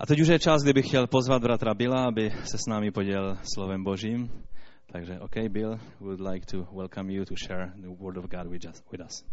A 0.00 0.06
teď 0.06 0.20
už 0.20 0.28
je 0.28 0.38
čas, 0.38 0.62
kdybych 0.62 0.86
chtěl 0.86 1.06
pozvat 1.06 1.42
bratra 1.42 1.74
Billa, 1.74 2.04
aby 2.04 2.30
se 2.30 2.58
s 2.58 2.66
námi 2.68 2.90
podělil 2.90 3.38
slovem 3.54 3.84
Božím. 3.84 4.44
Takže, 4.92 5.20
OK, 5.20 5.36
Bill, 5.48 5.80
would 6.00 6.20
like 6.20 6.46
to 6.46 6.68
welcome 6.72 7.12
you 7.12 7.24
to 7.24 7.34
share 7.46 7.72
the 7.76 7.88
word 7.88 8.16
of 8.16 8.24
God 8.24 8.46
with 8.46 8.64
us. 8.64 8.82
With 8.92 9.00
us. 9.00 9.24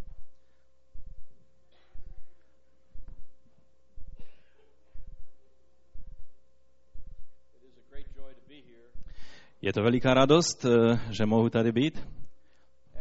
Je 9.61 9.73
to 9.73 9.83
veliká 9.83 10.13
radost, 10.13 10.65
eh, 10.65 10.99
že 11.11 11.25
mohu 11.25 11.49
tady 11.49 11.71
být 11.71 12.07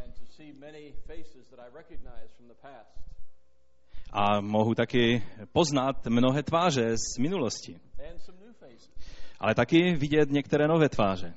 and 0.05 0.15
to 0.15 0.27
see 0.37 0.53
many 0.53 0.93
faces 1.07 1.47
that 1.51 1.61
I 1.61 1.69
recognize 1.75 2.31
from 2.37 2.49
the 2.49 2.55
past. 2.63 2.96
A 4.17 4.41
mohu 4.41 4.75
taky 4.75 5.23
poznat 5.53 6.07
mnohé 6.07 6.43
tváře 6.43 6.97
z 6.97 7.19
minulosti, 7.19 7.77
ale 9.41 9.55
taky 9.55 9.95
vidět 9.95 10.31
některé 10.31 10.69
nové 10.69 10.89
tváře. 10.89 11.35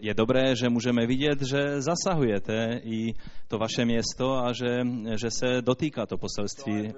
Je 0.00 0.14
dobré, 0.14 0.56
že 0.56 0.68
můžeme 0.68 1.06
vidět, 1.06 1.42
že 1.42 1.80
zasahujete 1.80 2.80
i 2.84 3.14
to 3.48 3.58
vaše 3.58 3.84
město 3.84 4.36
a 4.36 4.52
že, 4.52 4.80
že 5.20 5.30
se 5.30 5.62
dotýká 5.62 6.06
to 6.06 6.18
poselství. 6.18 6.92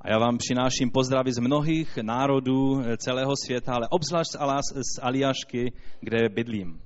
A 0.00 0.10
já 0.10 0.18
vám 0.18 0.38
přináším 0.38 0.90
pozdravy 0.90 1.32
z 1.32 1.38
mnohých 1.38 1.96
národů 1.96 2.80
eh, 2.80 2.96
celého 2.96 3.32
světa, 3.46 3.74
ale 3.74 3.88
obzvlášť 3.90 4.30
z 4.72 4.98
Aliašky, 5.02 5.72
kde 6.00 6.28
bydlím. 6.28 6.83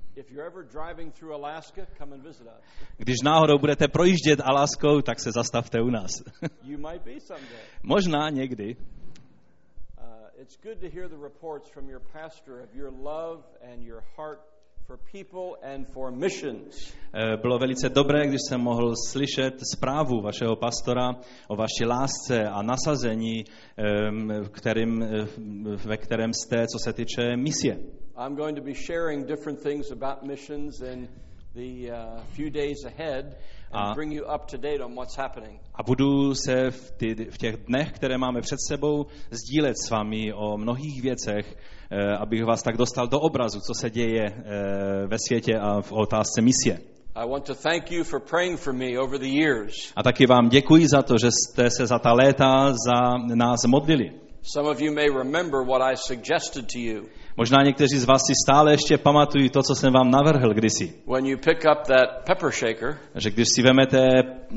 Když 2.97 3.21
náhodou 3.23 3.59
budete 3.59 3.87
projíždět 3.87 4.41
Alaskou, 4.43 5.01
tak 5.01 5.19
se 5.19 5.31
zastavte 5.31 5.81
u 5.81 5.89
nás. 5.89 6.11
Možná 7.83 8.29
někdy. 8.29 8.75
It's 10.41 10.57
good 10.63 10.79
to 10.79 10.89
hear 10.89 11.09
the 11.09 11.17
reports 11.17 11.69
from 11.69 11.89
your 11.89 11.99
pastor 11.99 12.61
of 12.61 12.73
your 12.73 12.91
love 12.91 13.43
and 13.61 13.83
your 13.83 14.01
heart 14.17 14.39
for 14.89 14.97
people 14.97 15.73
and 15.73 15.87
for 15.93 16.11
missions. 16.11 16.93
Bylo 17.41 17.59
velice 17.59 17.89
dobré, 17.89 18.27
když 18.27 18.41
jsem 18.47 18.61
mohl 18.61 18.93
slyšet 19.11 19.53
zprávu 19.75 20.21
vašeho 20.21 20.55
pastora 20.55 21.15
o 21.47 21.55
vaší 21.55 21.85
lásce 21.85 22.43
a 22.43 22.61
nasazení, 22.61 23.43
kterým, 24.51 25.03
eh, 25.03 25.27
ve 25.87 25.97
kterém 25.97 26.33
jste, 26.33 26.67
co 26.67 26.79
se 26.83 26.93
týče 26.93 27.37
misie. 27.37 27.79
I'm 28.19 28.35
going 28.35 28.55
to 28.57 28.61
be 28.61 28.73
sharing 28.73 29.25
different 29.25 29.61
things 29.61 29.91
about 29.91 30.25
missions 30.25 30.81
in 30.81 31.07
the 31.55 31.91
uh, 31.91 32.21
few 32.35 32.49
days 32.49 32.83
ahead 32.85 33.37
and 33.71 33.95
bring 33.95 34.11
you 34.11 34.25
up 34.25 34.49
to 34.49 34.57
date 34.57 34.81
on 34.81 34.93
what's 34.93 35.15
happening. 35.15 35.59
A 35.75 35.83
budu 35.83 36.35
se 36.35 36.71
v, 36.71 36.91
ty, 36.97 37.15
v 37.31 37.37
těch 37.37 37.57
dnech, 37.57 37.91
které 37.91 38.17
máme 38.17 38.41
před 38.41 38.57
sebou, 38.67 39.05
sdílet 39.31 39.75
s 39.77 39.89
vámi 39.89 40.33
o 40.33 40.57
mnohých 40.57 41.01
věcech, 41.01 41.55
eh, 41.91 42.17
abych 42.17 42.45
vás 42.45 42.63
tak 42.63 42.77
dostal 42.77 43.07
do 43.07 43.19
obrazu, 43.19 43.59
co 43.59 43.73
se 43.73 43.89
děje 43.89 44.25
eh, 44.25 45.07
ve 45.07 45.17
světě 45.27 45.59
a 45.59 45.81
v 45.81 45.91
otázce 45.91 46.41
misie. 46.41 46.79
I 47.15 47.29
want 47.29 47.45
to 47.45 47.55
thank 47.55 47.91
you 47.91 48.03
for 48.03 48.19
praying 48.19 48.59
for 48.59 48.73
me 48.73 48.99
over 48.99 49.19
the 49.19 49.39
years. 49.41 49.73
A 49.95 50.03
taky 50.03 50.25
vám 50.25 50.49
děkuji 50.49 50.87
za 50.87 51.01
to, 51.01 51.17
že 51.17 51.29
jste 51.31 51.69
se 51.69 51.87
za 51.87 51.99
ta 51.99 52.13
léta 52.13 52.73
za 52.87 53.17
nás 53.35 53.59
modlili. 53.67 54.11
Some 54.41 54.69
of 54.69 54.81
you 54.81 54.93
may 54.93 55.07
remember 55.09 55.65
what 55.65 55.81
I 55.81 55.95
suggested 55.97 56.65
to 56.73 56.79
you. 56.79 57.03
Možná 57.39 57.63
někteří 57.63 57.97
z 57.97 58.05
vás 58.05 58.21
si 58.27 58.33
stále 58.45 58.71
ještě 58.71 58.97
pamatují 58.97 59.49
to, 59.49 59.63
co 59.63 59.75
jsem 59.75 59.93
vám 59.93 60.11
navrhl 60.11 60.53
kdysi. 60.53 60.93
When 61.13 61.25
you 61.25 61.37
pick 61.37 61.57
up 61.71 61.87
that 61.87 62.09
pepper 62.25 62.51
shaker, 62.51 62.97
Že 63.15 63.31
když 63.31 63.47
si 63.55 63.61
vemete 63.61 64.07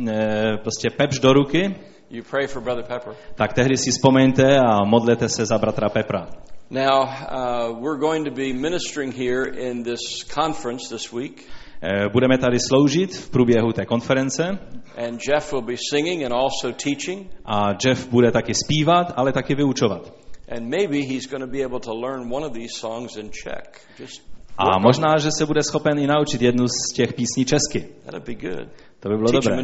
eh, 0.08 0.56
prostě 0.62 0.90
pepš 0.90 1.18
do 1.18 1.32
ruky, 1.32 1.74
you 2.10 2.22
pray 2.30 2.46
for 2.46 2.62
Brother 2.62 2.84
Pepper. 2.84 3.14
tak 3.34 3.52
tehdy 3.52 3.76
si 3.76 3.90
vzpomeňte 3.90 4.58
a 4.58 4.84
modlete 4.84 5.28
se 5.28 5.46
za 5.46 5.58
bratra 5.58 5.88
Pepra. 5.88 6.26
Now, 6.70 7.02
uh, 7.04 7.82
we're 7.82 8.00
going 8.00 8.24
to 8.28 8.34
be 8.34 8.52
ministering 8.52 9.14
here 9.18 9.44
in 9.70 9.82
this 9.84 10.00
conference 10.34 10.94
this 10.94 11.12
week, 11.12 11.42
Eh, 11.84 12.08
Budeme 12.12 12.38
tady 12.38 12.56
sloužit 12.68 13.16
v 13.16 13.30
průběhu 13.30 13.72
té 13.72 13.86
konference 13.86 14.58
and 15.06 15.20
Jeff 15.28 15.52
will 15.52 15.62
be 15.62 15.74
singing 15.90 16.24
and 16.24 16.32
also 16.32 16.72
teaching, 16.72 17.26
a 17.44 17.60
Jeff 17.86 18.08
bude 18.10 18.30
taky 18.32 18.54
zpívat, 18.54 19.12
ale 19.16 19.32
taky 19.32 19.54
vyučovat. 19.54 20.21
And 20.56 20.68
maybe 20.68 21.02
he's 21.02 21.26
going 21.26 21.40
to 21.40 21.50
be 21.50 21.62
able 21.62 21.80
to 21.80 21.94
learn 21.94 22.28
one 22.28 22.44
of 22.44 22.52
these 22.52 22.74
songs 22.80 23.16
in 23.16 23.30
Czech. 23.30 23.80
Just 23.98 24.22
A 24.58 24.78
možná, 24.78 25.18
že 25.18 25.30
se 25.30 25.46
bude 25.46 25.62
schopen 25.62 25.98
i 25.98 26.06
naučit 26.06 26.42
jednu 26.42 26.68
z 26.68 26.92
těch 26.94 27.12
písní 27.12 27.44
česky. 27.44 27.88
that'd 28.04 28.24
be 28.24 28.34
good. 28.34 28.68
To 29.00 29.08
by 29.08 29.16
bylo 29.16 29.32
dobré. 29.32 29.56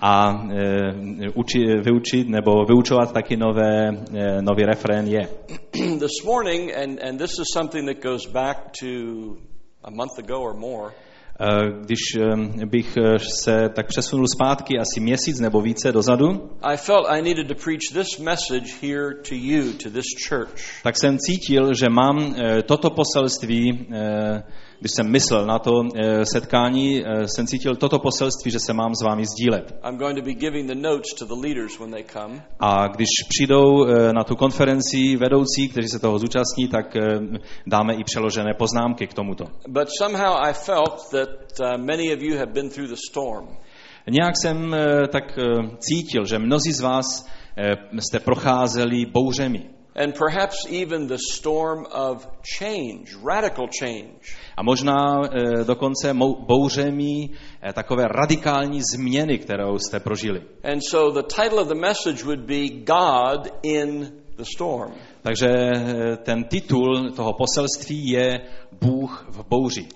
A 0.00 0.44
e, 0.50 1.30
uči, 1.34 1.58
vyučit 1.58 2.28
nebo 2.28 2.64
vyučovat 2.64 3.12
taky 3.12 3.36
nové, 3.36 3.88
e, 3.88 4.42
nový 4.42 4.64
refrén 4.64 5.06
je. 5.06 5.28
this 5.98 6.24
morning, 6.24 6.72
and, 6.76 6.98
and 7.02 7.18
this 7.18 7.30
is 7.38 7.46
something 7.54 7.86
that 7.86 8.02
goes 8.02 8.26
back 8.26 8.56
to 8.80 8.86
a 9.84 9.90
month 9.90 10.18
ago 10.18 10.40
or 10.40 10.54
more. 10.54 10.92
E, 11.42 11.72
Když 11.80 11.98
e, 12.20 12.66
bych 12.66 12.96
e, 12.96 13.18
se 13.18 13.68
tak 13.74 13.86
přesunul 13.86 14.26
zpátky 14.36 14.78
asi 14.78 15.00
měsíc 15.00 15.40
nebo 15.40 15.60
více 15.60 15.92
dozadu, 15.92 16.50
I 16.62 16.76
felt 16.76 17.06
I 17.08 17.22
needed 17.22 17.48
to 17.48 17.54
preach 17.54 17.92
this 17.92 18.18
message 18.18 18.66
here 18.82 19.14
to 19.28 19.34
you, 19.34 19.72
to 19.82 19.90
this 19.90 20.04
church. 20.28 20.82
tak 20.82 20.94
jsem 20.98 21.18
cítil, 21.18 21.74
že 21.74 21.88
mám 21.88 22.34
toto 22.66 22.90
poselství, 22.90 23.86
když 24.82 24.92
jsem 24.96 25.10
myslel 25.10 25.46
na 25.46 25.58
to 25.58 25.82
e, 25.82 26.26
setkání, 26.26 27.06
e, 27.06 27.28
jsem 27.28 27.46
cítil 27.46 27.76
toto 27.76 27.98
poselství, 27.98 28.50
že 28.50 28.58
se 28.58 28.72
mám 28.72 28.94
s 28.94 29.02
vámi 29.02 29.24
sdílet. 29.26 29.74
A 32.60 32.88
když 32.88 33.08
přijdou 33.28 33.86
e, 33.86 34.12
na 34.12 34.24
tu 34.24 34.36
konferenci 34.36 35.16
vedoucí, 35.16 35.68
kteří 35.68 35.88
se 35.88 35.98
toho 35.98 36.18
zúčastní, 36.18 36.68
tak 36.68 36.96
dáme 37.66 37.94
i 37.94 38.04
přeložené 38.04 38.54
poznámky 38.54 39.06
k 39.06 39.14
tomuto. 39.14 39.44
But 39.68 39.88
somehow 39.98 40.36
I 40.40 40.52
felt 40.52 41.10
that 41.10 41.28
uh, 41.60 41.84
many 41.84 42.14
of 42.14 42.22
you 42.22 42.36
have 42.38 42.52
been 42.52 42.70
through 42.70 42.90
the 42.90 43.00
storm. 43.10 43.48
Nějak 44.10 44.34
jsem 44.36 44.76
tak 45.12 45.38
cítil, 45.78 46.26
že 46.26 46.38
mnozí 46.38 46.72
z 46.72 46.80
vás 46.80 47.26
jste 47.98 48.20
procházeli 48.20 49.06
bouřemi. 49.06 49.70
And 49.94 50.18
perhaps 50.18 50.66
even 50.70 51.06
the 51.06 51.18
storm 51.32 51.86
of 51.92 52.26
change, 52.58 53.14
radical 53.24 53.68
change. 53.80 54.14
A 54.62 54.64
možná 54.64 55.22
e, 55.24 55.64
dokonce 55.64 56.14
mou- 56.14 56.46
bouřemi 56.46 57.30
e, 57.62 57.72
takové 57.72 58.04
radikální 58.08 58.80
změny, 58.94 59.38
kterou 59.38 59.78
jste 59.78 60.00
prožili. 60.00 60.42
And 60.72 60.80
so 60.90 61.22
the 61.22 61.26
title 61.42 61.62
of 61.62 61.68
the 61.68 61.74
message 61.74 62.24
would 62.24 62.40
be 62.40 62.68
God 62.68 63.48
in 63.62 64.12
the 64.36 64.44
Storm. 64.56 64.92
Takže 65.22 65.48
e, 65.48 66.16
ten 66.16 66.44
titul 66.44 67.10
toho 67.10 67.32
poselství 67.32 68.08
je 68.08 68.40
Bůh 68.80 69.26
v 69.30 69.48
bouři. 69.48 69.88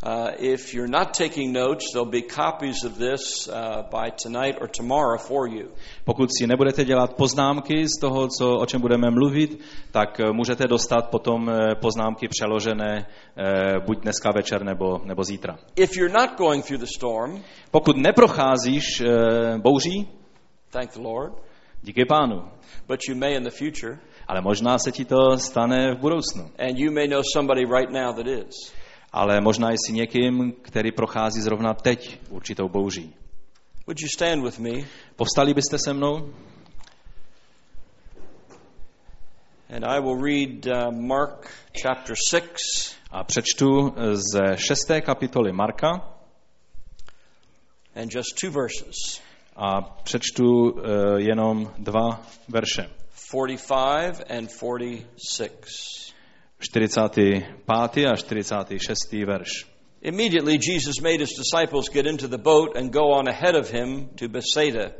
Uh, 0.00 0.28
if 0.38 0.74
you're 0.74 0.90
not 0.90 1.12
taking 1.12 1.52
notes, 1.52 1.84
there'll 1.92 2.10
be 2.10 2.22
copies 2.22 2.84
of 2.84 2.98
this 2.98 3.48
uh, 3.48 3.82
by 3.90 4.10
tonight 4.10 4.56
or 4.60 4.68
tomorrow 4.68 5.18
for 5.18 5.48
you. 5.48 5.68
Pokud 6.04 6.28
si 6.38 6.46
nebudete 6.46 6.84
dělat 6.84 7.14
poznámky 7.16 7.84
z 7.88 8.00
toho, 8.00 8.28
co, 8.28 8.56
o 8.58 8.66
čem 8.66 8.80
budeme 8.80 9.10
mluvit, 9.10 9.60
tak 9.90 10.20
e, 10.20 10.32
můžete 10.32 10.66
dostat 10.68 11.10
potom 11.10 11.50
e, 11.50 11.74
poznámky 11.74 12.28
přeložené 12.28 13.06
e, 13.36 13.80
buď 13.86 13.98
dneska 14.02 14.30
večer 14.32 14.64
nebo, 14.64 15.00
nebo 15.04 15.24
zítra. 15.24 15.58
If 15.76 15.96
you're 15.96 16.14
not 16.20 16.38
going 16.38 16.64
through 16.66 16.80
the 16.80 16.86
storm, 16.96 17.42
Pokud 17.70 17.96
neprocházíš 17.96 19.00
e, 19.00 19.06
bouří, 19.58 20.08
thank 20.70 20.92
the 20.92 21.00
Lord, 21.02 21.32
díky 21.82 22.04
pánu. 22.04 22.42
but 22.88 23.00
you 23.08 23.14
may 23.16 23.34
in 23.36 23.42
the 23.44 23.50
future, 23.50 23.98
Ale 24.28 24.40
možná 24.40 24.78
se 24.78 24.92
ti 24.92 25.04
to 25.04 25.38
stane 25.38 25.94
v 25.94 25.98
budoucnu. 25.98 26.50
and 26.58 26.78
you 26.78 26.92
may 26.92 27.08
know 27.08 27.22
somebody 27.32 27.64
right 27.64 27.90
now 27.90 28.12
that 28.16 28.26
is. 28.26 28.72
Ale 29.12 29.40
možná 29.40 29.70
jsi 29.70 29.92
někým, 29.92 30.52
který 30.62 30.92
prochází 30.92 31.40
zrovna 31.40 31.74
teď 31.74 32.20
určitou 32.30 32.68
bouří. 32.68 33.14
Would 33.86 34.00
you 34.00 34.08
stand 34.14 34.44
with 34.44 34.58
me? 34.58 34.86
Povstali 35.16 35.54
byste 35.54 35.78
se 35.78 35.92
mnou? 35.94 36.32
And 39.76 39.84
I 39.84 40.00
will 40.00 40.22
read 40.22 40.66
uh, 40.66 41.00
Mark 41.00 41.50
chapter 41.82 42.16
6, 42.30 42.94
A 43.10 43.24
přečtu 43.24 43.94
ze 44.12 44.56
šesté 44.56 45.00
kapitoly 45.00 45.52
Marka 45.52 46.18
and 47.94 48.14
just 48.14 48.38
two 48.40 48.50
verses 48.50 49.20
a 49.56 49.80
přečtu 49.80 50.74
eh, 50.78 51.20
jenom 51.20 51.72
dva 51.78 52.22
verše. 52.48 52.90
45 53.14 54.30
and 54.30 54.50
46. 54.50 56.14
45. 56.60 58.06
a 58.06 58.16
46. 58.16 59.12
verš. 59.26 59.48
Immediately, 60.02 60.58
Jesus 60.58 61.00
made 61.02 61.20
his 61.20 61.34
disciples 61.36 61.88
get 61.88 62.06
into 62.06 62.28
the 62.28 62.38
boat 62.38 62.76
and 62.76 62.92
go 62.92 63.12
on 63.12 63.28
ahead 63.28 63.54
of 63.54 63.70
him 63.70 64.08
to 64.16 64.28
Bethsaida 64.28 64.92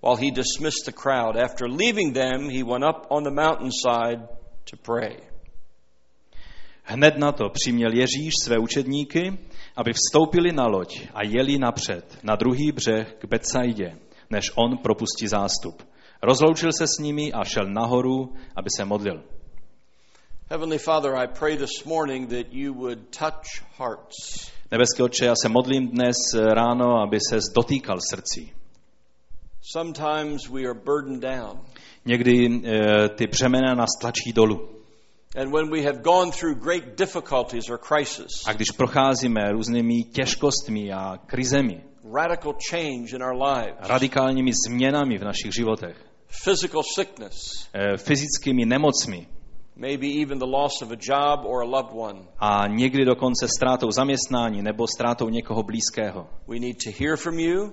while 0.00 0.16
he 0.16 0.30
dismissed 0.30 0.84
the 0.86 0.92
crowd. 0.92 1.36
After 1.36 1.68
leaving 1.68 2.12
them, 2.12 2.50
he 2.50 2.62
went 2.62 2.84
up 2.84 3.06
on 3.10 3.22
the 3.22 3.30
mountainside 3.30 4.28
to 4.66 4.76
pray. 4.76 5.16
Hned 6.82 7.18
na 7.18 7.32
to 7.32 7.48
přiměl 7.48 7.92
Ježíš 7.92 8.32
své 8.44 8.58
učedníky, 8.58 9.38
aby 9.76 9.92
vstoupili 9.92 10.52
na 10.52 10.66
loď 10.66 11.00
a 11.14 11.24
jeli 11.24 11.58
napřed 11.58 12.18
na 12.22 12.36
druhý 12.36 12.72
břeh 12.72 13.14
k 13.18 13.24
Betsaidě, 13.24 13.98
než 14.30 14.52
on 14.54 14.78
propustí 14.78 15.28
zástup. 15.28 15.82
Rozloučil 16.22 16.70
se 16.78 16.86
s 16.86 16.98
nimi 16.98 17.32
a 17.32 17.44
šel 17.44 17.66
nahoru, 17.66 18.32
aby 18.56 18.68
se 18.76 18.84
modlil. 18.84 19.22
Heavenly 20.50 20.76
Father, 20.76 21.16
I 21.16 21.26
pray 21.26 21.56
this 21.56 21.86
morning 21.86 22.26
that 22.28 22.52
you 22.52 22.74
would 22.74 23.10
touch 23.10 23.62
hearts. 23.78 24.50
Nebeský 24.70 25.02
Otče, 25.02 25.24
já 25.24 25.34
se 25.42 25.48
modlím 25.48 25.88
dnes 25.88 26.16
ráno, 26.34 27.00
aby 27.06 27.18
se 27.30 27.38
dotýkal 27.56 27.98
srdcí. 28.10 28.52
Sometimes 29.62 30.48
we 30.48 30.64
are 30.64 30.74
burdened 30.74 31.22
down. 31.22 31.60
Někdy 32.04 32.46
e, 32.46 33.08
ty 33.08 33.26
břemena 33.26 33.74
nás 33.74 33.90
tlačí 34.00 34.32
dolů. 34.32 34.68
And 35.36 35.52
when 35.52 35.70
we 35.70 35.82
have 35.82 35.98
gone 36.02 36.30
through 36.30 36.58
great 36.64 36.84
difficulties 36.98 37.70
or 37.70 37.78
crisis, 37.78 38.30
A 38.46 38.52
když 38.52 38.70
procházíme 38.70 39.52
různými 39.52 40.02
těžkostmi 40.02 40.92
a 40.92 41.18
krizemi, 41.26 41.84
radical 42.14 42.54
change 42.70 43.16
in 43.16 43.22
our 43.22 43.42
lives, 43.42 43.76
radikálními 43.80 44.50
změnami 44.68 45.18
v 45.18 45.24
našich 45.24 45.52
životech, 45.54 45.96
physical 46.44 46.82
sickness, 46.94 47.68
e, 47.72 47.96
fyzickými 47.96 48.64
nemocmi 48.64 49.26
maybe 49.76 50.06
even 50.22 50.38
the 50.38 50.46
loss 50.46 50.82
of 50.82 50.90
a 50.92 50.96
job 50.96 51.40
or 51.44 51.62
a 51.62 51.66
loved 51.66 51.92
one, 51.92 52.20
a 52.38 52.66
někdy 52.66 53.04
dokonce 53.04 53.48
ztrátou 53.56 53.90
zaměstnání 53.90 54.62
nebo 54.62 54.86
ztrátou 54.86 55.28
někoho 55.28 55.62
blízkého. 55.62 56.26
we 56.48 56.58
need 56.60 56.76
to 56.84 56.90
hear 57.04 57.16
from 57.16 57.38
you. 57.38 57.72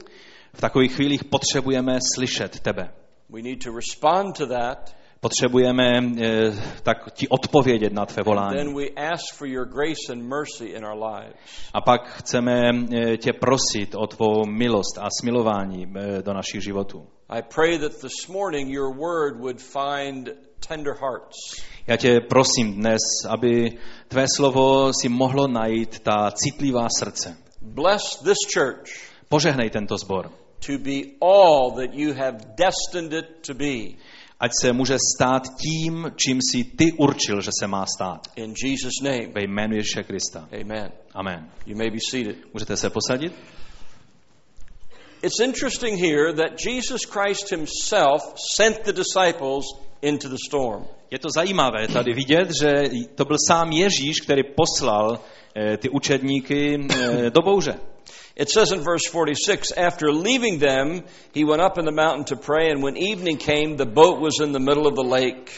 V 0.54 0.62
takových 0.62 0.96
chvílích 0.96 1.24
potřebujeme 1.24 1.98
slyšet 2.16 2.60
tebe. 2.60 2.94
We 3.30 3.42
need 3.42 3.64
to 3.64 3.72
respond 3.76 4.38
to 4.38 4.48
that. 4.48 4.96
Potřebujeme 5.20 5.84
e, 5.98 6.52
tak 6.84 7.12
ti 7.14 7.28
odpovědět 7.28 7.94
na 7.94 8.06
tvé 8.06 8.16
Then 8.16 8.26
volání. 8.26 8.74
we 8.74 8.90
ask 8.90 9.36
for 9.38 9.48
your 9.48 9.66
grace 9.66 10.12
and 10.12 10.22
mercy 10.24 10.66
in 10.66 10.86
our 10.86 11.04
lives. 11.04 11.36
A 11.74 11.82
pak 11.82 12.08
chceme 12.08 12.70
e, 12.94 13.18
tě 13.18 13.34
prosit 13.34 13.96
o 13.96 14.08
tvou 14.08 14.46
milost 14.46 14.98
a 14.98 15.08
smilování 15.22 15.88
e, 15.96 16.22
do 16.22 16.34
našich 16.34 16.64
životů. 16.64 17.08
I 17.30 17.42
pray 17.56 17.80
that 17.80 17.92
this 18.02 18.28
morning 18.28 18.70
your 18.70 18.96
word 18.98 19.40
would 19.40 19.62
find 19.62 20.30
tender 20.68 20.94
hearts. 20.94 21.36
Já 21.88 21.98
tě 21.98 22.20
prosím 22.30 22.74
dnes, 22.76 23.02
aby 23.30 23.78
tvé 24.08 24.26
slovo 24.36 24.92
si 25.02 25.10
mohlo 25.10 25.48
najít 25.48 26.00
ta 26.00 26.32
citlivá 26.32 26.88
srdce. 27.00 27.38
Bless 27.62 28.16
this 28.24 28.38
church 28.54 28.90
Požehnej 29.30 29.70
tento 29.70 29.98
zbor. 29.98 30.32
to 30.66 30.78
be 30.78 31.02
all 31.22 31.72
that 31.72 31.94
you 31.94 32.14
have 32.14 32.38
destined 32.58 33.14
it 33.14 33.26
to 33.48 33.54
be. 33.54 33.98
Ať 34.40 34.52
se 34.62 34.74
může 34.74 34.98
stát 35.16 35.44
tím, 35.58 36.12
čím 36.16 36.40
si 36.52 36.64
ty 36.64 36.92
určil, 36.98 37.42
že 37.42 37.52
se 37.60 37.68
má 37.68 37.86
stát. 37.96 38.28
In 38.36 38.54
Jesus' 38.66 39.02
name, 39.04 39.28
Ve 39.28 39.44
jménu 39.44 39.76
Ježíše 39.76 40.04
Krista. 40.04 40.48
amen. 40.62 40.92
Amen. 41.14 41.50
You 41.66 41.78
may 41.78 41.90
be 41.90 41.98
seated. 42.10 42.36
Můžete 42.54 42.78
se 42.78 42.90
posadit? 42.90 43.34
It's 45.24 45.40
interesting 45.40 46.00
here 46.00 46.34
that 46.34 46.60
Jesus 46.66 47.02
Christ 47.06 47.52
himself 47.52 48.22
sent 48.56 48.84
the 48.84 48.92
disciples 48.94 49.66
into 50.02 50.30
the 50.30 50.38
storm. 50.48 50.86
Je 51.12 51.20
to 51.20 51.28
zajímavé 51.36 51.88
tady 51.88 52.14
vidět, 52.14 52.50
že 52.62 52.70
to 53.16 53.26
byl 53.26 53.38
sám 53.48 53.72
Ježíš, 53.72 54.22
který 54.22 54.42
poslal 54.44 55.20
eh, 55.56 55.78
ty 55.78 55.90
učedníky 55.90 56.88
eh, 56.90 57.30
do 57.30 57.42
bouře. 57.42 57.76
It 58.36 58.50
says 58.50 58.72
in 58.72 58.80
verse 58.80 59.10
46 59.10 59.78
After 59.88 60.10
leaving 60.10 60.60
them, 60.60 61.04
he 61.36 61.46
went 61.46 61.64
up 61.64 61.78
in 61.78 61.86
the 61.86 61.92
mountain 61.92 62.24
to 62.24 62.36
pray, 62.36 62.72
and 62.72 62.84
when 62.84 62.96
evening 62.98 63.44
came, 63.46 63.76
the 63.76 63.86
boat 63.86 64.22
was 64.22 64.34
in 64.44 64.52
the 64.52 64.60
middle 64.60 64.88
of 64.88 64.94
the 64.96 65.08
lake. 65.16 65.52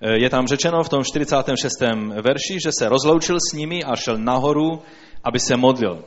Eh, 0.00 0.18
Je 0.18 0.30
tam 0.30 0.46
řečeno 0.46 0.82
v 0.82 0.88
tom 0.88 1.04
46. 1.04 1.72
verši, 2.22 2.58
že 2.64 2.70
se 2.78 2.88
rozloučil 2.88 3.38
s 3.50 3.52
nimi 3.52 3.84
a 3.84 3.96
šel 3.96 4.18
nahoru, 4.18 4.82
aby 5.24 5.40
se 5.40 5.56
modlil. 5.56 6.04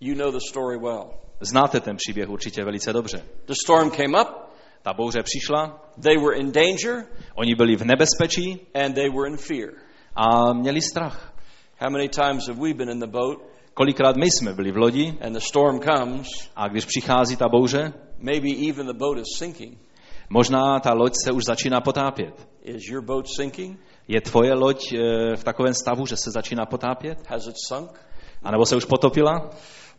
You 0.00 0.14
know 0.14 0.32
the 0.32 0.40
story 0.48 0.78
well. 0.78 1.10
Znáte 1.40 1.80
ten 1.80 1.96
příběh 1.96 2.28
určitě 2.28 2.64
velice 2.64 2.92
dobře. 2.92 3.24
The 3.46 3.54
storm 3.64 3.90
came 3.90 4.22
up, 4.22 4.28
Ta 4.84 4.92
bouře 4.92 5.22
přišla, 5.22 5.90
they 6.02 6.16
were 6.18 6.36
in 6.36 6.52
danger, 6.52 7.06
oni 7.34 7.54
byli 7.54 7.76
v 7.76 7.84
nebezpečí 7.84 8.66
and 8.74 8.94
they 8.94 9.10
were 9.10 9.28
in 9.30 9.36
fear. 9.36 9.70
a 10.14 10.52
měli 10.52 10.80
strach. 10.80 11.32
How 11.78 11.90
many 11.90 12.08
times 12.08 12.48
have 12.48 12.60
we 12.60 12.74
been 12.74 12.90
in 12.90 13.00
the 13.00 13.06
boat, 13.06 13.38
Kolikrát 13.74 14.16
my 14.16 14.26
jsme 14.26 14.54
byli 14.54 14.72
v 14.72 14.76
lodi 14.76 15.14
and 15.20 15.32
the 15.32 15.40
storm 15.40 15.80
comes, 15.80 16.26
a 16.56 16.68
když 16.68 16.84
přichází 16.84 17.36
ta 17.36 17.48
bouře, 17.48 17.92
maybe 18.18 18.48
even 18.68 18.86
the 18.86 18.92
boat 18.92 19.18
is 19.18 19.38
sinking? 19.38 19.78
možná 20.30 20.80
ta 20.80 20.92
loď 20.92 21.12
se 21.24 21.32
už 21.32 21.44
začíná 21.44 21.80
potápět. 21.80 22.48
Is 22.62 22.82
your 22.90 23.02
boat 23.02 23.26
sinking? 23.36 23.80
Je 24.08 24.20
tvoje 24.20 24.54
loď 24.54 24.92
eh, 24.92 25.36
v 25.36 25.44
takovém 25.44 25.74
stavu, 25.74 26.06
že 26.06 26.16
se 26.16 26.30
začíná 26.30 26.66
potápět? 26.66 27.18
Has 27.28 27.46
it 27.46 27.54
sunk? 27.68 27.90
A 28.42 28.50
nebo 28.50 28.66
se 28.66 28.76
už 28.76 28.84
potopila? 28.84 29.50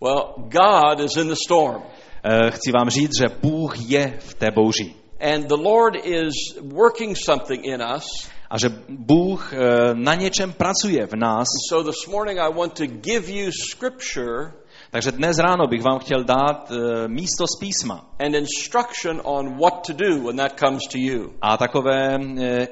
Well, 0.01 0.33
God 0.37 0.99
is 0.99 1.17
in 1.17 1.27
the 1.27 1.35
storm. 1.45 1.83
Eh, 2.27 2.51
Chci 2.51 2.71
vám 2.71 2.89
říct, 2.89 3.11
že 3.19 3.25
Bůh 3.41 3.89
je 3.89 4.17
v 4.19 4.33
té 4.33 4.51
bouři. 4.51 4.93
And 5.33 5.47
the 5.47 5.55
Lord 5.55 5.95
is 6.05 6.33
working 6.61 7.17
something 7.17 7.65
in 7.65 7.83
us. 7.95 8.29
A 8.49 8.57
že 8.57 8.69
Bůh 8.89 9.53
eh, 9.53 9.57
na 9.93 10.15
něčem 10.15 10.53
pracuje 10.53 11.07
v 11.07 11.15
nás. 11.15 11.47
So 11.69 11.91
this 11.91 12.07
morning 12.07 12.39
I 12.39 12.53
want 12.53 12.73
to 12.73 12.85
give 12.85 13.31
you 13.31 13.51
scripture 13.69 14.51
Takže 14.91 15.11
dnes 15.11 15.37
ráno 15.37 15.67
bych 15.67 15.83
vám 15.83 15.99
chtěl 15.99 16.23
dát 16.23 16.71
eh, 16.71 17.07
místo 17.07 17.45
z 17.47 17.59
písma 17.59 18.05
and 18.19 18.35
instruction 18.35 19.21
on 19.23 19.57
what 19.57 19.87
to 19.87 19.93
do 19.93 20.19
when 20.27 20.37
that 20.37 20.59
comes 20.59 20.81
to 20.91 20.97
you. 20.97 21.33
a 21.41 21.57
takové 21.57 22.17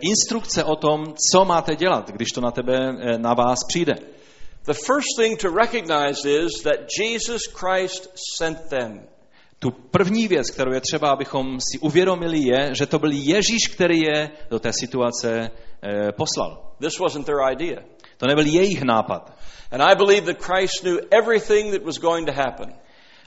instrukce 0.02 0.64
o 0.64 0.76
tom, 0.76 1.14
co 1.32 1.46
máte 1.46 1.76
dělat, 1.76 2.12
když 2.12 2.32
to 2.32 2.42
na 2.42 2.52
tebe, 2.52 2.94
na 3.18 3.34
vás 3.34 3.60
přijde. 3.68 3.94
The 4.66 4.74
first 4.74 5.18
thing 5.18 5.42
to 5.42 5.50
recognize 5.50 6.30
is 6.30 6.64
that 6.64 6.76
Jesus 7.00 7.42
Christ 7.54 8.10
sent 8.38 8.58
them. 8.70 9.12
Tu 9.63 9.71
první 9.71 10.27
věc, 10.27 10.51
kterou 10.51 10.71
je 10.71 10.81
třeba, 10.81 11.10
abychom 11.10 11.57
si 11.60 11.80
uvědomili, 11.80 12.39
je, 12.39 12.75
že 12.75 12.86
to 12.86 13.00
byl 13.00 13.12
Ježíš, 13.13 13.68
který 13.68 14.00
je 14.00 14.30
do 14.50 14.60
té 14.60 14.74
situace 14.74 15.50
eh, 15.83 16.12
poslal. 16.12 16.75
This 16.80 17.00
wasn't 17.00 17.25
their 17.25 17.38
idea. 17.51 17.80
To 18.18 18.27
nebyl 18.27 18.45
jejich 18.45 18.81
nápad. 18.81 19.38
And 19.71 19.81
I 19.81 19.95
believe 19.95 20.33
that 20.33 20.44
Christ 20.44 20.83
knew 20.83 20.98
everything 21.12 21.71
that 21.74 21.83
was 21.83 21.98
going 21.98 22.27
to 22.27 22.33
happen. 22.33 22.74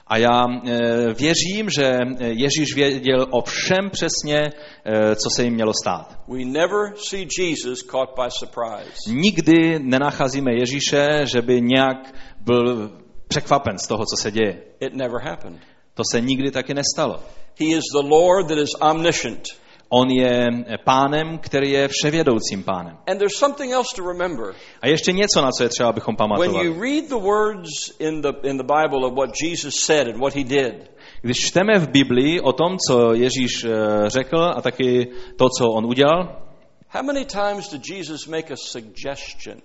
A 0.07 0.17
já 0.17 0.43
eh, 0.65 1.13
věřím, 1.13 1.69
že 1.69 1.97
Ježíš 2.19 2.75
věděl 2.75 3.27
o 3.29 3.41
všem 3.41 3.89
přesně, 3.89 4.39
eh, 4.85 5.15
co 5.15 5.29
se 5.35 5.43
jim 5.43 5.53
mělo 5.53 5.73
stát. 5.81 6.19
We 6.27 6.45
never 6.45 6.93
see 7.09 7.27
Jesus 7.39 7.79
caught 7.79 8.15
by 8.15 8.29
surprise. 8.29 8.93
Nikdy 9.07 9.79
nenacházíme 9.79 10.51
Ježíše, 10.53 11.25
že 11.33 11.41
by 11.41 11.61
nějak 11.61 12.15
byl 12.41 12.91
překvapen 13.27 13.77
z 13.77 13.87
toho, 13.87 14.03
co 14.05 14.23
se 14.23 14.31
děje. 14.31 14.61
It 14.79 14.93
never 14.93 15.21
happened. 15.21 15.76
To 15.97 16.03
se 16.11 16.21
nikdy 16.21 16.51
taky 16.51 16.73
nestalo. 16.73 17.19
He 17.59 17.65
is 17.65 17.83
the 18.01 18.07
Lord 18.07 18.47
that 18.47 18.57
is 18.57 18.69
omniscient. 18.81 19.43
On 19.89 20.09
je 20.11 20.47
pánem, 20.83 21.37
který 21.37 21.71
je 21.71 21.87
vševědoucím 21.87 22.63
pánem. 22.63 22.97
And 23.07 23.17
there's 23.17 23.37
something 23.37 23.73
else 23.73 23.95
to 23.95 24.07
remember. 24.07 24.55
A 24.81 24.87
ještě 24.87 25.11
něco, 25.11 25.41
na 25.41 25.51
co 25.51 25.63
je 25.63 25.69
třeba, 25.69 25.89
abychom 25.89 26.15
When 26.15 26.29
pamatovali. 26.29 26.67
you 26.67 26.81
read 26.81 27.09
the 27.09 27.25
words 27.25 27.69
in 27.99 28.21
the, 28.21 28.29
in 28.43 28.57
the 28.57 28.63
Bible 28.63 29.07
of 29.07 29.13
what 29.13 29.29
Jesus 29.43 29.73
said 29.79 30.07
and 30.07 30.17
what 30.17 30.35
he 30.35 30.43
did, 30.43 30.91
Když 31.21 31.37
čteme 31.37 31.79
v 31.79 31.89
Biblii 31.89 32.41
o 32.41 32.53
tom, 32.53 32.77
co 32.87 33.13
Ježíš 33.13 33.63
eh, 33.63 33.69
řekl 34.09 34.37
a 34.55 34.61
taky 34.61 35.07
to, 35.37 35.45
co 35.59 35.71
on 35.71 35.85
udělal, 35.85 36.41
how 36.89 37.03
many 37.03 37.25
times 37.25 37.69
did 37.69 37.89
Jesus 37.89 38.27
make 38.27 38.53
a 38.53 38.57
suggestion? 38.57 39.57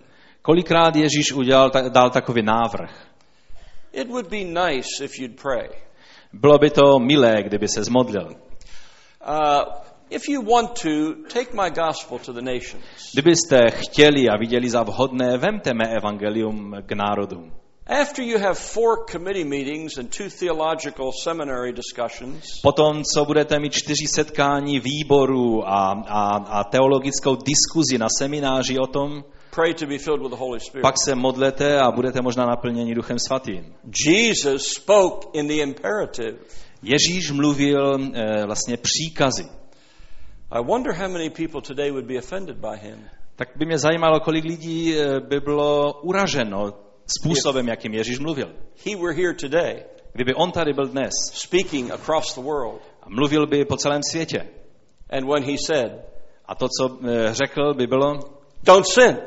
kolikrát 0.43 0.97
Ježíš 0.97 1.33
udělal, 1.33 1.71
dal 1.89 2.11
takový 2.11 2.43
návrh. 2.43 3.07
It 3.93 4.09
would 4.09 4.29
be 4.29 4.45
nice 4.45 5.05
if 5.05 5.19
you'd 5.19 5.43
pray. 5.43 5.69
Bylo 6.33 6.59
by 6.59 6.71
to 6.71 6.99
milé, 6.99 7.43
kdyby 7.43 7.69
se 7.69 7.85
zmodlil. 7.85 8.29
Uh, 9.29 9.63
if 10.11 10.29
you 10.29 10.43
want 10.43 10.83
to, 10.83 11.15
take 11.35 11.53
my 11.55 11.71
gospel 11.71 12.19
to 12.19 12.33
the 12.33 12.43
nations. 12.43 12.85
Kdybyste 13.13 13.71
chtěli 13.71 14.29
a 14.29 14.37
viděli 14.37 14.71
za 14.71 14.83
vhodné, 14.83 15.39
vemte 15.39 15.75
mé 15.75 15.89
evangelium 15.97 16.75
k 16.87 16.93
národům. 16.93 17.53
After 17.87 18.25
you 18.25 18.39
have 18.39 18.55
four 18.55 19.05
committee 19.13 19.45
meetings 19.45 19.99
and 19.99 20.17
two 20.17 20.29
theological 20.39 21.11
seminary 21.23 21.73
discussions, 21.73 22.45
Potom, 22.63 23.03
co 23.05 23.25
budete 23.25 23.59
mít 23.59 23.73
čtyři 23.73 24.07
setkání 24.15 24.81
výborů 24.81 25.69
a, 25.69 26.05
a, 26.09 26.37
a 26.37 26.65
teologickou 26.65 27.37
diskuzi 27.37 27.99
na 27.99 28.07
semináři 28.19 28.79
o 28.79 28.87
tom, 28.87 29.25
pray 29.55 29.75
to 29.75 29.87
be 29.87 29.99
filled 29.99 30.23
with 30.23 30.31
the 30.31 30.37
Holy 30.37 30.61
Spirit. 30.61 30.83
pak 30.83 30.95
se 31.05 31.15
modlete 31.15 31.81
a 31.81 31.91
budete 31.91 32.23
možná 32.23 32.47
naplněni 32.47 32.95
Duchem 32.95 33.19
Svatým. 33.19 33.75
Jesus 34.07 34.67
spoke 34.67 35.27
in 35.33 35.49
the 35.49 35.55
imperative. 35.55 36.39
Ježíš 36.83 37.31
mluvil 37.31 37.95
eh, 38.15 38.47
vlastně 38.47 38.77
příkazy. 38.77 39.45
I 40.51 40.65
wonder 40.65 40.95
how 40.95 41.09
many 41.09 41.31
people 41.31 41.61
today 41.63 41.91
would 41.91 42.05
be 42.05 42.19
offended 42.19 42.57
by 42.57 42.79
him. 42.79 43.09
Tak 43.37 43.49
by 43.57 43.67
mě 43.67 43.79
zajímalo, 43.79 44.21
kolik 44.21 44.45
lidí 44.45 44.95
eh, 44.99 45.21
by 45.21 45.41
bylo 45.41 46.01
uraženo 46.03 46.73
způsobem, 47.21 47.69
jakým 47.69 47.95
Ježíš 47.95 48.19
mluvil. 48.19 48.53
He 48.87 48.97
were 48.97 49.15
here 49.15 49.35
today, 49.35 49.85
Kdyby 50.13 50.35
on 50.35 50.51
tady 50.53 50.73
byl 50.73 50.87
dnes 50.87 51.13
speaking 51.33 51.91
across 51.91 52.35
the 52.35 52.41
world, 52.41 52.81
a 53.03 53.09
mluvil 53.09 53.47
by 53.47 53.65
po 53.65 53.77
celém 53.77 54.01
světě 54.11 54.49
and 55.11 55.27
when 55.27 55.43
he 55.45 55.57
said, 55.67 55.93
a 56.47 56.55
to, 56.55 56.69
co 56.79 56.99
eh, 57.09 57.35
řekl, 57.35 57.75
by 57.75 57.87
bylo 57.87 58.19
Don't 58.65 58.87
sin, 58.87 59.19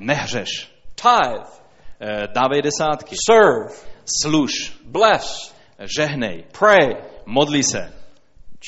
nehřeš, 0.00 0.68
tithe, 0.94 1.60
Eh, 2.02 2.28
Dávej 2.34 2.62
desátky. 2.62 3.16
serve, 3.30 3.74
Služ. 4.22 4.72
bless, 4.84 5.54
Žehnej. 5.98 6.44
pray. 6.58 6.96
Modli 7.26 7.62
se. 7.62 7.92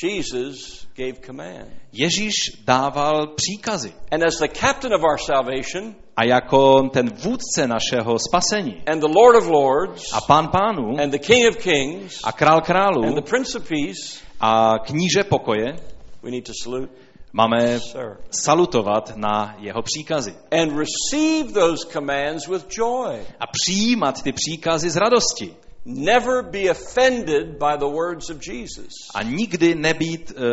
Jesus 0.03 0.87
gave 0.95 1.13
command. 1.25 1.67
Ježíš 1.91 2.33
dával 2.65 3.27
příkazy. 3.27 3.93
And 4.11 4.23
as 4.23 4.37
the 4.39 4.47
captain 4.47 4.93
of 4.93 5.01
our 5.03 5.17
salvation 5.17 5.95
A 6.17 6.25
jako 6.25 6.89
ten 6.89 7.09
vůdce 7.09 7.67
našeho 7.67 8.17
spasení 8.29 8.81
and 8.87 8.99
the 8.99 9.07
Lord 9.19 9.35
of 9.35 9.47
Lords 9.47 10.13
a 10.13 10.21
pán 10.21 10.47
pánů 10.47 10.99
and 11.03 11.11
the 11.11 11.19
King 11.19 11.49
of 11.49 11.57
Kings 11.57 12.19
a 12.23 12.31
král 12.31 12.61
králů 12.61 13.03
and 13.03 13.15
the 13.15 13.29
Prince 13.29 13.57
of 13.57 13.67
Peace, 13.69 14.19
a 14.39 14.73
kníže 14.85 15.23
pokoje 15.23 15.75
we 16.23 16.31
need 16.31 16.45
to 16.45 16.53
salute, 16.63 16.93
máme 17.33 17.79
salutovat 18.29 19.13
na 19.15 19.55
jeho 19.59 19.81
příkazy 19.81 20.35
and 20.51 20.71
receive 20.77 21.51
those 21.53 21.85
commands 21.93 22.47
with 22.47 22.65
joy. 22.77 23.19
a 23.39 23.43
přijímat 23.47 24.21
ty 24.23 24.31
příkazy 24.31 24.89
z 24.89 24.95
radosti 24.95 25.55
Never 25.85 26.43
be 26.43 26.71
offended 26.71 27.47
by 27.47 27.77
the 27.77 27.85
words 27.85 28.29
of 28.29 28.37
Jesus. 28.47 28.93
a 29.15 29.23
nikdy 29.23 29.75
nebýt 29.75 30.31
uh, 30.31 30.43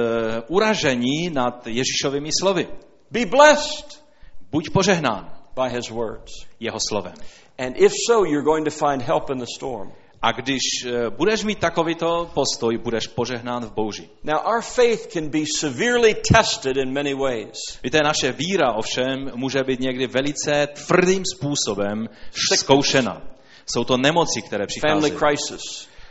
uražení 0.48 1.30
nad 1.30 1.66
Ježíšovými 1.66 2.30
slovy. 2.40 2.68
Be 3.10 3.26
blessed 3.26 4.04
Buď 4.50 4.70
požehnán 4.70 5.30
by 5.54 5.68
his 5.70 5.90
words. 5.90 6.32
jeho 6.60 6.78
slovem. 6.88 7.14
And 7.58 7.76
if 7.76 7.92
so, 8.08 8.24
you're 8.24 8.42
going 8.44 8.64
to 8.64 8.70
find 8.70 9.02
help 9.02 9.30
in 9.30 9.38
the 9.38 9.46
storm. 9.56 9.92
A 10.22 10.32
když 10.32 10.60
uh, 10.84 11.16
budeš 11.16 11.44
mít 11.44 11.58
takovýto 11.58 12.30
postoj, 12.34 12.78
budeš 12.78 13.06
požehnán 13.06 13.66
v 13.66 13.72
bouři. 13.72 14.08
Now, 14.24 14.36
our 14.44 14.62
faith 14.62 15.06
can 15.12 15.28
be 15.28 15.38
severely 15.58 16.14
tested 16.14 16.76
in 16.76 16.92
many 16.92 17.14
ways. 17.14 17.56
Víte, 17.82 17.98
naše 18.04 18.32
víra 18.32 18.72
ovšem 18.72 19.30
může 19.34 19.64
být 19.64 19.80
někdy 19.80 20.06
velice 20.06 20.66
tvrdým 20.66 21.22
způsobem 21.34 22.08
zkoušena. 22.54 23.22
Jsou 23.66 23.84
to 23.84 23.96
nemoci, 23.96 24.42
které 24.42 24.66
přicházejí. 24.66 25.14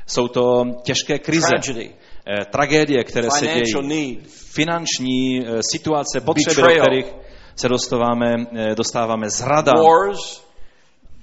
Jsou 0.08 0.28
to 0.28 0.63
těžké 0.84 1.20
krize, 1.20 1.48
tragedy, 1.48 1.92
eh, 2.28 2.46
tragédie, 2.46 3.04
které 3.04 3.32
se 3.32 3.48
dějí, 3.48 4.20
finanční 4.25 5.46
eh, 5.46 5.60
situace, 5.72 6.22
potřeby, 6.22 6.62
do 6.62 6.82
kterých 6.82 7.06
se 7.56 7.70
dostáváme, 7.70 8.36
eh, 8.58 8.75
dostáváme 8.75 9.30
zrada. 9.30 9.72
wars, 9.72 10.49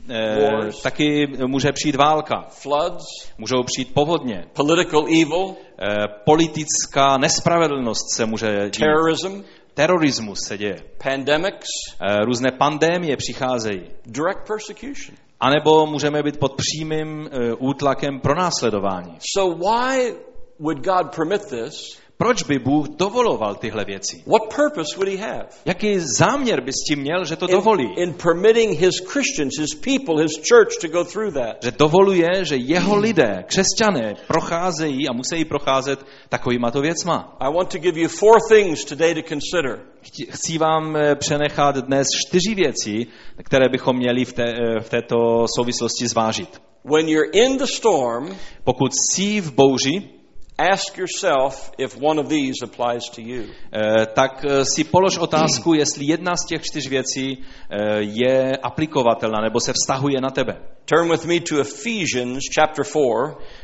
Eh, 0.08 0.50
wars. 0.50 0.82
Taky 0.82 1.26
může 1.46 1.72
přijít 1.72 1.96
válka, 1.96 2.46
floods, 2.48 3.04
můžou 3.38 3.62
přijít 3.62 3.94
povodně, 3.94 4.44
political 4.52 5.06
evil, 5.22 5.54
eh, 5.82 5.86
politická 6.24 7.16
nespravedlnost 7.16 8.14
se 8.14 8.26
může 8.26 8.46
dít, 8.64 8.78
terrorism, 8.78 9.44
terorismus 9.74 10.38
se 10.46 10.58
děje, 10.58 10.76
pandemics, 11.04 11.68
eh, 12.00 12.24
různé 12.24 12.50
pandémie 12.50 13.16
přicházejí. 13.16 13.82
direct 14.06 14.46
persecution. 14.46 15.16
A 15.40 15.50
nebo 15.50 15.86
můžeme 15.86 16.22
být 16.22 16.38
pod 16.38 16.52
přímým 16.56 17.28
eh, 17.32 17.52
útlakem 17.58 18.20
pronásledování. 18.20 19.18
So, 19.36 19.54
why 19.54 20.14
would 20.58 20.78
God 20.78 21.16
permit 21.16 21.42
this? 21.48 21.98
Proč 22.18 22.42
by 22.42 22.58
Bůh 22.58 22.88
dovoloval 22.88 23.54
tyhle 23.54 23.84
věci? 23.84 24.22
What 24.26 24.42
purpose 24.54 24.96
would 24.96 25.08
He 25.08 25.16
have? 25.28 25.46
Jaký 25.64 25.98
záměr 26.18 26.60
by 26.60 26.72
s 26.72 26.84
tím 26.88 26.98
měl, 27.00 27.24
že 27.24 27.36
to 27.36 27.46
In, 27.48 27.52
dovolí? 27.54 27.88
in 27.96 28.14
permitting 28.14 28.78
His 28.78 28.94
Christians, 29.06 29.52
His 29.60 29.74
people, 29.74 30.22
His 30.22 30.32
church 30.48 30.80
to 30.80 30.88
go 30.88 31.04
through 31.04 31.34
that. 31.34 31.56
Že 31.62 31.70
dovoluje, 31.70 32.28
že 32.44 32.56
jeho 32.56 32.96
lidé, 32.96 33.44
křesťané, 33.46 34.14
procházejí 34.26 35.08
a 35.08 35.12
musí 35.12 35.44
procházet 35.44 36.06
takovýma 36.28 36.70
to 36.70 36.80
věcma. 36.80 37.36
I 37.40 37.52
want 37.54 37.68
to 37.72 37.78
give 37.78 38.00
you 38.00 38.08
four 38.08 38.36
things 38.48 38.84
today 38.84 39.14
to 39.14 39.22
consider. 39.22 39.80
Chci- 40.02 40.26
Chci 40.30 40.58
vám 40.58 40.96
eh, 40.96 41.14
přenechat 41.14 41.76
dnes 41.76 42.06
čtyři 42.26 42.54
věci, 42.54 43.06
které 43.44 43.68
bychom 43.68 43.96
měli 43.96 44.24
v, 44.24 44.32
té, 44.32 44.44
eh, 44.44 44.80
v 44.80 44.88
této 44.88 45.16
souvislosti 45.56 46.06
zvážit. 46.08 46.60
When 46.84 47.08
you're 47.08 47.30
in 47.32 47.56
the 47.58 47.64
storm, 47.66 48.36
Pokud 48.64 48.92
jsi 48.94 49.40
v 49.40 49.54
bouři, 49.54 50.15
ask 50.58 50.96
yourself 50.98 51.72
if 51.78 51.96
one 52.02 52.20
of 52.20 52.28
these 52.28 52.62
applies 52.62 53.02
to 53.14 53.20
you. 53.20 53.42
eh, 53.72 54.06
tak 54.14 54.44
eh, 54.44 54.64
si 54.64 54.84
polož 54.84 55.18
otázku, 55.18 55.74
jestli 55.78 56.04
jedna 56.04 56.36
z 56.36 56.46
těch 56.46 56.62
čtyř 56.62 56.88
věcí 56.88 57.38
eh, 57.70 58.00
je 58.00 58.56
aplikovatelná 58.56 59.40
nebo 59.40 59.60
se 59.60 59.72
vztahuje 59.72 60.20
na 60.20 60.30
tebe. 60.30 60.56
Turn 60.84 61.10
with 61.10 61.24
me 61.24 61.40
to 61.40 61.60
Ephesians 61.60 62.42
chapter 62.54 62.84
4, 62.84 63.02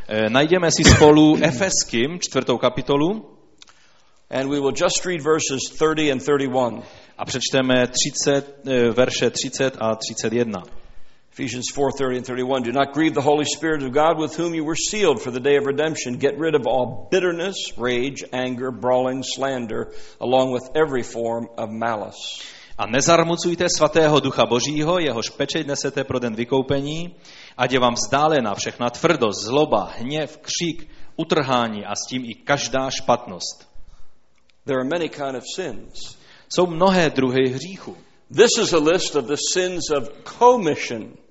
Eh, 0.09 0.31
Najdeme 0.31 0.71
si 0.71 0.85
spolu 0.85 1.37
Efeským, 1.43 2.19
čtvrtou 2.21 2.59
kapitolu, 2.59 3.29
and 4.31 4.49
we 4.51 4.61
will 4.61 4.73
just 4.83 5.07
read 5.07 5.21
verses 5.23 5.61
30 5.79 6.13
and 6.13 6.19
31. 6.21 6.83
a 7.19 7.25
přečteme 7.25 7.87
30, 7.87 8.55
eh, 8.67 8.91
verše 8.91 9.31
30 9.31 9.77
a 9.81 9.95
31. 9.95 10.63
Ephesians 11.33 11.71
4 11.75 11.93
30 11.93 12.17
and 12.19 12.27
31. 12.27 12.63
Do 12.63 12.73
not 12.73 12.93
grieve 12.93 13.15
the 13.15 13.23
Holy 13.23 13.47
Spirit 13.47 13.83
of 13.83 13.91
God 13.91 14.19
with 14.19 14.37
whom 14.37 14.55
you 14.55 14.65
were 14.65 14.77
sealed 14.77 15.23
for 15.23 15.31
the 15.31 15.41
day 15.41 15.57
of 15.57 15.65
redemption. 15.65 16.19
Get 16.19 16.39
rid 16.39 16.55
of 16.55 16.67
all 16.67 17.09
bitterness, 17.11 17.57
rage, 17.79 18.23
anger, 18.35 18.71
brawling, 18.71 19.23
slander, 19.25 19.95
along 20.21 20.53
with 20.53 20.69
every 20.77 21.03
form 21.03 21.49
of 21.57 21.71
malice. 21.71 22.45
A 22.77 22.85
nezarmucujte 22.87 23.65
svatého 23.65 24.21
ducha 24.21 24.45
božího, 24.45 25.01
jehož 25.01 25.33
pečeť 25.33 25.65
nesete 25.65 26.05
pro 26.05 26.21
den 26.21 26.37
vykoupení, 26.37 27.17
ať 27.57 27.73
je 27.73 27.81
vám 27.81 27.97
vzdálena 27.97 28.53
všechna 28.55 28.91
tvrdost, 28.91 29.49
zloba, 29.49 29.89
hněv, 29.97 30.37
křík, 30.37 30.89
utrhání 31.17 31.85
a 31.85 31.97
s 31.97 32.13
tím 32.13 32.29
i 32.29 32.35
každá 32.35 32.91
špatnost. 32.91 33.69
There 34.65 34.77
are 34.77 34.89
many 34.89 35.09
kind 35.09 35.37
of 35.37 35.45
sins. 35.49 36.17
Jsou 36.49 36.67
mnohé 36.67 37.11
druhy 37.11 37.49
hříchu. 37.49 37.97
This 38.29 38.59
is 38.61 38.73
a 38.73 38.79
list 38.79 39.17
of 39.17 39.25
the 39.25 39.41
sins 39.53 39.91
of 39.91 40.09
commission. 40.25 41.22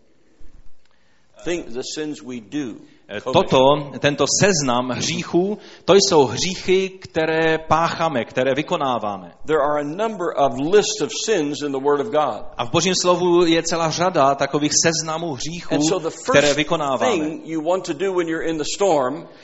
Toto, 3.33 3.59
tento 3.99 4.25
seznam 4.41 4.89
hříchů, 4.89 5.57
to 5.85 5.93
jsou 5.93 6.25
hříchy, 6.25 6.89
které 6.89 7.57
pácháme, 7.67 8.25
které 8.25 8.53
vykonáváme. 8.55 9.31
There 9.45 9.59
are 9.59 9.81
a 9.81 9.83
number 9.83 10.27
of 10.37 10.53
lists 10.73 11.01
of 11.01 11.09
sins 11.25 11.61
in 11.61 11.71
the 11.71 11.79
Word 11.79 11.99
of 11.99 12.07
God. 12.07 12.45
A 12.57 12.65
v 12.65 12.71
božím 12.71 12.93
slovu 13.01 13.45
je 13.45 13.63
celá 13.63 13.89
řada 13.89 14.35
takových 14.35 14.71
seznamů 14.85 15.33
hříchů, 15.33 15.75
které 16.29 16.53
vykonáváme. 16.53 17.15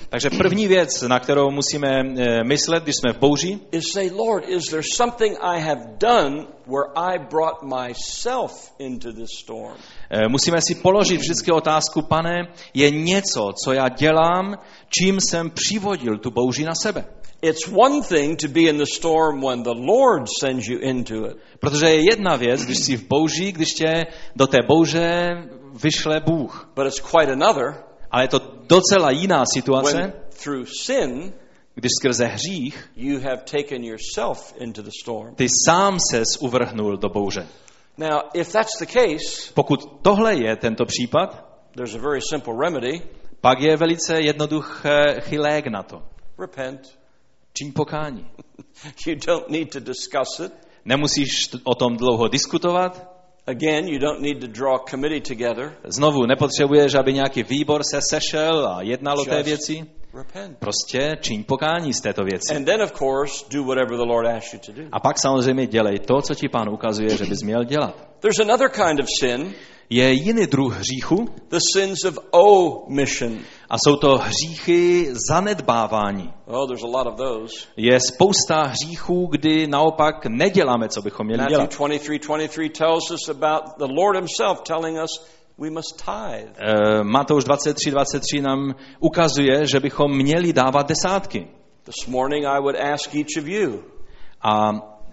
Takže 0.10 0.30
první 0.30 0.68
věc, 0.68 1.02
na 1.02 1.20
kterou 1.20 1.52
musíme 1.52 1.88
eh, 1.90 2.44
myslet, 2.44 2.84
když 2.84 2.96
jsme 2.96 3.14
v 3.14 3.20
bouři, 3.20 3.60
Eh, 10.10 10.28
Musíme 10.28 10.58
si 10.68 10.76
položit 10.76 11.18
vždycky 11.18 11.52
otázku, 11.52 12.02
pane, 12.02 12.48
je 12.74 12.92
něco, 12.92 13.54
co 13.64 13.74
já 13.74 13.90
dělám, 13.90 14.58
čím 15.00 15.20
jsem 15.20 15.50
přivodil 15.50 16.18
tu 16.18 16.32
bouři 16.32 16.64
na 16.64 16.76
sebe. 16.76 17.06
It's 17.42 17.68
one 17.68 18.02
thing 18.02 18.40
to 18.42 18.48
be 18.48 18.62
in 18.62 18.78
the 18.78 18.86
storm 18.94 19.42
when 19.42 19.64
the 19.64 19.76
Lord 19.76 20.28
sends 20.40 20.68
you 20.68 20.80
into 20.80 21.16
it. 21.16 21.38
Protože 21.60 21.86
je 21.86 22.06
jedna 22.12 22.36
věc, 22.36 22.62
když 22.62 22.78
jsi 22.78 22.98
v 22.98 23.08
bouři, 23.08 23.52
když 23.52 23.74
tě 23.74 24.06
do 24.36 24.48
té 24.48 24.58
bouře 24.68 25.38
vyšle 25.84 26.20
Bůh. 26.20 26.70
But 26.76 26.88
it's 26.88 27.00
quite 27.00 27.32
another 27.32 27.84
Ale 28.12 28.24
je 28.24 28.28
to 28.28 28.42
docela 28.70 29.12
jiná 29.12 29.44
situace, 29.54 29.98
when 29.98 30.14
through 30.44 30.68
sin 30.86 31.34
když 31.76 31.90
skrze 32.00 32.26
hřích 32.26 32.90
you 32.96 33.20
have 33.20 33.38
taken 33.38 33.84
yourself 33.84 34.54
into 34.58 34.82
the 34.82 34.90
storm. 35.02 35.36
ty 35.36 35.48
sám 35.68 35.98
ses 36.12 36.28
uvrhnul 36.40 36.98
do 36.98 37.10
bouře. 37.10 37.48
Now, 37.98 38.20
if 38.34 38.52
that's 38.52 38.78
the 38.80 38.86
case, 38.86 39.52
Pokud 39.54 39.80
tohle 40.02 40.36
je 40.36 40.56
tento 40.56 40.86
případ, 40.86 41.46
there's 41.76 41.96
a 41.96 42.00
very 42.00 42.20
simple 42.30 42.54
remedy. 42.62 43.02
pak 43.42 43.60
je 43.62 43.78
velice 43.78 44.22
jednoduché 44.22 45.16
chylek 45.20 45.68
na 45.68 45.84
to. 45.84 46.04
Repent. 46.40 46.98
Čiň 47.54 47.74
pokání. 47.74 48.28
You 49.08 49.16
don't 49.28 49.50
need 49.50 49.72
to 49.72 49.80
discuss 49.80 50.40
it. 50.46 50.54
Nemusíš 50.86 51.30
o 51.64 51.76
tom 51.76 51.98
dlouho 51.98 52.28
diskutovat. 52.28 53.18
Again, 53.48 53.88
you 53.88 54.00
don't 54.00 54.22
need 54.22 54.42
to 54.42 54.48
draw 54.48 54.76
a 54.76 54.80
committee 54.90 55.22
together. 55.22 55.78
Znovu, 55.84 56.26
nepotřebuješ, 56.26 56.94
aby 56.96 57.14
nějaký 57.14 57.44
výbor 57.44 57.82
se 57.84 58.00
sešel 58.10 58.68
a 58.68 58.82
jednal 58.82 59.20
o 59.20 59.26
té 59.26 59.44
věci. 59.44 59.86
Prostě 60.60 61.18
čiň 61.22 61.44
pokání 61.44 61.94
z 61.94 62.02
této 62.02 62.24
věci. 62.24 62.66
A 64.92 65.00
pak 65.00 65.20
samozřejmě 65.20 65.68
dělej 65.68 66.00
to, 66.00 66.22
co 66.22 66.36
ti 66.36 66.50
pán 66.50 66.70
ukazuje, 66.70 67.10
že 67.10 67.26
bys 67.26 67.42
měl 67.42 67.64
dělat. 67.64 68.08
Je 69.90 70.12
jiný 70.12 70.48
druh 70.48 70.78
hříchu 70.78 71.26
the 71.50 71.60
sins 71.74 72.06
of 72.08 72.18
omission. 72.32 73.40
a 73.70 73.76
jsou 73.78 73.96
to 73.96 74.18
hříchy 74.18 75.08
zanedbávání. 75.30 76.34
Oh, 76.46 76.68
there's 76.68 76.84
a 76.84 76.88
lot 76.88 77.08
of 77.08 77.16
those. 77.16 77.68
Je 77.78 78.00
spousta 78.00 78.64
hříchů, 78.64 79.28
kdy 79.32 79.68
naopak 79.68 80.26
neděláme, 80.26 80.90
co 80.90 81.02
bychom 81.02 81.26
měli 81.26 81.42
Matthew 81.42 81.58
dělat. 81.58 81.78
23 81.78 82.20
23 82.20 82.70
tells 82.70 83.12
us 83.12 83.30
about 83.30 83.64
the 83.78 83.88
Lord 84.02 84.16
Himself 84.16 84.62
telling 84.62 84.98
us 85.04 85.28
we 85.58 85.70
must 85.70 86.06
tithe. 86.06 86.54
Eh, 86.58 87.04
Matouš 87.04 87.44
23, 87.44 87.92
23 87.92 88.42
nám 88.42 88.76
ukazuje, 89.00 89.66
že 89.66 89.80
bychom 89.80 90.18
měli 90.18 90.54
dávat 90.54 90.88
desátky. 90.88 91.48
This 91.84 92.08
morning 92.08 92.46
I 92.46 92.60
would 92.60 92.76
ask 92.76 93.16
each 93.16 93.38
of 93.38 93.48
you 93.48 93.84
A 94.42 94.72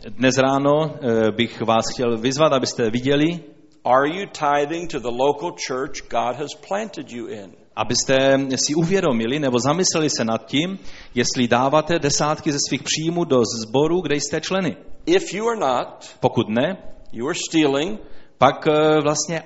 dnes 0.09 0.39
ráno 0.39 0.71
eh, 0.95 1.31
bych 1.31 1.61
vás 1.61 1.85
chtěl 1.93 2.19
vyzvat, 2.19 2.53
abyste 2.53 2.91
viděli, 2.91 3.41
Are 3.85 4.09
you 4.09 4.27
tithing 4.27 4.91
to 4.91 5.01
the 5.01 5.11
local 5.11 5.51
church 5.69 6.09
God 6.11 6.37
has 6.37 6.55
planted 6.69 7.13
you 7.13 7.27
in? 7.27 7.53
Abyste 7.77 8.39
si 8.57 8.75
uvědomili 8.75 9.39
nebo 9.39 9.59
zamysleli 9.59 10.11
se 10.11 10.25
nad 10.25 10.47
tím, 10.47 10.79
jestli 11.15 11.49
dáváte 11.49 11.99
desátky 11.99 12.53
ze 12.53 12.59
svých 12.69 12.83
příjmů 12.83 13.25
do 13.25 13.43
sboru, 13.63 14.01
kde 14.01 14.17
jste 14.17 14.41
členy. 14.41 14.77
If 15.07 15.35
you 15.35 15.49
are 15.49 15.61
not, 15.61 16.17
Pokud 16.21 16.49
ne, 16.49 16.77
you 17.13 17.29
are 17.29 17.39
stealing, 17.49 18.01
pak 18.39 18.67
eh, 18.67 19.01
vlastně 19.03 19.43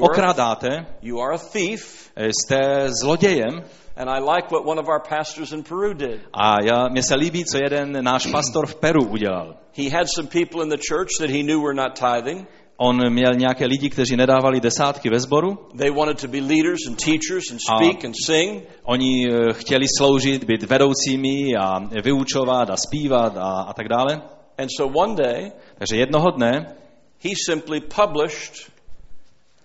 okrádáte, 0.00 0.86
you 1.02 1.20
are 1.20 1.34
a 1.34 1.38
thief, 1.38 2.10
eh, 2.16 2.28
jste 2.28 2.88
zlodějem. 3.02 3.64
and 3.96 4.10
I 4.10 4.18
like 4.18 4.50
what 4.50 4.64
one 4.64 4.78
of 4.78 4.88
our 4.88 5.00
pastors 5.00 5.52
in 5.52 5.62
Peru 5.62 5.94
did. 5.94 6.20
A 6.32 6.62
já, 6.62 6.88
mně 6.88 7.02
se 7.02 7.14
líbí, 7.14 7.44
co 7.44 7.58
jeden 7.58 8.04
náš 8.04 8.26
pastor 8.26 8.66
v 8.66 8.74
Peru 8.74 9.04
udělal. 9.04 9.56
He 9.76 9.90
had 9.90 10.06
some 10.14 10.28
people 10.28 10.62
in 10.62 10.68
the 10.68 10.78
church 10.88 11.08
that 11.20 11.30
he 11.30 11.42
knew 11.42 11.60
were 11.62 11.74
not 11.74 11.98
tithing. 11.98 12.48
On 12.76 13.12
měl 13.12 13.30
nějaké 13.34 13.66
lidi, 13.66 13.90
kteří 13.90 14.16
nedávali 14.16 14.60
desátky 14.60 15.10
ve 15.10 15.20
sboru. 15.20 15.58
They 15.78 15.90
wanted 15.90 16.20
to 16.20 16.28
be 16.28 16.38
leaders 16.38 16.80
and 16.88 17.04
teachers 17.04 17.44
and 17.50 17.60
speak 17.60 18.04
and 18.04 18.14
sing. 18.26 18.62
Oni 18.82 19.24
eh, 19.28 19.52
chtěli 19.52 19.86
sloužit, 19.98 20.44
být 20.44 20.62
vedoucími 20.62 21.56
a 21.60 21.78
vyučovat 22.04 22.70
a 22.70 22.76
zpívat 22.76 23.36
a, 23.36 23.50
a 23.68 23.72
tak 23.72 23.88
dále. 23.88 24.22
And 24.58 24.68
so 24.76 25.00
one 25.00 25.14
day, 25.14 25.52
Takže 25.78 25.96
jednoho 25.96 26.30
dne 26.30 26.76
he 27.24 27.30
simply 27.46 27.80
published 27.80 28.73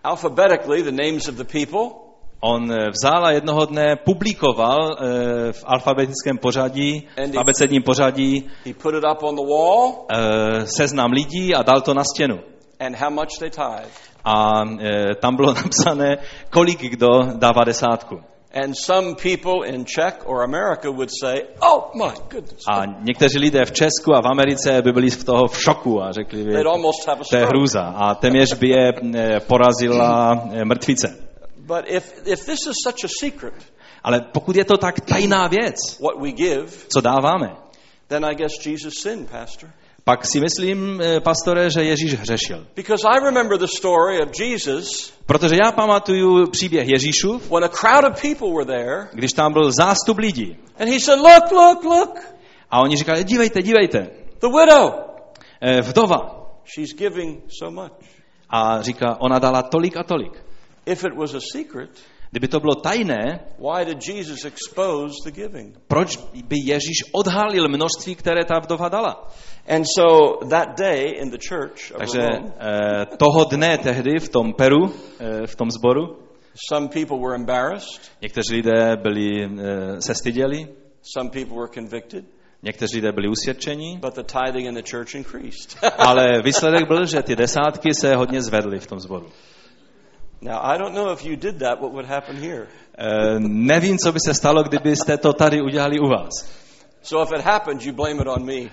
alphabetically 0.09 0.81
the 0.81 0.91
names 0.91 1.27
of 1.27 1.35
the 1.35 1.45
people 1.45 2.09
on 2.41 2.71
eh, 2.71 2.89
vzal 2.89 3.25
a 3.25 3.31
jednoho 3.31 3.65
dne 3.65 3.95
publikoval 3.95 4.79
eh, 4.91 5.53
v 5.53 5.63
alfabetickém 5.65 6.37
pořadí, 6.37 7.07
v 7.33 7.37
abecedním 7.39 7.83
pořadí 7.83 8.49
He 8.65 8.73
put 8.73 8.95
it 8.95 9.03
up 9.11 9.23
on 9.23 9.35
the 9.35 9.41
wall 9.41 10.05
eh, 10.11 10.65
seznam 10.65 11.11
lidí 11.11 11.55
a 11.55 11.63
dal 11.63 11.81
to 11.81 11.93
na 11.93 12.03
stěnu. 12.03 12.39
and 12.79 12.95
how 12.95 13.09
much 13.09 13.39
they 13.39 13.49
tithe. 13.49 13.91
A 14.25 14.61
tam 15.21 15.35
bylo 15.35 15.53
napsané, 15.63 16.17
kolik 16.49 16.79
kdo 16.81 17.07
dává 17.35 17.63
desátku. 17.63 18.21
And 18.51 18.73
some 18.75 19.15
people 19.15 19.63
in 19.63 19.85
Czech 19.85 20.23
or 20.25 20.43
America 20.43 20.89
would 20.89 21.09
say, 21.23 21.41
"Oh 21.61 21.91
my 21.93 22.13
goodness." 22.29 22.63
A 22.67 22.85
někteří 22.85 23.39
lidé 23.39 23.65
v 23.65 23.71
Česku 23.71 24.15
a 24.15 24.21
v 24.21 24.27
Americe 24.27 24.81
by 24.81 24.91
byli 24.91 25.11
z 25.11 25.23
toho 25.23 25.47
v 25.47 25.61
šoku 25.61 26.03
a 26.03 26.11
řekli 26.11 26.43
by, 26.43 26.63
to 27.29 27.37
je 27.37 27.45
hrůza. 27.45 27.81
A 27.81 28.15
téměř 28.15 28.53
by 28.53 28.69
je 28.69 28.93
eh, 29.15 29.39
porazila 29.39 30.41
eh, 30.51 30.65
mrtvice. 30.65 31.15
But 31.57 31.85
if 31.87 32.13
if 32.25 32.45
this 32.45 32.59
is 32.67 32.75
such 32.83 33.03
a 33.03 33.07
secret, 33.19 33.53
Ale 34.03 34.21
pokud 34.21 34.55
je 34.55 34.65
to 34.65 34.77
tak 34.77 34.99
tajná 34.99 35.47
věc, 35.47 35.75
what 35.99 36.21
we 36.21 36.31
give, 36.31 36.67
co 36.93 37.01
dáváme, 37.01 37.55
then 38.07 38.25
I 38.25 38.35
guess 38.35 38.65
Jesus 38.65 38.93
sinned, 39.01 39.29
pastor. 39.29 39.69
Pak 40.09 40.25
si 40.25 40.39
myslím, 40.39 41.01
eh, 41.01 41.19
pastore, 41.19 41.69
že 41.69 41.83
Ježíš 41.83 42.13
hřešil. 42.13 42.67
Because 42.75 43.03
I 43.07 43.19
remember 43.19 43.57
the 43.59 43.67
story 43.77 44.21
of 44.21 44.29
Jesus 44.39 45.13
Protože 45.25 45.55
já 45.65 45.71
pamatuju 45.71 46.47
příběh 46.47 46.87
Ježíšův, 46.87 47.51
when 47.51 47.63
a 47.63 47.67
crowd 47.67 48.05
of 48.05 48.21
people 48.21 48.49
were 48.49 48.65
there 48.65 49.07
když 49.13 49.31
tam 49.33 49.53
byl 49.53 49.71
zástup 49.71 50.17
lidí. 50.17 50.57
and 50.79 50.89
he 50.89 50.99
said, 50.99 51.19
"Look, 51.19 51.51
look, 51.51 51.83
look. 51.83 52.19
A 52.71 52.81
oni 52.81 52.97
říkali, 52.97 53.23
dívejte, 53.23 53.61
dívejte, 53.61 53.99
The 54.39 54.47
widow, 54.47 54.91
eh, 55.61 55.81
vdova. 55.81 56.49
she's 56.65 56.93
giving 56.97 57.43
so 57.59 57.81
much." 57.81 57.93
A 58.49 58.81
říká, 58.81 59.17
ona 59.19 59.39
dala 59.39 59.61
tolik 59.63 59.97
a 59.97 60.03
tolik. 60.03 60.43
If 60.85 61.03
it 61.03 61.13
was 61.17 61.33
a 61.33 61.39
secret, 61.53 61.89
Kdyby 62.31 62.47
to 62.47 62.59
bylo 62.59 62.75
tajné, 62.75 63.39
why 63.57 63.85
did 63.85 64.07
Jesus 64.07 64.45
expose 64.45 65.13
the 65.25 65.31
giving? 65.31 65.77
proč 65.87 66.17
by 66.43 66.55
Ježíš 66.65 66.97
odhalil 67.11 67.67
množství, 67.67 68.15
které 68.15 68.45
ta 68.45 68.59
vdova 68.59 68.89
dala? 68.89 69.27
And 69.67 69.85
so 69.97 70.37
that 70.49 70.77
day 70.77 71.05
in 71.21 71.29
the 71.31 71.37
church 71.49 71.91
of 71.91 71.97
Takže 71.97 72.19
Rome, 72.19 72.53
eh, 72.59 73.05
toho 73.17 73.45
dne 73.45 73.77
tehdy 73.77 74.19
v 74.19 74.29
tom 74.29 74.53
Peru, 74.53 74.93
eh, 75.19 75.47
v 75.47 75.55
tom 75.55 75.71
sboru, 75.71 76.17
some 76.69 76.87
people 76.87 77.17
were 77.17 77.35
embarrassed, 77.35 78.11
někteří 78.21 78.55
lidé 78.55 78.95
byli, 78.95 79.43
eh, 79.45 80.01
se 80.01 80.15
styděli, 80.15 80.67
some 81.01 81.29
people 81.29 81.57
were 81.57 81.69
convicted, 81.73 82.25
někteří 82.63 82.95
lidé 82.95 83.11
byli 83.11 83.27
usvědčeni, 83.27 83.99
but 84.01 84.15
the 84.15 84.23
tithing 84.23 84.67
in 84.67 84.75
the 84.75 84.91
church 84.91 85.15
increased. 85.15 85.77
ale 85.97 86.41
výsledek 86.41 86.87
byl, 86.87 87.05
že 87.05 87.23
ty 87.23 87.35
desátky 87.35 87.93
se 87.93 88.15
hodně 88.15 88.41
zvedly 88.41 88.79
v 88.79 88.87
tom 88.87 88.99
sboru. 88.99 89.29
Now, 90.41 90.59
I 90.63 90.77
don't 90.77 90.93
know 90.93 91.11
if 91.13 91.25
you 91.25 91.35
did 91.35 91.59
that, 91.59 91.81
what 91.81 91.91
would 91.91 92.05
happen 92.05 92.37
here. 92.37 92.67
Eh, 92.97 93.39
nevím, 93.39 93.97
co 93.97 94.11
by 94.11 94.19
se 94.19 94.33
stalo, 94.33 94.63
kdybyste 94.63 95.17
to 95.17 95.33
tady 95.33 95.61
udělali 95.61 95.99
u 95.99 96.07
vás. 96.07 96.29
So 97.01 97.23
if 97.23 97.39
it 97.39 97.45
happened, 97.45 97.85
you 97.85 97.93
blame 97.93 98.21
it 98.21 98.27
on 98.27 98.45
me. 98.45 98.69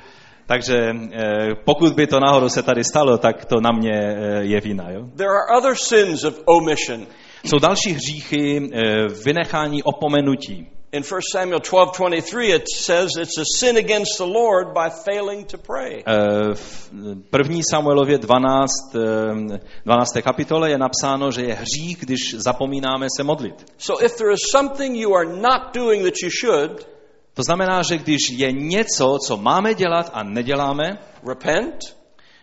Takže 0.46 0.76
eh, 1.12 1.55
pokud 1.64 1.94
by 1.94 2.07
to 2.07 2.20
náhodou 2.20 2.48
se 2.48 2.62
tady 2.62 2.85
stalo, 2.85 3.18
tak 3.18 3.44
to 3.44 3.61
na 3.61 3.72
mě 3.72 3.92
eh, 3.92 4.44
je 4.44 4.61
vina. 4.61 4.90
Jo? 4.90 5.07
There 5.16 5.31
are 5.31 5.59
other 5.59 5.74
sins 5.74 6.24
of 6.24 6.42
omission. 6.44 7.07
Jsou 7.44 7.59
další 7.59 7.92
hříchy 7.92 8.70
eh, 8.72 9.07
vynechání 9.24 9.83
opomenutí. 9.83 10.76
In 10.92 11.03
1 11.03 11.20
Samuel 11.33 11.61
12:23 11.61 12.55
it 12.55 12.64
says 12.77 13.11
it's 13.20 13.38
a 13.38 13.44
sin 13.59 13.77
against 13.77 14.18
the 14.18 14.25
Lord 14.25 14.68
by 14.75 14.90
failing 15.05 15.46
to 15.46 15.59
pray. 15.59 16.03
Eh, 16.07 16.55
V 16.55 16.90
první 17.31 17.61
Samuelově 17.70 18.18
12, 18.18 18.94
eh, 18.94 19.61
12. 19.85 20.22
kapitole 20.22 20.70
je 20.70 20.79
napsáno, 20.79 21.31
že 21.31 21.42
je 21.42 21.55
hřích, 21.55 21.99
když 22.01 22.35
zapomínáme 22.38 23.07
se 23.16 23.25
modlit. 23.25 23.72
So 23.79 24.05
if 24.05 24.16
there 24.16 24.33
is 24.33 24.40
something 24.51 24.96
you 24.96 25.14
are 25.16 25.27
not 25.27 25.75
doing 25.75 26.05
that 26.05 26.14
you 26.22 26.31
should, 26.40 26.87
To 27.35 27.42
znamená, 27.42 27.83
že 27.83 27.99
když 27.99 28.31
je 28.31 28.53
něco, 28.53 29.18
co 29.27 29.37
máme 29.37 29.75
dělat 29.75 30.11
a 30.12 30.22
neděláme, 30.22 30.99
repent 31.29 31.75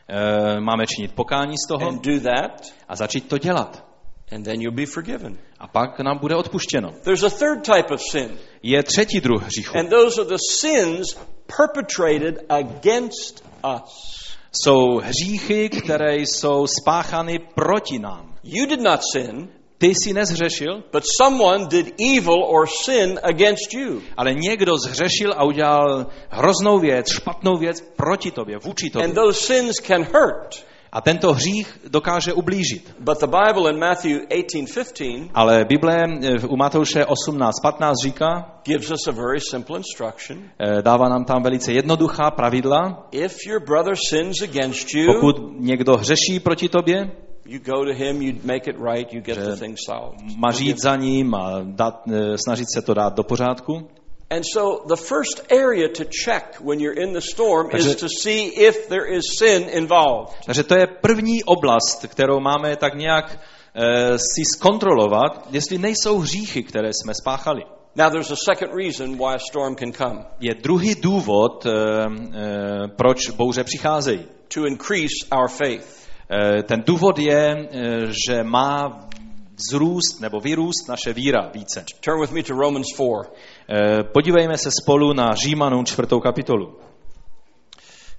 eh, 0.09 0.59
máme 0.59 0.85
činit 0.87 1.15
pokání 1.15 1.55
z 1.57 1.67
toho 1.67 1.87
and 1.87 2.05
do 2.05 2.19
that 2.19 2.61
a 2.87 2.95
začít 2.95 3.27
to 3.29 3.37
dělat. 3.37 3.92
And 4.31 4.45
then 4.45 4.61
you'll 4.61 4.75
be 4.75 4.85
forgiven. 4.85 5.37
A 5.59 5.67
pak 5.67 5.99
nám 5.99 6.17
bude 6.17 6.35
odpuštěno. 6.35 6.91
There's 7.03 7.23
a 7.23 7.29
third 7.29 7.63
type 7.65 7.93
of 7.93 8.01
sin, 8.11 8.37
Je 8.63 8.83
třetí 8.83 9.19
druh 9.21 9.43
hříchu. 9.43 9.77
and 9.77 9.89
those 9.89 10.21
are 10.21 10.29
the 10.29 10.37
sins 10.49 11.17
perpetrated 11.57 12.45
against 12.49 13.43
us. 13.75 14.13
Jsou 14.63 14.97
hříchy, 15.03 15.69
které 15.69 16.15
jsou 16.17 16.67
spáchány 16.81 17.39
proti 17.55 17.99
nám. 17.99 18.35
You 18.43 18.65
did 18.65 18.81
not 18.81 18.99
sin, 19.13 19.49
Ty 19.77 19.87
jsi 19.89 20.13
nezhřešil, 20.13 20.83
but 20.93 21.03
someone 21.21 21.65
did 21.65 21.93
evil 22.17 22.43
or 22.43 22.67
sin 22.83 23.19
against 23.23 23.73
you. 23.73 24.01
ale 24.17 24.33
někdo 24.33 24.77
zhřešil 24.77 25.33
a 25.37 25.43
udělal 25.43 26.05
hroznou 26.29 26.79
věc, 26.79 27.05
špatnou 27.11 27.57
věc 27.57 27.81
proti 27.95 28.31
tobě, 28.31 28.57
vůči 28.57 28.89
tobě. 28.89 29.05
And 29.07 29.15
those 29.15 29.39
sins 29.41 29.75
can 29.87 30.03
hurt. 30.03 30.65
A 30.93 31.01
tento 31.01 31.33
hřích 31.33 31.79
dokáže 31.89 32.33
ublížit. 32.33 32.95
But 32.99 33.19
the 33.19 33.27
Bible 33.27 33.71
in 33.71 33.79
Matthew 33.79 34.21
18:15 34.29 35.29
Ale 35.33 35.65
Bible 35.65 36.03
eh, 36.21 36.47
u 36.47 36.55
Matouše 36.55 37.03
18.15 37.03 37.93
říká, 38.03 38.59
gives 38.65 38.91
us 38.91 39.07
a 39.07 39.11
very 39.11 39.39
simple 39.51 39.77
instruction. 39.77 40.49
eh, 40.59 40.81
dává 40.81 41.09
nám 41.09 41.25
tam 41.25 41.43
velice 41.43 41.71
jednoduchá 41.71 42.31
pravidla. 42.31 43.07
If 43.11 43.35
your 43.47 43.65
brother 43.65 43.93
sins 44.09 44.41
against 44.41 44.93
you, 44.93 45.13
Pokud 45.13 45.35
někdo 45.59 45.97
hřeší 45.97 46.39
proti 46.39 46.69
tobě, 46.69 47.11
you 47.45 47.59
go 47.59 47.85
to 47.85 47.93
him, 47.93 48.21
you 48.21 48.33
make 48.43 48.69
it 48.69 48.75
right, 48.93 49.13
you 49.13 49.21
get 49.21 49.37
the 49.37 49.55
thing 49.55 49.77
solved. 49.89 50.19
má 50.37 50.51
žít 50.51 50.81
za 50.81 50.95
ním 50.95 51.35
a 51.35 51.61
dát, 51.63 52.01
eh, 52.07 52.37
snažit 52.45 52.65
se 52.75 52.81
to 52.81 52.93
dát 52.93 53.13
do 53.15 53.23
pořádku. 53.23 53.87
And 54.33 54.43
so 54.53 54.81
the 54.87 54.95
first 54.95 55.45
area 55.51 55.87
to 55.89 56.03
check 56.05 56.57
when 56.59 56.79
you're 56.79 57.03
in 57.03 57.13
the 57.13 57.21
storm 57.21 57.67
is 57.73 57.85
Takže- 57.85 57.95
to 57.99 58.07
see 58.09 58.47
if 58.47 58.87
there 58.89 59.05
is 59.17 59.23
sin 59.37 59.69
involved. 59.69 60.33
Takže 60.45 60.63
to 60.63 60.75
je 60.75 60.87
první 61.01 61.43
oblast, 61.43 62.05
kterou 62.07 62.39
máme 62.39 62.75
tak 62.75 62.93
nějak 62.95 63.39
eh, 63.75 64.17
si 64.17 64.43
zkontrolovat, 64.55 65.47
jestli 65.51 65.77
nejsou 65.77 66.17
hříchy, 66.19 66.63
které 66.63 66.89
jsme 66.93 67.13
spáchali. 67.13 67.61
Now 67.95 68.09
there's 68.09 68.31
a 68.31 68.35
second 68.35 68.71
reason 68.73 69.17
why 69.17 69.35
a 69.35 69.39
storm 69.49 69.75
can 69.75 69.93
come. 69.93 70.25
Je 70.39 70.53
druhý 70.55 70.95
důvod, 70.95 71.65
eh, 71.65 71.71
eh, 71.71 72.87
proč 72.95 73.29
bouře 73.29 73.63
přicházejí. 73.63 74.25
To 74.53 74.65
increase 74.65 75.25
our 75.37 75.47
faith. 75.49 76.03
Eh, 76.31 76.63
Ten 76.63 76.83
důvod 76.87 77.19
je, 77.19 77.67
eh, 77.71 77.99
že 78.27 78.43
má 78.43 78.99
vzrůst 79.55 80.21
nebo 80.21 80.39
vyrůst 80.39 80.89
naše 80.89 81.13
víra 81.13 81.49
více. 81.53 81.85
Turn 81.99 82.21
with 82.21 82.31
me 82.31 82.43
to 82.43 82.53
Romans 82.53 82.87
4. 82.93 83.07
Eh, 83.69 84.03
Podívejme 84.03 84.57
se 84.57 84.69
spolu 84.81 85.13
na 85.13 85.35
Římanům 85.35 85.85
čtvrtou 85.85 86.19
kapitolu. 86.19 86.75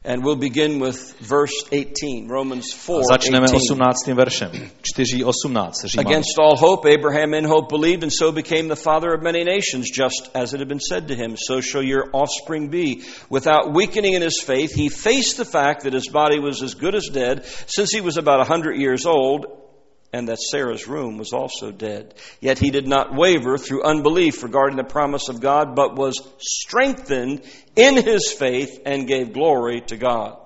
And 0.06 0.22
we'll 0.22 0.36
begin 0.36 0.80
with 0.80 1.14
verse 1.20 1.64
18. 1.72 2.28
Romans 2.28 2.74
4. 2.74 3.00
A 3.00 3.02
začneme 3.12 3.46
18. 3.46 4.08
18. 4.08 4.14
veršem. 4.14 4.50
4.18 4.50 5.70
Římanům. 5.86 6.06
Against 6.06 6.38
all 6.38 6.56
hope, 6.56 6.94
Abraham 6.94 7.34
in 7.34 7.46
hope 7.46 7.68
believed 7.70 8.02
and 8.02 8.12
so 8.12 8.32
became 8.32 8.68
the 8.68 8.76
father 8.76 9.14
of 9.14 9.22
many 9.22 9.44
nations, 9.44 9.86
just 9.90 10.30
as 10.34 10.52
it 10.52 10.60
had 10.60 10.68
been 10.68 10.80
said 10.88 11.08
to 11.08 11.14
him, 11.14 11.36
So 11.48 11.60
shall 11.60 11.82
your 11.82 12.04
offspring 12.12 12.68
be. 12.68 13.00
Without 13.30 13.72
weakening 13.74 14.12
in 14.12 14.22
his 14.22 14.42
faith, 14.46 14.74
he 14.74 14.90
faced 14.90 15.38
the 15.38 15.46
fact 15.46 15.84
that 15.84 15.94
his 15.94 16.08
body 16.12 16.38
was 16.38 16.62
as 16.62 16.74
good 16.74 16.94
as 16.94 17.08
dead, 17.12 17.46
since 17.66 17.88
he 17.90 18.02
was 18.02 18.18
about 18.18 18.40
a 18.40 18.44
hundred 18.44 18.76
years 18.76 19.06
old, 19.06 19.46
and 20.14 20.28
that 20.28 20.38
Sarah's 20.38 20.86
womb 20.86 21.18
was 21.18 21.32
also 21.32 21.72
dead. 21.72 22.14
Yet 22.40 22.58
he 22.60 22.70
did 22.70 22.86
not 22.86 23.14
waver 23.14 23.58
through 23.58 23.82
unbelief 23.82 24.44
regarding 24.44 24.76
the 24.76 24.84
promise 24.84 25.28
of 25.28 25.40
God, 25.40 25.74
but 25.74 25.96
was 25.96 26.14
strengthened 26.38 27.42
in 27.74 27.96
his 27.96 28.32
faith 28.32 28.80
and 28.86 29.08
gave 29.08 29.32
glory 29.32 29.80
to 29.88 29.96
God. 29.96 30.38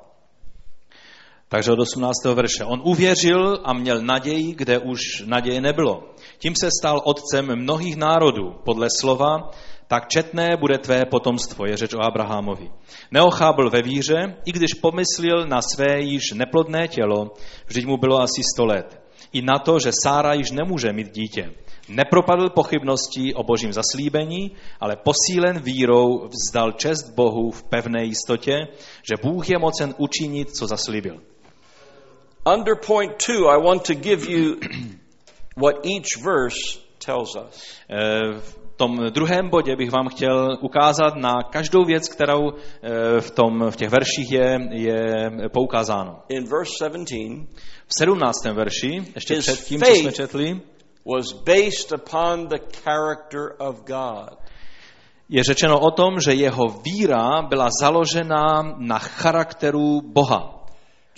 Takže 1.49 1.73
od 1.73 1.81
18. 1.81 2.25
verše. 2.35 2.65
On 2.65 2.81
uvěřil 2.85 3.61
a 3.65 3.73
měl 3.73 4.03
naději, 4.03 4.55
kde 4.55 4.79
už 4.79 5.01
naděje 5.27 5.61
nebylo. 5.61 6.15
Tím 6.39 6.55
se 6.61 6.69
stal 6.81 7.03
otcem 7.05 7.57
mnohých 7.57 7.97
národů. 7.97 8.55
Podle 8.65 8.89
slova, 9.01 9.51
tak 9.87 10.09
četné 10.09 10.49
bude 10.61 10.79
tvé 10.79 11.05
potomstvo, 11.05 11.67
je 11.67 11.77
řeč 11.77 11.95
o 11.95 12.03
Abrahamovi. 12.03 12.71
Neochábl 13.11 13.71
ve 13.71 13.83
víře, 13.83 14.37
i 14.45 14.53
když 14.53 14.75
pomyslil 14.75 15.47
na 15.47 15.63
své 15.63 16.01
již 16.01 16.33
neplodné 16.33 16.89
tělo, 16.89 17.31
vždyť 17.67 17.87
mu 17.87 17.97
bylo 17.97 18.21
asi 18.21 18.43
sto 18.55 18.67
let. 18.67 19.08
I 19.33 19.43
na 19.43 19.59
to, 19.59 19.79
že 19.79 19.91
Sára 20.05 20.35
již 20.35 20.51
nemůže 20.51 20.93
mít 20.93 21.14
dítě. 21.14 21.53
Nepropadl 21.88 22.51
pochybností 22.51 23.35
o 23.35 23.43
božím 23.43 23.73
zaslíbení, 23.73 24.53
ale 24.81 24.97
posílen 24.97 25.61
vírou 25.61 26.29
vzdal 26.29 26.73
čest 26.73 27.14
Bohu 27.14 27.51
v 27.51 27.62
pevné 27.62 28.05
jistotě, 28.05 28.69
že 29.03 29.17
Bůh 29.23 29.51
je 29.51 29.59
mocen 29.59 29.95
učinit, 29.99 30.51
co 30.51 30.67
zaslíbil. 30.67 31.21
Under 32.55 32.77
point 32.87 33.12
two, 33.27 33.49
I 33.49 33.62
want 33.62 33.83
to 33.87 33.95
give 33.95 34.33
you 34.33 34.57
what 35.57 35.87
each 35.87 36.25
verse 36.25 36.79
tells 36.99 37.37
us. 37.37 37.81
V 38.41 38.58
tom 38.79 38.97
druhém 39.11 39.49
bodě 39.49 39.77
bych 39.77 39.91
vám 39.91 40.09
chtěl 40.09 40.59
ukázat 40.61 41.17
na 41.17 41.35
každou 41.51 41.85
věc, 41.85 42.09
kterou 42.09 42.53
eh, 42.53 43.21
v, 43.21 43.31
tom, 43.31 43.71
v 43.71 43.77
těch 43.77 43.91
verších 43.91 44.33
je, 44.33 44.59
je 44.71 45.31
poukázáno. 45.53 46.23
In 46.29 46.45
verse 46.45 46.73
17, 46.79 47.09
V 47.87 47.95
17. 47.99 48.45
verši, 48.45 49.03
ještě 49.14 49.37
před 49.38 49.64
tím, 49.64 49.81
co 49.81 49.95
jsme 49.95 50.12
četli, 50.12 50.61
was 51.17 51.33
based 51.33 51.93
upon 51.93 52.49
the 52.49 52.59
character 52.85 53.41
of 53.59 53.77
God. 53.87 54.38
je 55.29 55.45
řečeno 55.45 55.81
o 55.81 55.91
tom, 55.91 56.21
že 56.21 56.33
jeho 56.35 56.64
víra 56.85 57.43
byla 57.49 57.69
založena 57.83 58.75
na 58.79 58.99
charakteru 58.99 60.01
Boha. 60.01 60.67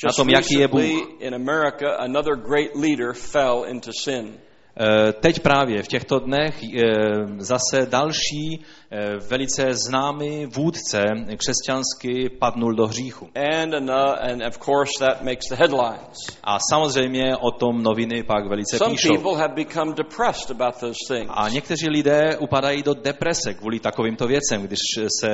Na 0.04 0.12
tom, 0.16 0.28
jaký 0.28 0.54
je 0.60 0.68
Bůh. 0.68 0.80
recently 0.80 1.26
in 1.26 1.34
America, 1.34 1.96
another 1.98 2.36
great 2.36 2.70
leader 2.74 3.12
fell 3.12 3.64
into 3.68 3.90
sin. 4.04 4.38
Eh, 4.82 5.12
Teď 5.12 5.40
právě 5.40 5.82
v 5.82 5.88
těchto 5.88 6.18
dnech 6.18 6.62
eh, 6.62 6.82
zase 7.38 7.86
další 7.90 8.64
eh, 8.90 9.16
velice 9.28 9.74
známý 9.88 10.46
vůdce 10.46 11.04
křesťanský 11.36 12.28
padnul 12.38 12.74
do 12.74 12.86
hříchu. 12.86 13.28
And, 13.34 13.74
ano- 13.74 14.14
and 14.30 14.42
of 14.48 14.58
course, 14.58 14.92
that 14.98 15.22
makes 15.22 15.48
the 15.50 15.56
headlines. 15.56 16.16
A 16.44 16.58
samozřejmě 16.70 17.36
o 17.36 17.50
tom 17.50 17.82
noviny 17.82 18.22
pak 18.22 18.48
velice 18.48 18.78
Some 18.78 18.90
píšou. 18.90 19.08
people 19.14 19.36
have 19.36 19.54
become 19.54 19.92
depressed 19.94 20.50
about 20.50 20.80
those 20.80 20.98
things. 21.08 21.30
A 21.34 21.48
někteří 21.48 21.88
lidé 21.88 22.36
upadají 22.38 22.82
do 22.82 22.94
deprese 22.94 23.54
kvůli 23.54 23.80
takovýmto 23.80 24.26
věcem, 24.26 24.62
když 24.62 24.78
se 25.20 25.28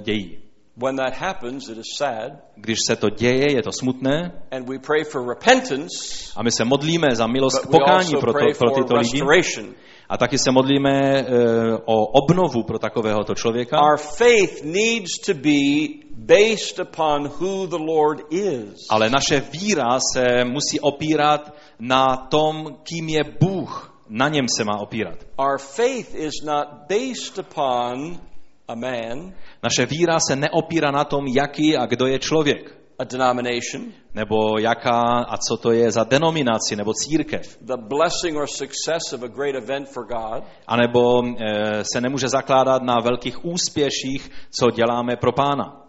dějí. 0.00 0.47
When 0.80 0.96
that 0.96 1.14
happens, 1.14 1.68
it 1.68 1.78
is 1.78 1.96
sad. 1.96 2.32
Když 2.56 2.78
se 2.86 2.96
to 2.96 3.10
děje, 3.10 3.52
je 3.52 3.62
to 3.62 3.72
smutné 3.72 4.32
And 4.50 4.68
we 4.68 4.78
pray 4.78 5.04
for 5.04 5.28
repentance, 5.28 6.32
a 6.36 6.42
my 6.42 6.50
se 6.50 6.64
modlíme 6.64 7.06
za 7.12 7.26
milost 7.26 7.58
k 7.58 7.66
pokání 7.66 8.12
pro, 8.20 8.32
to, 8.32 8.38
pro 8.58 8.70
tyto 8.70 8.94
lidi 8.94 9.22
a 10.08 10.16
taky 10.16 10.38
se 10.38 10.50
modlíme 10.50 10.90
e, 10.90 11.24
o 11.84 12.06
obnovu 12.06 12.62
pro 12.62 12.78
takovéhoto 12.78 13.34
člověka. 13.34 13.80
Our 13.82 13.98
faith 13.98 14.64
needs 14.64 15.18
to 15.26 15.34
be 15.34 15.88
based 16.16 16.78
upon 16.78 17.28
who 17.28 17.66
the 17.66 17.78
Lord 17.78 18.32
is. 18.32 18.86
Ale 18.90 19.10
naše 19.10 19.40
víra 19.40 19.98
se 20.14 20.44
musí 20.44 20.80
opírat 20.80 21.54
na 21.78 22.16
tom, 22.16 22.76
kým 22.82 23.08
je 23.08 23.20
Bůh. 23.40 23.94
Na 24.08 24.28
něm 24.28 24.46
se 24.56 24.64
má 24.64 24.78
opírat. 24.80 25.18
Our 25.38 25.58
faith 25.58 26.14
is 26.14 26.34
not 26.44 26.68
based 26.88 27.38
upon 27.38 28.20
a 28.68 28.74
man, 28.74 29.32
Naše 29.62 29.86
víra 29.86 30.18
se 30.20 30.36
neopírá 30.36 30.90
na 30.90 31.04
tom, 31.04 31.26
jaký 31.26 31.76
a 31.76 31.86
kdo 31.86 32.06
je 32.06 32.18
člověk. 32.18 32.74
a 32.98 33.04
denomination, 33.04 33.92
Nebo 34.14 34.58
jaká 34.58 35.00
a 35.28 35.36
co 35.36 35.56
to 35.56 35.72
je 35.72 35.90
za 35.90 36.04
denominaci 36.04 36.76
nebo 36.76 36.92
církev. 36.94 37.58
the 37.60 37.76
blessing 37.76 38.36
or 38.36 38.46
success 38.46 39.12
of 39.12 39.22
a 39.22 39.26
great 39.28 39.54
event 39.54 39.88
for 39.88 40.04
God, 40.06 40.44
anebo 40.66 41.22
eh, 41.26 41.84
se 41.92 42.00
nemůže 42.00 42.28
zakládat 42.28 42.82
na 42.82 42.94
velkých 43.04 43.44
úspěších, 43.44 44.30
co 44.60 44.70
děláme 44.70 45.16
pro 45.16 45.32
pána. 45.32 45.82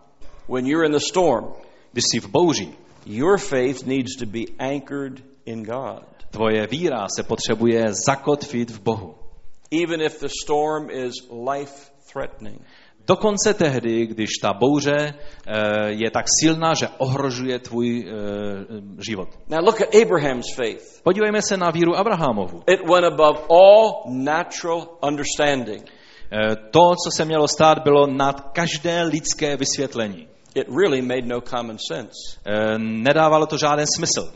when 0.47 0.67
you're 0.67 0.85
in 0.85 0.91
the 0.91 0.99
storm, 1.09 1.53
Když 1.91 2.03
jsi 2.13 2.19
v 2.19 2.29
bouři, 2.29 2.69
your 3.05 3.37
faith 3.37 3.85
needs 3.85 4.15
to 4.19 4.25
be 4.25 4.39
anchored 4.59 5.23
in 5.45 5.63
God. 5.63 6.03
tvoje 6.31 6.67
víra 6.67 7.07
se 7.15 7.23
potřebuje 7.23 7.85
zakotvit 8.05 8.71
v 8.71 8.81
Bohu. 8.81 9.15
Even 9.83 10.01
if 10.01 10.19
the 10.19 10.27
storm 10.43 10.89
is 10.89 11.13
life 11.51 11.91
threatening. 12.13 12.61
Dokonce 13.09 13.53
tehdy, 13.53 14.05
když 14.05 14.29
ta 14.41 14.53
bouře 14.53 14.97
eh, 14.97 15.53
je 15.87 16.11
tak 16.11 16.25
silná, 16.39 16.73
že 16.73 16.87
ohrožuje 16.97 17.59
tvůj 17.59 18.05
eh, 18.07 18.13
život. 19.05 19.29
Now 19.47 19.65
look 19.65 19.81
at 19.81 19.95
Abraham's 19.95 20.55
faith. 20.55 21.01
Podívejme 21.03 21.41
se 21.41 21.57
na 21.57 21.71
víru 21.71 21.95
Abrahamovu. 21.95 22.63
It 22.67 22.79
went 22.89 23.05
above 23.05 23.39
all 23.49 24.03
natural 24.05 24.87
understanding. 25.07 25.83
Eh, 26.31 26.55
To, 26.55 26.81
co 27.03 27.11
se 27.17 27.25
mělo 27.25 27.47
stát, 27.47 27.77
bylo 27.83 28.07
nad 28.07 28.41
každé 28.41 29.03
lidské 29.03 29.57
vysvětlení. 29.57 30.27
It 30.55 30.67
really 30.81 31.01
made 31.01 31.21
no 31.25 31.41
common 31.41 31.77
sense. 31.91 32.17
Nedávalo 32.77 33.45
to 33.45 33.57
žádný 33.57 33.85
smysl. 33.95 34.33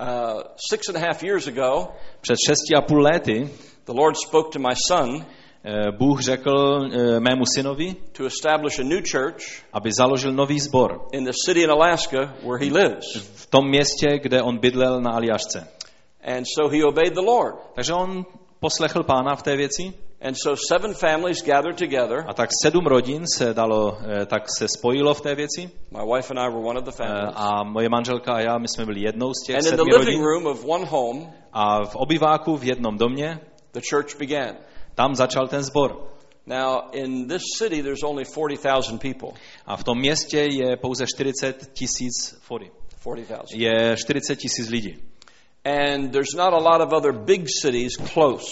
Uh, 0.00 0.40
six 0.70 0.88
and 0.88 0.96
a 0.96 1.06
half 1.06 1.22
years 1.22 1.46
ago, 1.46 1.88
Před 2.20 2.36
šesti 2.46 2.74
a 2.76 2.80
půl 2.80 3.02
lety 3.02 3.50
the 3.86 3.92
Lord 3.92 4.16
spoke 4.26 4.50
to 4.52 4.58
my 4.58 4.74
son 4.88 5.26
Bůh 5.98 6.20
řekl 6.20 6.88
eh, 6.92 7.20
mému 7.20 7.44
synovi, 7.54 7.96
to 8.12 8.24
establish 8.26 8.78
a 8.78 8.82
new 8.82 9.02
church 9.12 9.42
aby 9.72 9.90
založil 9.98 10.32
nový 10.32 10.60
sbor 10.60 11.00
in 11.12 11.24
the 11.24 11.32
city 11.46 11.62
in 11.62 11.70
Alaska 11.70 12.18
where 12.42 12.58
he 12.66 12.72
lives. 12.72 13.04
v 13.34 13.46
tom 13.46 13.68
městě, 13.68 14.18
kde 14.22 14.42
on 14.42 14.58
bydlel 14.58 15.00
na 15.00 15.10
Aljašce. 15.10 15.68
And 16.36 16.44
so 16.58 16.76
he 16.76 16.84
obeyed 16.84 17.14
the 17.14 17.20
Lord. 17.20 17.54
Takže 17.74 17.92
on 17.92 18.24
poslechl 18.60 19.02
pána 19.02 19.36
v 19.36 19.42
té 19.42 19.56
věci 19.56 19.92
And 20.28 20.34
so 20.42 20.56
seven 20.68 20.94
families 20.94 21.42
gathered 21.44 21.78
together. 21.78 22.24
a 22.28 22.34
tak 22.34 22.50
sedm 22.62 22.86
rodin 22.86 23.24
se 23.36 23.54
dalo, 23.54 23.98
eh, 24.22 24.26
tak 24.26 24.42
se 24.58 24.68
spojilo 24.68 25.14
v 25.14 25.20
té 25.20 25.34
věci 25.34 25.70
My 25.90 26.14
wife 26.14 26.30
and 26.34 26.38
I 26.38 26.48
were 26.50 26.66
one 26.68 26.78
of 26.78 26.84
the 26.84 26.90
Eh, 26.94 27.06
families. 27.06 27.32
a 27.36 27.62
moje 27.64 27.88
manželka 27.88 28.32
a 28.34 28.40
já, 28.40 28.58
my 28.58 28.68
jsme 28.68 28.84
byli 28.84 29.00
jednou 29.00 29.32
z 29.34 29.46
těch 29.46 29.56
And 29.56 29.64
in 29.64 29.70
the 29.70 29.76
sedmi 29.76 29.92
living 29.92 29.98
rodin 30.06 30.22
room 30.22 30.46
of 30.46 30.64
one 30.68 30.84
home, 30.86 31.32
a 31.52 31.84
v 31.84 31.96
obyváku 31.96 32.56
v 32.56 32.64
jednom 32.64 32.98
domě, 32.98 33.40
the 33.72 33.80
church 33.90 34.16
began. 34.18 34.56
Tam 34.94 35.14
začal 35.14 35.48
ten 35.48 35.62
sbor. 35.64 36.10
Now, 36.46 36.78
in 36.92 37.28
this 37.28 37.42
city, 37.58 37.82
there's 37.82 38.02
only 38.02 38.24
40,000 38.24 38.98
people. 38.98 39.28
A 39.66 39.76
v 39.76 39.84
tom 39.84 39.98
městě 39.98 40.38
je 40.50 40.76
pouze 40.76 41.06
40 41.06 41.72
tisíc, 41.72 42.36
40, 42.44 42.72
40,000. 43.00 43.60
je 43.60 43.96
40 43.96 44.36
tisíc 44.36 44.68
lidí. 44.68 44.98
And 45.64 46.10
there's 46.12 46.34
not 46.36 46.52
a 46.52 46.58
lot 46.58 46.80
of 46.80 46.92
other 46.92 47.12
big 47.12 47.46
cities 47.62 47.96
close. 48.12 48.46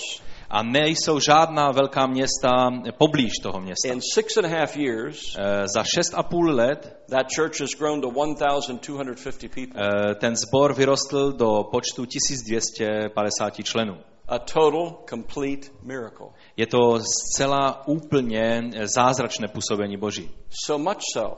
A 0.50 0.62
nejsou 0.62 1.20
žádná 1.20 1.70
velká 1.70 2.06
města 2.06 2.70
poblíž 2.98 3.32
toho 3.42 3.60
města. 3.60 3.88
In 3.88 4.00
six 4.14 4.36
and 4.36 4.44
a 4.46 4.48
half 4.48 4.76
years, 4.76 5.36
Eh, 5.38 5.64
Za 5.74 5.84
šest 5.84 6.14
a 6.14 6.22
půl 6.22 6.50
let 6.50 6.96
that 7.10 7.26
church 7.36 7.60
has 7.60 7.70
grown 7.78 8.00
to 8.00 8.08
1,250 8.10 9.48
people. 9.48 9.82
eh, 9.82 10.14
ten 10.14 10.36
sbor 10.36 10.74
vyrostl 10.74 11.32
do 11.32 11.64
počtu 11.72 12.06
1250 12.06 13.62
členů. 13.64 13.96
A 14.32 14.38
total, 14.38 15.04
complete 15.04 15.68
miracle. 15.82 16.26
Je 16.56 16.66
to 16.66 16.98
zcela 17.00 17.88
úplně 17.88 18.70
zázračné 18.84 19.48
působení 19.48 19.96
Boží. 19.96 20.30
So 20.48 20.90
much 20.90 21.02
so 21.14 21.36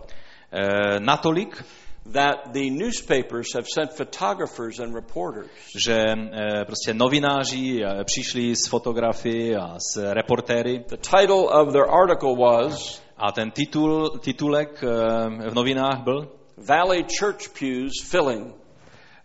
Eh, 0.56 1.00
Natolik, 1.00 1.64
that 2.12 2.52
the 2.52 2.70
newspapers 2.70 3.54
have 3.54 3.66
sent 3.66 3.92
photographers 3.92 4.78
and 4.78 4.94
reporters 4.94 5.50
že 5.76 5.94
eh, 5.94 6.64
prostě 6.64 6.94
novináři 6.94 7.82
eh, 7.84 8.04
přišli 8.04 8.56
s 8.56 8.68
fotografii 8.68 9.56
a 9.56 9.76
s 9.78 10.12
reportéry 10.12 10.84
The 10.88 10.96
title 10.96 11.44
of 11.44 11.72
their 11.72 11.90
article 11.90 12.36
was 12.36 13.02
a 13.16 13.32
ten 13.32 13.50
titul, 13.50 14.10
titulek 14.18 14.84
eh, 14.84 15.50
v 15.50 15.54
novinách 15.54 16.02
byl 16.04 16.28
Valley 16.56 17.04
Church 17.18 17.48
Pews 17.58 18.10
Filling. 18.10 18.63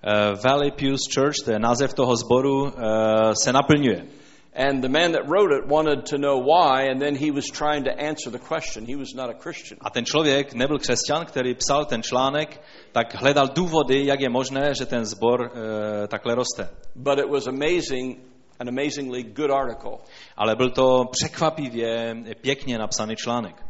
Eh, 0.04 0.36
Valley 0.44 0.72
Pews 0.72 1.02
Church, 1.14 1.36
to 1.46 1.52
je 1.52 1.60
název 1.60 1.94
toho 1.94 2.18
sboru, 2.18 2.68
eh, 2.68 3.36
se 3.44 3.54
naplňuje. 3.54 4.06
And 4.56 4.82
the 4.82 4.90
man 4.90 5.12
that 5.12 5.30
wrote 5.30 5.52
it 5.52 5.68
wanted 5.68 6.08
to 6.08 6.18
know 6.18 6.38
why, 6.38 6.88
and 6.92 7.00
then 7.00 7.16
he 7.16 7.32
was 7.32 7.46
trying 7.46 7.84
to 7.84 7.92
answer 7.92 8.32
the 8.32 8.40
question. 8.40 8.86
He 8.86 8.96
was 8.96 9.14
not 9.16 9.30
a 9.30 9.34
Christian. 9.34 9.78
A 9.82 9.90
ten 9.90 10.06
člověk 10.06 10.54
nebyl 10.54 10.80
křesťan, 10.80 11.26
který 11.26 11.56
psal 11.56 11.86
ten 11.86 12.04
článek, 12.04 12.62
tak 12.92 13.16
hledal 13.16 13.48
důvody, 13.48 14.06
jak 14.06 14.20
je 14.20 14.30
možné, 14.30 14.74
že 14.76 14.86
ten 14.86 15.06
sbor 15.06 15.52
eh, 15.54 16.08
takhle 16.08 16.36
roste. 16.36 16.70
But 16.96 17.20
it 17.20 17.30
was 17.30 17.48
amazing, 17.48 18.20
an 18.60 18.68
amazingly 18.68 19.24
good 19.24 19.52
article. 19.52 19.98
Ale 20.38 20.56
byl 20.56 20.70
to 20.70 21.06
překvapivě 21.12 22.16
pěkně 22.42 22.78
napsaný 22.78 23.16
článek. 23.16 23.69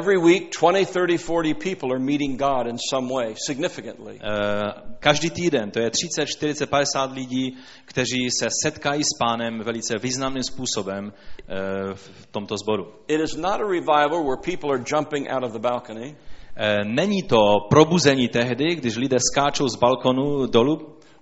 Every 0.00 0.16
week, 0.18 0.50
20, 0.50 0.84
30, 0.86 1.18
40 1.18 1.54
people 1.54 1.92
are 1.92 1.98
meeting 2.00 2.36
God 2.40 2.66
in 2.66 2.76
some 2.90 3.08
way, 3.14 3.34
significantly. 3.46 4.18
Eh, 4.22 4.72
Každý 5.00 5.30
týden, 5.30 5.70
to 5.70 5.80
je 5.80 5.90
30, 5.90 6.26
40, 6.26 6.66
50 6.70 7.12
lidí, 7.12 7.56
kteří 7.84 8.28
se 8.40 8.46
setkají 8.62 9.02
s 9.04 9.18
pánem 9.18 9.60
velice 9.64 9.98
významným 9.98 10.42
způsobem 10.42 11.12
eh, 11.12 11.54
v 11.94 12.26
tomto 12.30 12.56
sboru. 12.56 12.86
It 13.08 13.20
is 13.20 13.36
not 13.36 13.60
a 13.60 13.66
revival 13.68 14.24
where 14.24 14.36
people 14.44 14.70
are 14.74 14.82
jumping 14.86 15.28
out 15.30 15.44
of 15.44 15.52
the 15.52 15.58
balcony. 15.58 16.16
Eh, 16.56 16.84
Není 16.84 17.22
to 17.22 17.38
probuzení 17.70 18.28
tehdy, 18.28 18.74
když 18.74 18.96
lidé 18.96 19.16
skáčou 19.32 19.68
z 19.68 19.76
balkonu 19.76 20.46
dolů 20.46 20.74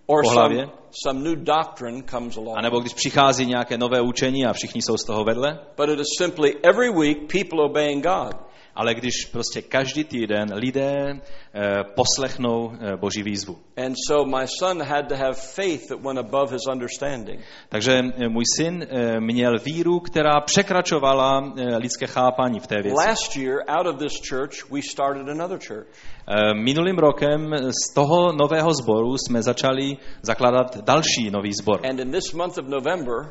or 0.06 0.22
po 0.22 0.28
some, 0.28 0.40
hlavě, 0.40 0.66
some 1.04 1.20
new 1.20 1.36
doctrine 1.36 2.02
comes 2.10 2.36
along. 2.36 2.58
anebo 2.58 2.80
když 2.80 2.94
přichází 2.94 3.46
nějaké 3.46 3.78
nové 3.78 4.00
učení 4.00 4.46
a 4.46 4.52
všichni 4.52 4.82
jsou 4.82 4.96
z 4.96 5.04
toho 5.04 5.24
vedle, 5.24 5.58
But 5.76 5.88
it 5.88 6.00
is 6.00 6.06
simply 6.18 6.54
every 6.62 6.90
week 6.90 7.18
people 7.32 7.64
obeying 7.64 8.04
God. 8.06 8.34
Ale 8.74 8.94
když 8.94 9.24
prostě 9.32 9.62
každý 9.62 10.04
týden 10.04 10.54
lidé 10.54 11.20
eh, 11.54 11.84
poslechnou 11.94 12.72
eh, 12.72 12.96
Boží 12.96 13.22
výzvu. 13.22 13.58
And 13.76 13.94
so 14.08 14.38
my 14.38 14.46
son 14.58 14.82
had 14.82 15.08
to 15.08 15.16
have 15.16 15.34
faith 15.34 15.88
that 15.88 16.00
went 16.00 16.18
above 16.18 16.52
his 16.52 16.62
understanding. 16.72 17.40
Takže 17.68 17.92
eh, 17.92 18.28
můj 18.28 18.44
syn 18.56 18.86
měl 19.18 19.58
víru, 19.58 20.00
která 20.00 20.40
překračovala 20.40 21.52
lidské 21.76 22.06
chápání 22.06 22.60
v 22.60 22.66
té 22.66 22.82
věci. 22.82 22.96
Last 23.08 23.36
year, 23.36 23.56
out 23.68 23.86
of 23.86 23.98
this 23.98 24.12
church, 24.28 24.70
we 24.70 24.80
started 24.82 25.28
another 25.28 25.58
church. 25.58 25.86
Eh, 26.28 26.54
Minulým 26.54 26.98
rokem 26.98 27.54
z 27.70 27.94
toho 27.94 28.32
nového 28.32 28.74
sboru 28.74 29.18
jsme 29.18 29.42
začali 29.42 29.96
zakládat 30.22 30.76
další 30.84 31.30
nový 31.30 31.52
sbor. 31.52 31.80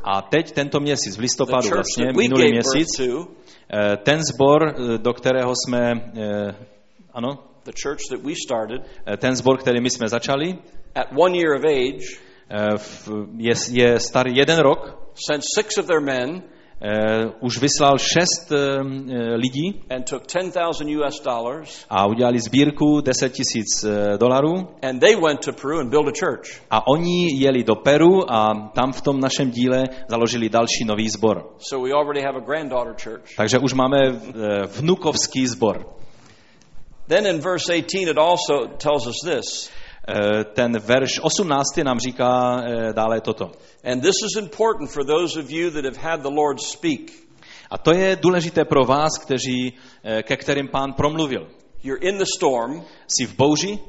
A 0.04 0.22
teď 0.22 0.52
tento 0.52 0.80
měsíc, 0.80 1.18
v 1.18 1.20
listopadu 1.20 1.70
vlastně, 1.70 2.06
minulý 2.18 2.52
měsíc, 2.52 3.00
eh, 3.00 3.98
ten 3.98 4.20
sbor, 4.24 4.68
eh, 4.68 4.98
do 4.98 5.14
kterého 5.14 5.54
jsme, 5.56 6.12
ano, 7.14 7.30
the 7.66 7.72
church 7.84 8.02
that 8.10 8.22
we 8.24 8.34
started, 8.46 8.82
ten 9.18 9.36
sbor, 9.36 9.58
který 9.58 9.82
my 9.82 9.90
jsme 9.90 10.08
začali, 10.08 10.58
at 10.96 11.08
one 11.16 11.38
year 11.38 11.56
of 11.56 11.64
age, 11.64 12.06
je, 13.38 13.54
je 13.72 14.00
starý 14.00 14.36
jeden 14.36 14.60
rok, 14.60 15.12
sent 15.14 15.44
six 15.56 15.78
of 15.78 15.86
their 15.86 16.02
men 16.02 16.44
eh, 16.82 17.30
už 17.40 17.58
vyslal 17.58 17.98
šest 17.98 18.52
eh, 18.52 18.58
lidí 19.36 19.82
and 19.90 20.10
took 20.10 20.24
10,000 20.28 20.90
US 20.98 21.20
dollars, 21.20 21.86
a 21.90 22.06
udělali 22.06 22.40
sbírku 22.40 23.02
10 23.02 23.34
tisíc 23.34 23.84
eh, 23.84 24.18
dolarů 24.18 24.68
and 24.82 25.00
they 25.00 25.16
went 25.16 25.46
to 25.46 25.52
Peru 25.54 25.80
and 25.80 25.90
built 25.90 26.08
a 26.08 26.26
church. 26.26 26.62
a 26.70 26.88
oni 26.88 27.40
jeli 27.40 27.64
do 27.64 27.76
Peru 27.76 28.32
a 28.34 28.72
tam 28.76 28.92
v 28.92 29.02
tom 29.02 29.20
našem 29.20 29.52
díle 29.52 29.84
založili 30.08 30.50
další 30.50 30.86
nový 30.86 31.10
sbor. 31.10 31.56
So 31.58 31.88
we 31.88 31.94
already 31.94 32.22
have 32.22 32.38
a 32.38 32.46
granddaughter 32.46 32.94
church. 33.04 33.36
Takže 33.38 33.60
už 33.60 33.74
máme 33.74 33.98
eh, 34.00 34.12
vnukovský 34.66 35.48
sbor. 35.48 35.86
Then 37.08 37.26
in 37.26 37.42
verse 37.42 37.74
18, 37.74 38.08
it 38.08 38.18
also 38.18 38.68
tells 38.78 39.08
us 39.08 39.16
this. 39.26 39.70
Eh, 40.08 40.44
Ten 40.44 40.80
verš 40.80 41.20
18 41.20 41.84
nám 41.84 42.00
říká 42.00 42.62
eh, 42.64 42.94
dále 42.94 43.22
toto. 43.22 43.52
And 43.84 44.02
this 44.02 44.16
is 44.26 44.44
important 44.44 44.92
for 44.92 45.06
those 45.06 45.40
of 45.40 45.52
you 45.52 45.72
that 45.72 45.86
have 45.86 45.98
had 45.98 46.22
the 46.22 46.36
Lord 46.36 46.62
speak. 46.62 47.12
A 47.70 47.78
to 47.78 47.94
je 47.94 48.18
důležité 48.22 48.66
pro 48.66 48.86
vás, 48.86 49.18
kteří, 49.18 49.74
eh, 50.04 50.24
ke 50.24 50.38
kterým 50.38 50.68
pán 50.68 50.94
promluvil. 50.94 51.48
You're 51.84 52.08
in 52.08 52.18
the 52.18 52.26
storm. 52.38 52.84
Jsi 53.08 53.26
v 53.26 53.36
bouři 53.38 53.80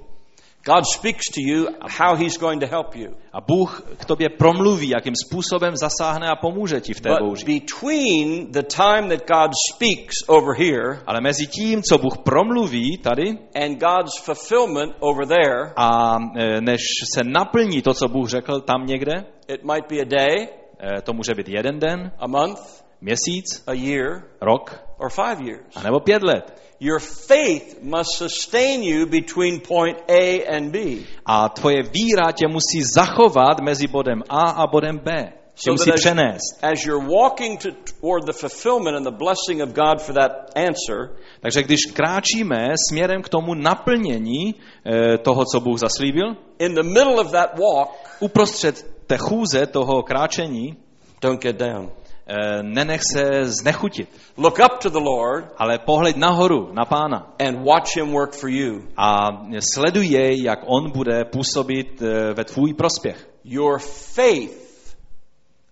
God 0.65 0.85
speaks 0.95 1.25
to 1.35 1.41
you 1.41 1.67
how 1.99 2.15
he's 2.17 2.39
going 2.39 2.61
to 2.61 2.67
help 2.67 2.95
you. 2.95 3.15
a 3.33 3.41
Bůh 3.41 3.83
k 3.99 4.05
tobě 4.05 4.29
promluví, 4.29 4.89
jakým 4.89 5.15
způsobem 5.27 5.77
zasáhne 5.77 6.29
a 6.29 6.37
pomůže 6.37 6.81
ti 6.81 6.95
v 6.95 7.01
té 7.01 7.11
bouři. 7.21 7.45
between 7.47 8.53
the 8.53 8.63
time 8.63 9.09
that 9.09 9.27
God 9.29 9.51
speaks 9.73 10.15
over 10.29 10.55
here 10.59 11.03
Ale 11.07 11.21
mezi 11.21 11.47
tím, 11.47 11.83
co 11.83 11.99
Bůh 11.99 12.19
promluví 12.19 12.99
tady 12.99 13.39
and 13.55 13.79
God's 13.79 14.19
fulfillment 14.25 14.93
over 15.01 15.27
there, 15.27 15.73
a 15.77 16.19
eh, 16.39 16.61
než 16.61 16.81
se 17.15 17.25
naplní 17.25 17.83
to, 17.83 17.95
co 17.95 18.09
Bůh 18.09 18.29
řekl 18.29 18.61
tam 18.61 18.87
někde, 18.87 19.25
it 19.49 19.65
might 19.65 19.89
be 19.91 20.01
a 20.01 20.05
day, 20.05 20.49
eh, 20.81 21.03
to 21.03 21.13
může 21.13 21.35
být 21.35 21.49
jeden 21.49 21.79
den, 21.79 22.13
a 22.19 22.27
month, 22.27 22.85
měsíc, 23.01 23.65
a 23.67 23.73
year, 23.73 24.23
rok, 24.41 24.85
or 24.99 25.11
five 25.11 25.49
years. 25.49 25.77
anebo 25.77 26.01
pět 26.01 26.23
let. 26.23 26.63
Your 26.83 26.99
faith 26.99 27.81
must 27.83 28.17
sustain 28.19 28.83
you 28.83 29.07
between 29.07 29.61
point 29.61 29.99
A 30.09 30.45
and 30.57 30.73
B. 30.73 30.79
A 31.27 31.49
tvoje 31.49 31.83
víra 31.83 32.33
tě 32.33 32.49
musí 32.49 32.83
zachovat 32.97 33.61
mezi 33.61 33.87
bodem 33.87 34.23
A 34.29 34.51
a 34.51 34.67
bodem 34.67 34.99
B. 34.99 35.13
Tě 35.13 35.33
So 35.55 35.73
musí 35.73 35.93
přenést. 35.93 36.59
as 36.63 36.85
you're 36.87 37.07
walking 37.07 37.61
to, 37.63 37.69
toward 38.01 38.25
the 38.27 38.33
fulfillment 38.33 38.97
and 38.97 39.05
the 39.05 39.25
blessing 39.25 39.63
of 39.63 39.69
God 39.69 40.03
for 40.03 40.15
that 40.15 40.33
answer, 40.57 41.17
Takže 41.41 41.63
když 41.63 41.81
kráčíme 41.93 42.75
směrem 42.89 43.23
k 43.23 43.29
tomu 43.29 43.55
naplnění 43.55 44.55
eh, 44.55 45.19
toho, 45.19 45.45
co 45.45 45.61
Bůh 45.61 45.79
zaslíbil, 45.79 46.37
in 46.59 46.75
the 46.75 46.83
middle 46.83 47.15
of 47.15 47.31
that 47.31 47.59
walk, 47.59 47.89
uprostřed 48.21 48.87
té 49.07 49.17
chůze 49.19 49.67
toho 49.67 50.03
kráčení, 50.03 50.77
don't 51.21 51.43
get 51.43 51.57
down. 51.57 51.91
Eh, 52.27 52.63
nenech 52.63 53.01
se 53.13 53.45
znechutit, 53.45 54.09
Look 54.37 54.59
up 54.59 54.79
to 54.81 54.91
the 54.91 54.99
Lord 54.99 55.45
ale 55.59 55.79
pohled 55.79 56.17
nahoru, 56.17 56.73
na 56.73 56.85
pána 56.85 57.35
and 57.39 57.65
watch 57.65 57.97
him 57.97 58.13
work 58.13 58.35
for 58.35 58.51
you. 58.51 58.83
a 58.97 59.29
sleduj 59.61 60.07
jej, 60.07 60.43
jak 60.43 60.59
on 60.67 60.91
bude 60.91 61.25
působit 61.25 62.03
eh, 62.03 62.35
ve 62.35 62.45
tvůj 62.45 62.75
prospěch. 62.75 63.29
Your 63.45 63.79
faith 63.79 64.97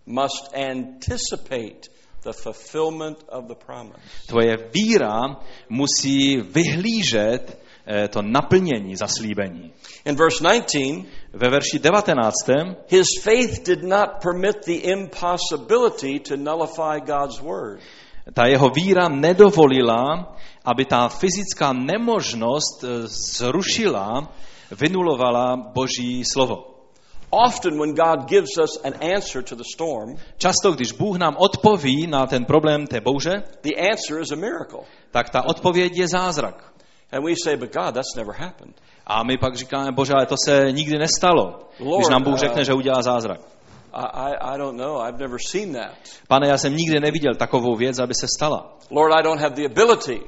must 0.06 0.54
anticipate 0.54 1.88
the 2.22 2.32
fulfillment 2.32 3.24
of 3.28 3.44
the 3.48 3.54
promise. 3.54 4.00
Tvoje 4.26 4.56
víra 4.74 5.20
musí 5.68 6.36
vyhlížet 6.36 7.60
eh, 7.86 8.08
to 8.08 8.22
naplnění 8.22 8.96
zaslíbení. 8.96 9.72
In 10.04 10.16
verse 10.16 10.42
19, 10.44 11.06
Ve 11.32 11.50
verši 11.50 11.78
19. 11.78 12.34
his 12.88 13.06
faith 13.22 13.66
did 13.66 13.82
not 13.82 14.08
permit 14.22 14.56
the 14.66 14.90
impossibility 14.92 16.18
to 16.18 16.36
nullify 16.36 16.98
God's 16.98 17.40
word. 17.40 17.80
ta 18.34 18.46
jeho 18.46 18.68
víra 18.70 19.08
nedovolila, 19.08 20.36
aby 20.64 20.84
ta 20.84 21.08
fyzická 21.08 21.72
nemožnost 21.72 22.84
eh, 22.84 23.06
zrušila, 23.38 24.28
vynulovala 24.70 25.56
Boží 25.74 26.24
slovo. 26.24 26.66
Often, 27.30 27.78
when 27.78 27.94
God 27.94 28.26
gives 28.28 28.58
us 28.58 28.78
an 28.84 28.94
answer 29.16 29.42
to 29.42 29.54
the 29.54 29.64
storm, 29.74 30.16
Často, 30.38 30.72
když 30.72 30.92
Bůh 30.92 31.18
nám 31.18 31.36
odpoví 31.38 32.06
na 32.06 32.26
ten 32.26 32.44
problém 32.44 32.86
té 32.86 33.00
bouře, 33.00 33.42
the 33.62 33.90
answer 33.90 34.20
is 34.20 34.32
a 34.32 34.36
miracle. 34.36 34.80
tak 35.10 35.30
ta 35.30 35.42
odpověď 35.42 35.92
je 35.96 36.08
zázrak. 36.08 36.72
And 37.12 37.24
we 37.24 37.34
say, 37.44 37.56
but 37.56 37.72
God, 37.74 37.94
that's 37.94 38.14
never 38.16 38.34
happened. 38.34 38.74
A 39.12 39.22
my 39.22 39.38
pak 39.38 39.56
říkáme, 39.56 39.92
bože, 39.92 40.12
ale 40.12 40.26
to 40.26 40.34
se 40.44 40.72
nikdy 40.72 40.98
nestalo, 40.98 41.58
když 41.76 41.88
Lord, 41.88 42.10
nám 42.10 42.22
Bůh 42.22 42.34
uh, 42.34 42.38
řekne, 42.38 42.64
že 42.64 42.74
udělá 42.74 43.02
zázrak. 43.02 43.40
I, 43.92 44.04
I, 44.04 44.54
I 44.54 44.58
don't 44.58 44.78
know. 44.78 45.02
I've 45.02 45.18
never 45.18 45.38
seen 45.46 45.72
that. 45.72 45.90
Pane, 46.28 46.48
já 46.48 46.58
jsem 46.58 46.76
nikdy 46.76 47.00
neviděl 47.00 47.34
takovou 47.34 47.76
věc, 47.76 47.98
aby 47.98 48.14
se 48.14 48.26
stala. 48.36 48.78
Lord, 48.90 49.12
I 49.14 49.22
don't 49.22 49.40
have 49.40 49.54
the 49.54 49.66
ability. 49.66 50.20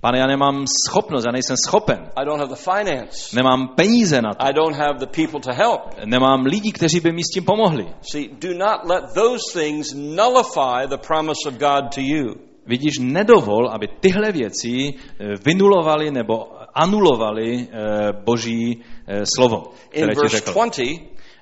Pane, 0.00 0.18
já 0.18 0.26
nemám 0.26 0.64
schopnost, 0.88 1.24
já 1.26 1.32
nejsem 1.32 1.56
schopen. 1.66 2.10
I 2.16 2.24
don't 2.24 2.40
have 2.40 2.54
the 2.54 2.60
finance. 2.60 3.36
Nemám 3.36 3.68
peníze 3.68 4.22
na 4.22 4.34
to. 4.34 4.46
I 4.46 4.52
don't 4.52 4.76
have 4.76 4.98
the 4.98 5.06
people 5.06 5.40
to 5.40 5.52
help. 5.52 5.80
Nemám 6.04 6.46
lidi, 6.46 6.72
kteří 6.72 7.00
by 7.00 7.12
mi 7.12 7.22
s 7.22 7.34
tím 7.34 7.44
pomohli. 7.44 7.86
See, 8.12 8.28
do 8.28 8.48
not 8.48 8.84
let 8.84 9.04
those 9.14 9.60
things 9.60 9.94
nullify 9.94 10.86
the 10.88 10.98
promise 11.06 11.48
of 11.48 11.54
God 11.54 11.94
to 11.94 12.00
you. 12.00 12.34
Vidíš, 12.66 12.98
nedovol, 13.00 13.70
aby 13.70 13.88
tyhle 14.00 14.32
věci 14.32 14.94
eh, 14.94 15.24
vynulovaly 15.44 16.10
nebo 16.10 16.61
anulovaly 16.74 17.68
eh, 17.68 18.12
Boží 18.24 18.80
eh, 19.06 19.22
slovo, 19.36 19.72
které 19.88 20.14
ti 20.14 20.28
řekl. 20.28 20.52
20, 20.52 20.82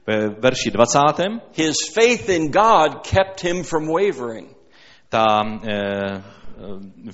Ve 0.06 0.28
verši 0.28 0.70
20. 0.70 0.98
his 1.54 1.76
faith 1.94 2.28
in 2.28 2.50
God 2.50 3.06
kept 3.06 3.44
him 3.44 3.62
from 3.62 3.86
wavering. 3.86 4.56
ta 5.08 5.42
eh, 5.64 6.22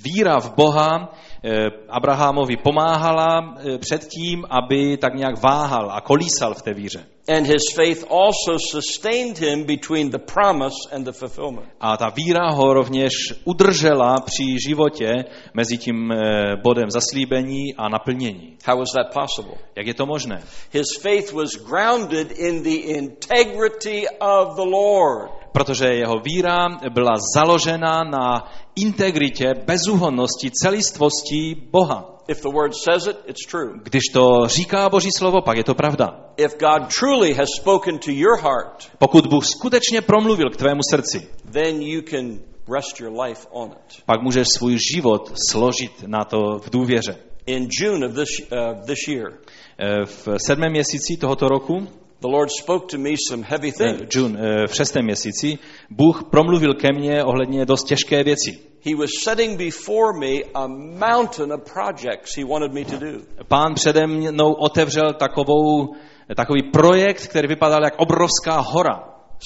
víra 0.05 0.41
v 0.41 0.55
Boha 0.55 1.13
eh, 1.45 1.67
Abrahamovi 1.89 2.57
pomáhala 2.57 3.55
eh, 3.59 3.79
před 3.79 4.07
tím, 4.09 4.45
aby 4.51 4.97
tak 4.97 5.15
nějak 5.15 5.43
váhal 5.43 5.91
a 5.91 6.01
kolísal 6.01 6.55
v 6.55 6.63
té 6.63 6.75
víře. 6.75 7.07
And 7.29 7.45
his 7.47 7.73
faith 7.75 8.05
also 8.09 8.57
sustained 8.57 9.37
him 9.39 9.65
between 9.65 10.11
the 10.11 10.19
promise 10.19 10.87
and 10.93 11.05
the 11.05 11.13
fulfillment. 11.13 11.67
A 11.81 11.97
ta 11.97 12.09
víra 12.11 12.51
ho 12.51 12.75
rovněž 12.75 13.13
udržela 13.45 14.17
při 14.21 14.57
životě 14.69 15.25
mezi 15.55 15.79
tím 15.79 16.13
eh, 16.13 16.57
bodem 16.63 16.91
zaslíbení 16.91 17.75
a 17.75 17.89
naplnění. 17.89 18.57
How 18.65 18.79
was 18.79 18.89
that 18.93 19.15
possible? 19.15 19.59
Jak 19.77 19.87
je 19.87 19.95
to 19.95 20.07
možné? 20.07 20.43
His 20.71 20.87
faith 21.01 21.33
was 21.33 21.51
grounded 21.51 22.31
in 22.31 22.63
the 22.63 22.77
integrity 22.77 24.07
of 24.21 24.57
the 24.57 24.71
Lord. 24.71 25.31
Protože 25.57 25.87
jeho 25.87 26.19
víra 26.19 26.69
byla 26.95 27.13
založena 27.37 28.05
na 28.05 28.53
integritě, 28.77 29.55
bezúhonnosti, 29.67 30.51
celistvosti 30.63 31.57
Boha. 31.71 32.19
If 32.29 32.43
the 32.43 32.49
word 32.49 32.73
says 32.85 33.07
it, 33.07 33.17
it's 33.27 33.47
true. 33.51 33.71
Když 33.83 34.03
to 34.13 34.47
říká 34.47 34.89
Boží 34.89 35.09
slovo, 35.19 35.43
pak 35.43 35.57
je 35.57 35.65
to 35.65 35.75
pravda. 35.75 36.21
If 36.37 36.59
God 36.59 36.95
truly 37.01 37.35
has 37.35 37.49
spoken 37.61 37.99
to 37.99 38.11
your 38.11 38.41
heart, 38.43 38.91
Pokud 38.99 39.27
Bůh 39.27 39.45
skutečně 39.47 40.01
promluvil 40.03 40.51
k 40.51 40.57
tvému 40.57 40.81
srdci, 40.91 41.29
then 41.53 41.83
you 41.83 42.03
can 42.11 42.39
rest 42.77 43.01
your 43.01 43.21
life 43.21 43.47
on 43.51 43.69
it. 43.71 44.03
pak 44.07 44.23
můžeš 44.23 44.47
svůj 44.57 44.79
život 44.95 45.33
složit 45.51 45.93
na 46.07 46.25
to 46.25 46.59
v 46.59 46.71
důvěře. 46.71 47.17
In 47.47 47.69
June 47.81 48.07
of 48.07 48.15
this, 48.15 48.29
uh, 48.53 48.85
this 48.87 49.09
year, 49.09 49.33
Eh, 49.79 50.05
V 50.05 50.29
sedmém 50.47 50.71
měsíci 50.73 51.17
tohoto 51.21 51.49
roku 51.49 51.89
the 52.21 52.29
Lord 52.29 52.49
spoke 52.63 52.87
to 52.87 52.99
me 52.99 53.15
some 53.29 53.43
heavy 53.49 53.73
things. 53.73 54.01
eh, 54.03 54.07
June, 54.19 54.39
eh, 54.39 54.67
v 54.67 54.75
šestém 54.75 55.05
měsíci, 55.05 55.59
Bůh 55.91 56.25
promluvil 56.31 56.75
ke 56.75 56.93
mně 56.93 57.25
ohledně 57.25 57.67
dost 57.67 57.85
těžké 57.85 58.25
věci. 58.25 58.59
He 58.87 58.97
was 58.97 59.11
setting 59.25 59.59
before 59.59 60.19
me 60.21 60.33
a 60.55 60.67
mountain 61.11 61.53
of 61.53 61.61
projects 61.73 62.37
he 62.37 62.45
wanted 62.45 62.73
me 62.73 62.85
to 62.85 62.97
do. 62.99 63.07
Pán 63.49 63.75
přede 63.75 64.07
mnou 64.07 64.53
otevřel 64.53 65.13
takovou, 65.13 65.95
takový 66.37 66.63
projekt, 66.73 67.27
který 67.27 67.49
vypadal 67.49 67.85
jak 67.85 67.95
obrovská 67.99 68.61
hora. 68.61 69.03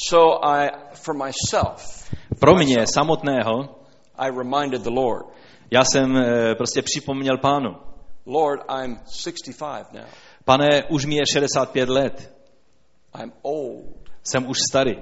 So 0.09 0.46
I, 0.46 0.68
for 0.94 1.14
myself, 1.14 2.11
Pro 2.40 2.54
mě 2.54 2.87
samotného, 2.94 3.68
I 4.16 4.30
reminded 4.38 4.83
the 4.83 4.90
Lord, 4.90 5.26
já 5.70 5.85
jsem 5.85 6.16
eh, 6.16 6.54
prostě 6.54 6.83
připomněl 6.83 7.38
pánu. 7.38 7.70
Lord, 8.26 8.61
I'm 8.83 8.96
65 9.20 9.92
now. 9.92 10.04
Pane, 10.44 10.85
už 10.88 11.04
mi 11.06 11.14
je 11.14 11.22
65 11.33 11.88
let, 11.88 12.35
I'm 13.14 13.33
old. 13.42 13.85
jsem 14.25 14.49
už 14.51 14.57
starý. 14.70 14.96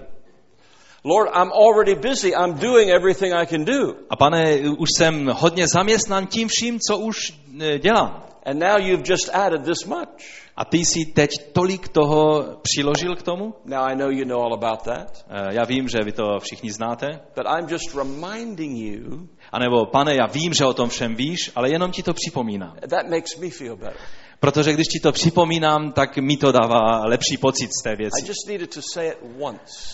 Lord, 1.04 1.28
I'm 1.34 1.50
already 1.52 1.94
busy. 1.94 2.28
I'm 2.34 2.54
doing 2.54 2.90
everything 2.90 3.32
I 3.34 3.46
can 3.46 3.64
do. 3.64 3.94
A 4.10 4.16
pane, 4.16 4.56
už 4.78 4.88
jsem 4.96 5.26
hodně 5.26 5.66
zaměstnan 5.74 6.26
tím 6.26 6.48
vším, 6.48 6.78
co 6.88 6.98
už 6.98 7.16
eh, 7.60 7.78
dělám. 7.78 8.24
And 8.46 8.58
now 8.58 8.78
you've 8.78 9.02
just 9.06 9.28
added 9.34 9.62
this 9.64 9.84
much. 9.84 10.08
A 10.56 10.64
ty 10.64 10.78
jsi 10.78 11.04
teď 11.14 11.30
tolik 11.52 11.88
toho 11.88 12.44
přiložil 12.62 13.16
k 13.16 13.22
tomu? 13.22 13.54
Now 13.64 13.78
I 13.84 13.96
know 13.96 14.10
you 14.10 14.24
know 14.24 14.40
all 14.42 14.54
about 14.54 14.82
that, 14.82 15.24
Eh, 15.30 15.54
Já 15.54 15.64
vím, 15.64 15.88
že 15.88 15.98
vy 16.04 16.12
to 16.12 16.24
všichni 16.40 16.72
znáte. 16.72 17.06
but 17.36 17.46
I'm 17.58 17.66
just 17.70 17.94
reminding 17.94 18.78
you 18.78 19.28
A 19.52 19.58
nebo, 19.58 19.86
pane, 19.86 20.14
já 20.14 20.26
vím, 20.26 20.54
že 20.54 20.64
o 20.64 20.74
tom 20.74 20.88
všem 20.88 21.14
víš, 21.14 21.38
ale 21.54 21.70
jenom 21.70 21.90
ti 21.92 22.02
to 22.02 22.12
připomínám. 22.14 22.76
that 22.80 23.08
makes 23.10 23.36
me 23.36 23.50
feel 23.50 23.76
better. 23.76 24.00
Protože 24.40 24.72
když 24.72 24.86
ti 24.86 25.00
to 25.00 25.12
připomínám, 25.12 25.92
tak 25.92 26.16
mi 26.18 26.36
to 26.36 26.52
dává 26.52 27.06
lepší 27.06 27.36
pocit 27.40 27.70
z 27.80 27.82
té 27.82 27.96
věci. 27.96 28.32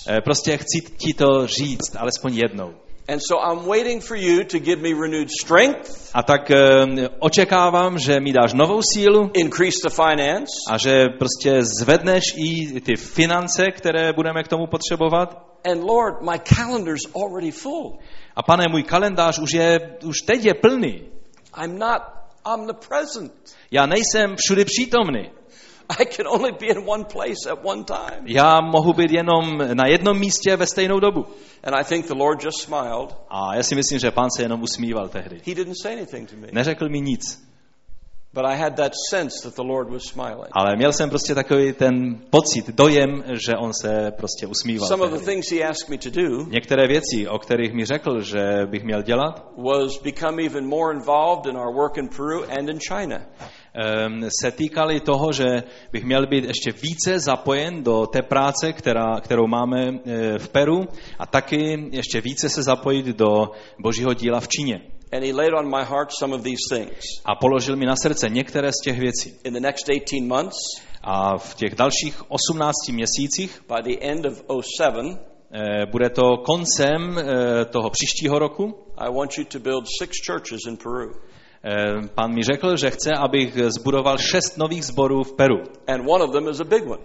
Eh, 0.09 0.21
Prostě 0.21 0.57
chci 0.57 0.81
ti 0.97 1.15
to 1.15 1.47
říct, 1.47 1.97
alespoň 1.99 2.35
jednou. 2.35 2.75
And 3.09 3.21
so 3.21 3.53
I'm 3.53 3.69
waiting 3.69 4.03
for 4.03 4.17
you 4.17 4.45
to 4.45 4.59
give 4.59 4.83
me 4.83 4.89
renewed 5.03 5.29
strength, 5.31 6.11
A 6.15 6.23
tak 6.23 6.51
eh, 6.51 6.59
očekávám, 7.19 7.99
že 7.99 8.21
mi 8.21 8.33
dáš 8.33 8.53
novou 8.53 8.81
sílu 8.95 9.31
increase 9.35 9.79
the 9.85 9.91
finance, 9.95 10.53
a 10.71 10.79
že 10.79 11.09
prostě 11.19 11.61
zvedneš 11.81 12.23
i 12.37 12.81
ty 12.81 12.97
finance, 12.97 13.71
které 13.71 14.13
budeme 14.13 14.43
k 14.43 14.49
tomu 14.49 14.67
potřebovat. 14.67 15.45
and 15.65 15.83
Lord, 15.83 16.23
my 16.23 16.39
calendar's 16.57 17.03
already 17.15 17.51
full. 17.51 17.99
A 18.37 18.43
pane, 18.43 18.65
můj 18.69 18.83
kalendář 18.83 19.39
už, 19.39 19.53
je, 19.53 19.97
už 20.05 20.17
teď 20.27 20.45
je 20.45 20.55
plný. 20.55 21.03
I'm 21.65 21.79
not 21.79 22.03
omnipresent. 22.45 23.33
Já 23.71 23.87
nejsem 23.87 24.37
všude 24.37 24.65
přítomný. 24.65 25.31
I 25.89 26.07
can 26.07 26.27
only 26.27 26.53
be 26.53 26.67
in 26.67 26.79
one 26.87 27.05
place 27.05 27.51
at 27.51 27.59
one 27.63 27.85
time. 27.85 28.25
Já 28.27 28.61
mohu 28.61 28.93
být 28.93 29.11
jenom 29.11 29.59
na 29.75 29.87
jednom 29.87 30.19
místě 30.19 30.57
ve 30.57 30.67
stejnou 30.67 31.01
dobu. 31.01 31.27
And 31.63 31.75
I 31.75 31.85
think 31.85 32.07
the 32.07 32.15
Lord 32.15 32.45
just 32.45 32.61
smiled. 32.61 33.17
A 33.29 33.55
já 33.57 33.63
si 33.63 33.75
myslím, 33.75 33.99
že 33.99 34.11
pán 34.11 34.29
se 34.37 34.43
jenom 34.43 34.63
usmíval 34.63 35.09
tehdy. 35.09 35.37
He 35.47 35.55
didn't 35.55 35.77
say 35.83 35.93
anything 35.93 36.31
to 36.31 36.37
me. 36.37 36.49
Neřekl 36.53 36.89
mi 36.89 37.01
nic, 37.01 37.43
But 38.35 38.45
I 38.45 38.57
had 38.57 38.75
that 38.77 38.93
sense 39.11 39.35
that 39.45 39.55
the 39.55 39.63
Lord 39.63 39.91
was 39.91 40.03
smiling. 40.03 40.49
ale 40.53 40.77
měl 40.77 40.93
jsem 40.93 41.11
prostě 41.11 41.35
takový 41.35 41.73
ten 41.73 42.19
pocit, 42.31 42.69
dojem, 42.69 43.23
že 43.47 43.53
on 43.59 43.71
se 43.83 44.11
prostě 44.17 44.47
usmíval. 44.47 44.89
Some 44.89 45.05
of 45.05 45.13
the 45.13 45.25
things 45.25 45.51
he 45.53 45.63
asked 45.63 45.89
me 45.89 45.99
to 45.99 46.11
do 46.11 46.47
Některé 46.51 46.87
věci, 46.89 47.29
o 47.29 47.39
kterých 47.39 47.73
mi 47.73 47.85
řekl, 47.85 48.21
že 48.21 48.67
bych 48.67 48.85
měl 48.85 49.03
dělat, 49.03 49.47
was 49.57 50.03
become 50.03 50.43
even 50.43 50.67
more 50.69 50.95
involved 50.97 51.47
in 51.47 51.57
our 51.57 51.75
work 51.75 51.97
in 51.99 52.09
Peru 52.09 52.45
and 52.59 52.69
in 52.69 52.79
China. 52.89 53.21
ehm, 53.75 54.29
se 54.41 54.51
týkaly 54.51 55.01
toho, 55.01 55.33
že 55.33 55.45
bych 55.93 56.05
měl 56.05 56.27
být 56.27 56.45
ještě 56.45 56.73
více 56.83 57.19
zapojen 57.19 57.83
do 57.83 58.07
té 58.07 58.23
práce, 58.23 58.73
která, 58.73 59.21
kterou 59.21 59.47
máme 59.47 59.81
eh, 59.87 60.39
v 60.39 60.49
Peru 60.49 60.85
a 61.19 61.27
taky 61.27 61.89
ještě 61.93 62.21
více 62.21 62.49
se 62.49 62.63
zapojit 62.63 63.07
do 63.07 63.51
božího 63.79 64.15
díla 64.15 64.41
v 64.41 64.49
Číně. 64.49 64.94
And 65.15 65.25
he 65.25 65.33
laid 65.33 65.53
on 65.55 65.71
my 65.71 65.85
heart 65.85 66.11
some 66.19 66.35
of 66.37 66.43
these 66.43 66.59
things. 66.69 67.05
A 67.25 67.35
položil 67.35 67.77
mi 67.77 67.87
na 67.87 67.95
srdce 67.97 68.29
některé 68.29 68.73
z 68.73 68.81
těch 68.85 68.99
věcí. 68.99 69.35
In 69.45 69.53
the 69.53 69.61
next 69.61 69.89
18 69.89 70.21
months, 70.29 70.57
A 71.07 71.39
v 71.39 71.55
těch 71.55 71.75
dalších 71.75 72.31
18 72.31 72.75
měsících 72.93 73.63
by 73.69 73.83
the 73.83 74.07
end 74.11 74.27
of 74.27 74.65
07, 74.65 75.19
eh, 75.53 75.87
bude 75.87 76.11
to 76.11 76.37
koncem 76.37 77.19
eh, 77.19 77.65
toho 77.65 77.91
příštího 77.91 78.39
roku. 78.39 78.75
I 78.99 79.13
want 79.13 79.39
you 79.39 79.45
to 79.45 79.59
build 79.59 79.85
six 79.99 80.17
churches 80.27 80.61
in 80.69 80.77
Peru. 80.77 81.13
Eh, 81.65 82.09
Pán 82.15 82.35
mi 82.35 82.43
řekl, 82.43 82.77
že 82.77 82.91
chce, 82.91 83.13
abych 83.13 83.55
zbudoval 83.69 84.19
šest 84.19 84.59
nových 84.59 84.85
sborů 84.85 85.23
v 85.23 85.33
Peru. 85.33 85.57
And 85.87 86.09
one 86.09 86.25
of 86.25 86.33
them 86.33 86.49
is 86.49 86.61
a 86.61 86.65
big 86.65 86.87
one. 86.87 87.03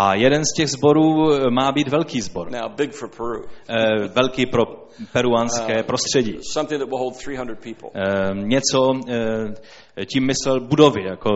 A 0.00 0.14
jeden 0.14 0.44
z 0.44 0.52
těch 0.56 0.68
sborů 0.70 1.32
eh, 1.32 1.50
má 1.50 1.72
být 1.72 1.88
velký 1.88 2.20
sbor. 2.20 2.50
Now, 2.50 2.72
big 2.76 2.92
for 2.92 3.08
Peru. 3.16 3.44
Eh, 3.68 4.08
Velký 4.08 4.46
pro 4.46 4.62
peruánské 5.12 5.82
prostředí. 5.82 6.38
Something 6.52 6.80
that 6.80 6.88
will 6.88 6.98
hold 6.98 7.16
300 7.16 7.44
people. 7.44 7.90
Eh, 7.94 8.34
Něco, 8.34 8.92
tím 10.06 10.26
myslel 10.26 10.60
budovy, 10.60 11.04
jako 11.04 11.30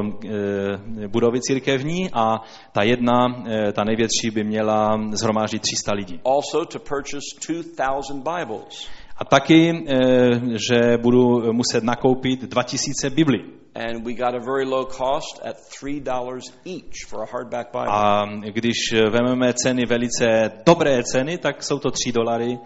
budovy 1.09 1.40
církevní 1.40 2.11
a 2.12 2.40
ta 2.72 2.83
jedna, 2.83 3.44
ta 3.72 3.85
největší 3.85 4.31
by 4.35 4.44
měla 4.44 5.01
zhromáždit 5.12 5.62
300 5.62 5.92
lidí. 5.94 6.20
Also 6.25 6.64
to 6.64 6.79
purchase 6.79 7.62
2,000 7.77 8.22
Bibles. 8.22 8.88
A 9.22 9.24
taky, 9.24 9.85
eh, 9.87 10.30
že 10.68 10.98
budu 10.98 11.52
muset 11.52 11.85
nakoupit 11.85 12.42
2000 12.42 13.11
Biblí. 13.11 13.38
And 13.74 14.06
we 14.06 14.12
got 14.14 14.35
a 14.35 14.38
very 14.38 14.64
low 14.64 14.85
cost 14.85 15.40
at 15.44 15.56
$3 15.82 16.42
each 16.64 17.06
for 17.08 17.22
a 17.22 17.26
hardback 17.32 17.72
Bible. 17.72 17.88
A 17.88 18.24
když 18.50 18.76
vezmeme 19.11 19.54
ceny 19.54 19.87
velice 19.87 20.50
dobré 20.66 21.02
ceny, 21.02 21.38
tak 21.38 21.62
jsou 21.62 21.78
to 21.78 21.90
3 21.90 22.12
dolary 22.12 22.58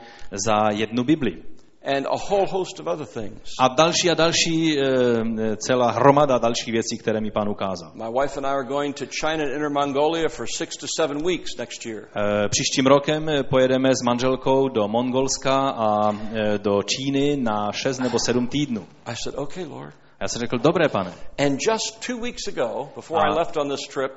za 0.47 0.71
jednu 0.71 1.05
Bibli. 1.05 1.43
And 1.87 2.07
a 2.07 2.17
whole 2.31 2.47
host 2.47 2.81
of 2.81 2.87
other 2.87 3.07
things. 3.07 3.41
A 3.61 3.69
další 3.69 4.11
a 4.11 4.15
další, 4.15 4.79
eh, 4.81 5.57
celá 5.57 5.91
hromada 5.91 6.39
dalších 6.39 6.73
věcí, 6.73 6.99
které 6.99 7.21
mi 7.21 7.31
pán 7.31 7.49
ukázal. 7.49 7.93
My 7.95 8.21
wife 8.21 8.37
and 8.37 8.47
I 8.47 8.51
are 8.51 8.65
going 8.65 8.97
to 8.97 9.05
China 9.21 9.45
and 9.45 9.53
Inner 9.57 9.71
Mongolia 9.71 10.29
for 10.29 10.47
six 10.57 10.77
to 10.77 10.87
seven 11.01 11.25
weeks 11.27 11.57
next 11.59 11.87
year. 11.87 12.03
Eh, 12.17 12.49
Příštím 12.49 12.87
rokem 12.87 13.29
eh, 13.29 13.43
pojedeme 13.43 13.89
s 13.95 14.03
manželkou 14.05 14.69
do 14.69 14.89
Mongolska 14.89 15.69
a 15.69 16.13
eh, 16.13 16.59
do 16.59 16.83
Číny 16.83 17.37
na 17.37 17.73
6 17.73 17.99
nebo 17.99 18.19
7 18.19 18.47
týdnů. 18.47 18.87
I 19.07 19.15
said, 19.25 19.39
okay, 19.39 19.65
Lord. 19.65 19.95
Já 20.21 20.29
jsem 20.29 20.41
řekl, 20.41 20.59
dobré 20.59 20.89
pane. 20.89 21.13
And 21.39 21.59
just 21.69 22.07
two 22.07 22.17
weeks 22.19 22.49
ago, 22.49 22.89
before 22.97 23.21
I 23.21 23.33
Ah. 23.33 23.39
left 23.39 23.57
on 23.57 23.69
this 23.69 23.81
trip, 23.95 24.13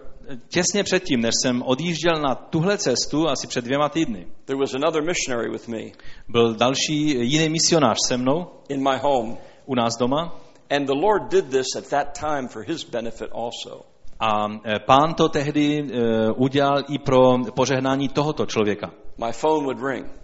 Těsně 0.47 0.83
předtím, 0.83 1.21
než 1.21 1.31
jsem 1.43 1.61
odjížděl 1.65 2.21
na 2.21 2.35
tuhle 2.35 2.77
cestu, 2.77 3.29
asi 3.29 3.47
před 3.47 3.65
dvěma 3.65 3.89
týdny, 3.89 4.27
there 4.45 4.59
was 4.59 4.73
another 4.73 5.03
missionary 5.03 5.49
with 5.51 5.67
me 5.67 5.79
byl 6.27 6.55
další 6.55 7.29
jiný 7.31 7.49
misionář 7.49 7.97
se 8.07 8.17
mnou 8.17 8.47
in 8.69 8.83
my 8.83 8.97
home. 9.01 9.37
u 9.65 9.75
nás 9.75 9.93
doma 9.99 10.35
And 10.69 10.85
the 10.85 10.93
Lord 10.93 11.31
did 11.31 11.45
this 11.49 11.75
at 11.77 11.89
that 11.89 12.19
time 12.19 12.47
for 12.47 12.63
his 12.63 12.83
benefit 12.83 13.29
also. 13.31 13.85
a 14.19 14.47
eh, 14.65 14.79
pán 14.79 15.13
to 15.13 15.29
tehdy 15.29 15.79
eh, 15.79 16.31
udělal 16.35 16.83
i 16.89 16.99
pro 16.99 17.37
požehnání 17.55 18.09
tohoto 18.09 18.45
člověka. 18.45 18.91
My 19.25 19.31
phone 19.33 19.63
would 19.63 19.83
ring. 19.83 20.18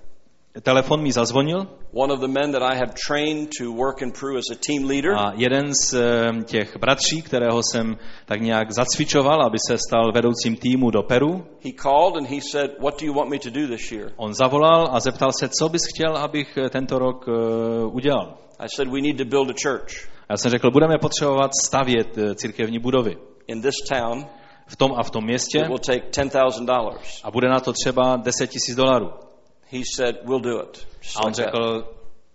Telefon 0.62 1.02
mi 1.02 1.12
zazvonil 1.12 1.68
One 1.94 2.14
of 2.14 2.20
the 2.20 2.28
men 2.28 2.52
that 2.52 2.62
I 2.62 2.76
have 2.76 2.94
trained 3.08 3.50
to 3.60 3.72
work 3.72 4.02
in 4.02 4.12
Peru 4.12 4.38
as 4.38 4.46
a 4.52 4.56
team 4.68 4.88
leader, 4.90 5.12
a 5.16 5.34
jeden 5.36 5.72
z 5.74 5.94
eh, 5.94 6.44
těch 6.44 6.78
bratří, 6.78 7.22
kterého 7.22 7.62
jsem 7.64 7.98
tak 8.26 8.42
nějak 8.42 8.72
zacvičoval, 8.72 9.44
aby 9.46 9.58
se 9.68 9.78
stal 9.78 10.12
vedoucím 10.12 10.56
týmu 10.56 10.90
do 10.92 11.04
Peru, 11.04 11.46
he 11.66 11.72
called 11.84 12.16
and 12.18 12.28
he 12.30 12.40
said, 12.52 12.72
What 12.82 13.00
do 13.00 13.06
you 13.06 13.14
want 13.14 13.30
me 13.30 13.40
to 13.40 13.50
do 13.50 13.68
this 13.68 13.92
year? 13.92 14.12
on 14.18 14.34
zavolal 14.34 14.90
a 14.92 15.00
zeptal 15.00 15.32
se, 15.40 15.50
co 15.60 15.70
bys 15.70 15.82
chtěl, 15.96 16.18
abych 16.18 16.58
eh, 16.58 16.70
tento 16.70 17.00
rok 17.00 17.26
eh, 17.28 17.32
udělal. 17.86 18.38
I 18.60 18.68
said, 18.76 18.88
We 18.92 19.02
need 19.02 19.18
to 19.18 19.26
build 19.26 19.50
a 19.50 19.54
church 19.70 20.10
Já 20.30 20.38
jsem 20.38 20.52
řekl, 20.52 20.72
budeme 20.72 20.98
potřebovat 20.98 21.52
stavět 21.66 22.08
církevní 22.36 22.80
budovy 22.80 23.18
in 23.48 23.62
this 23.62 23.76
town. 23.90 24.26
v 24.68 24.76
tom 24.76 24.92
a 24.98 25.04
v 25.04 25.10
tom 25.10 25.24
městě 25.24 25.60
It 25.60 25.68
will 25.68 25.78
take 25.78 26.02
$10,000. 26.24 26.92
a 27.24 27.32
bude 27.32 27.50
na 27.50 27.60
to 27.60 27.74
třeba 27.74 28.16
10 28.16 28.48
tisíc 28.50 28.76
dolarů. 28.76 29.10
He 29.72 29.82
said, 29.96 30.16
We'll 30.24 30.40
do 30.42 30.60
it. 30.62 30.88
Just 31.02 31.18
A 31.18 31.20
on 31.24 31.28
like 31.32 31.36
that. 31.44 31.46
řekl 31.46 31.92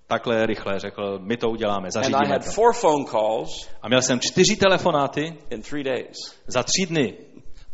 takhle 0.06 0.46
rychle, 0.46 0.80
řekl, 0.80 1.18
my 1.18 1.36
to 1.36 1.50
uděláme, 1.50 1.86
And 1.86 1.86
I 1.86 1.90
zařídíme 1.92 2.26
had 2.32 2.44
to. 2.44 2.50
four 2.50 2.74
phone 2.74 3.04
calls 3.10 3.68
A 3.82 3.88
měl 3.88 4.02
jsem 4.02 4.20
čtyři 4.20 4.56
telefonáty 4.56 5.38
in 5.50 5.62
three 5.62 5.84
days. 5.84 6.16
za 6.46 6.62
tři 6.62 6.86
dny, 6.88 7.14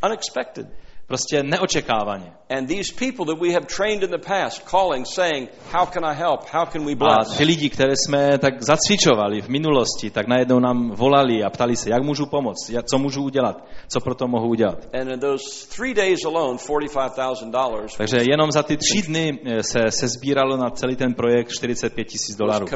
Unexpected. 0.04 0.66
Prostě 1.06 1.42
neočekávaně. 1.42 2.32
And 2.50 2.68
these 2.68 2.92
people 2.94 3.26
that 3.26 3.42
we 3.42 3.52
have 3.52 3.66
trained 3.66 4.02
in 4.02 4.10
the 4.10 4.18
past 4.18 4.70
calling, 4.70 5.06
saying, 5.06 5.48
How 5.72 5.86
can 5.86 6.04
I 6.04 6.14
help? 6.14 6.40
How 6.52 6.66
can 6.66 6.84
we 6.84 6.92
A 6.92 6.96
bless? 6.96 7.36
ty 7.36 7.44
lidi, 7.44 7.70
které 7.70 7.92
jsme 7.96 8.38
tak 8.38 8.62
zacvičovali 8.62 9.42
v 9.42 9.48
minulosti, 9.48 10.10
tak 10.10 10.26
najednou 10.26 10.60
nám 10.60 10.90
volali 10.90 11.42
a 11.44 11.50
ptali 11.50 11.76
se, 11.76 11.90
jak 11.90 12.02
můžu 12.02 12.26
pomoct, 12.26 12.70
jak, 12.70 12.84
co 12.86 12.98
můžu 12.98 13.22
udělat, 13.22 13.66
co 13.88 14.00
pro 14.00 14.14
to 14.14 14.28
mohu 14.28 14.48
udělat. 14.48 14.78
And 14.94 15.08
in 15.08 15.20
those 15.20 15.68
three 15.76 15.94
days 15.94 16.24
alone, 16.24 16.58
$45,000 16.58 17.96
Takže 17.96 18.16
jenom 18.30 18.52
za 18.52 18.62
ty 18.62 18.76
tři 18.76 19.02
dny 19.02 19.38
eh, 19.44 19.62
se, 19.62 19.78
se 19.90 20.08
sbíralo 20.08 20.56
na 20.56 20.70
celý 20.70 20.96
ten 20.96 21.14
projekt 21.14 21.48
45 21.48 22.04
tisíc 22.04 22.36
dolarů. 22.36 22.66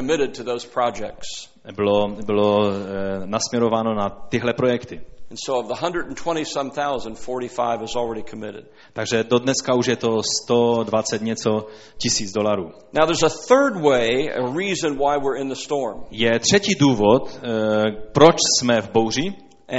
Bylo, 1.75 2.07
bylo 2.25 2.71
eh, 2.71 2.75
nasměrováno 3.25 3.93
na 3.93 4.09
tyhle 4.09 4.53
projekty. 4.53 5.01
And 5.31 5.39
so 5.39 5.59
of 5.59 5.67
the 5.67 5.75
120 5.75 6.43
some 6.43 6.71
thousand, 6.71 7.15
45 7.15 7.83
is 7.83 7.95
already 7.95 8.21
committed. 8.21 8.65
Takže 8.93 9.23
do 9.23 9.39
dneska 9.39 9.73
už 9.73 9.87
je 9.87 9.95
to 9.95 10.21
120 10.43 11.21
něco 11.21 11.67
tisíc 11.97 12.31
dolarů. 12.31 12.71
Now 12.91 13.05
there's 13.05 13.23
a 13.23 13.29
third 13.47 13.81
way, 13.81 14.29
a 14.29 14.41
reason 14.57 14.97
why 14.97 15.17
we're 15.17 15.41
in 15.41 15.49
the 15.49 15.55
storm. 15.55 16.03
Je 16.11 16.39
třetí 16.39 16.75
důvod, 16.75 17.39
eh, 17.43 17.91
proč 18.11 18.35
jsme 18.59 18.81
v 18.81 18.91
bouři. 18.91 19.33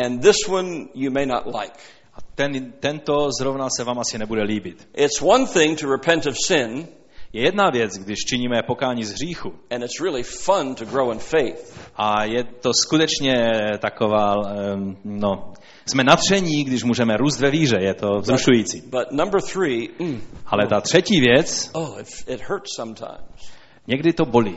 And 0.05 0.22
this 0.22 0.36
one 0.48 0.86
you 0.94 1.11
may 1.11 1.26
not 1.26 1.46
like. 1.46 1.76
A 2.14 2.18
ten, 2.34 2.72
tento 2.80 3.28
zrovna 3.40 3.68
se 3.76 3.84
vám 3.84 3.98
asi 3.98 4.18
nebude 4.18 4.42
líbit. 4.42 4.88
It's 4.94 5.22
one 5.22 5.46
thing 5.46 5.80
to 5.80 5.90
repent 5.90 6.26
of 6.26 6.34
sin, 6.46 6.88
Je 7.33 7.43
jedna 7.43 7.70
věc, 7.70 7.93
když 7.93 8.18
činíme 8.28 8.62
pokání 8.66 9.05
z 9.05 9.12
hříchu. 9.12 9.53
and 9.70 9.83
it's 9.83 10.01
really 10.01 10.22
fun 10.22 10.74
to 10.74 10.85
grow 10.85 11.12
in 11.12 11.18
faith. 11.18 11.91
A 11.97 12.24
je 12.24 12.45
to 12.45 12.70
skutečně 12.74 13.35
taková, 13.78 14.35
em, 14.72 14.97
no, 15.05 15.53
jsme 15.87 16.05
natření, 16.05 16.64
když 16.64 16.85
můžeme 16.85 17.16
růst 17.16 17.41
ve 17.41 17.51
víře, 17.51 17.76
je 17.80 17.95
to 17.95 18.20
vzrušující. 18.20 18.80
But 18.80 19.11
number 19.12 19.41
three, 19.43 19.89
mm, 19.99 20.22
Ale 20.47 20.66
ta 20.66 20.80
třetí 20.80 21.20
věc, 21.20 21.70
oh, 21.74 22.01
it, 22.01 22.09
it 22.28 22.41
hurts 22.49 22.76
sometimes. 22.76 23.53
někdy 23.87 24.12
to 24.12 24.24
bolí. 24.24 24.57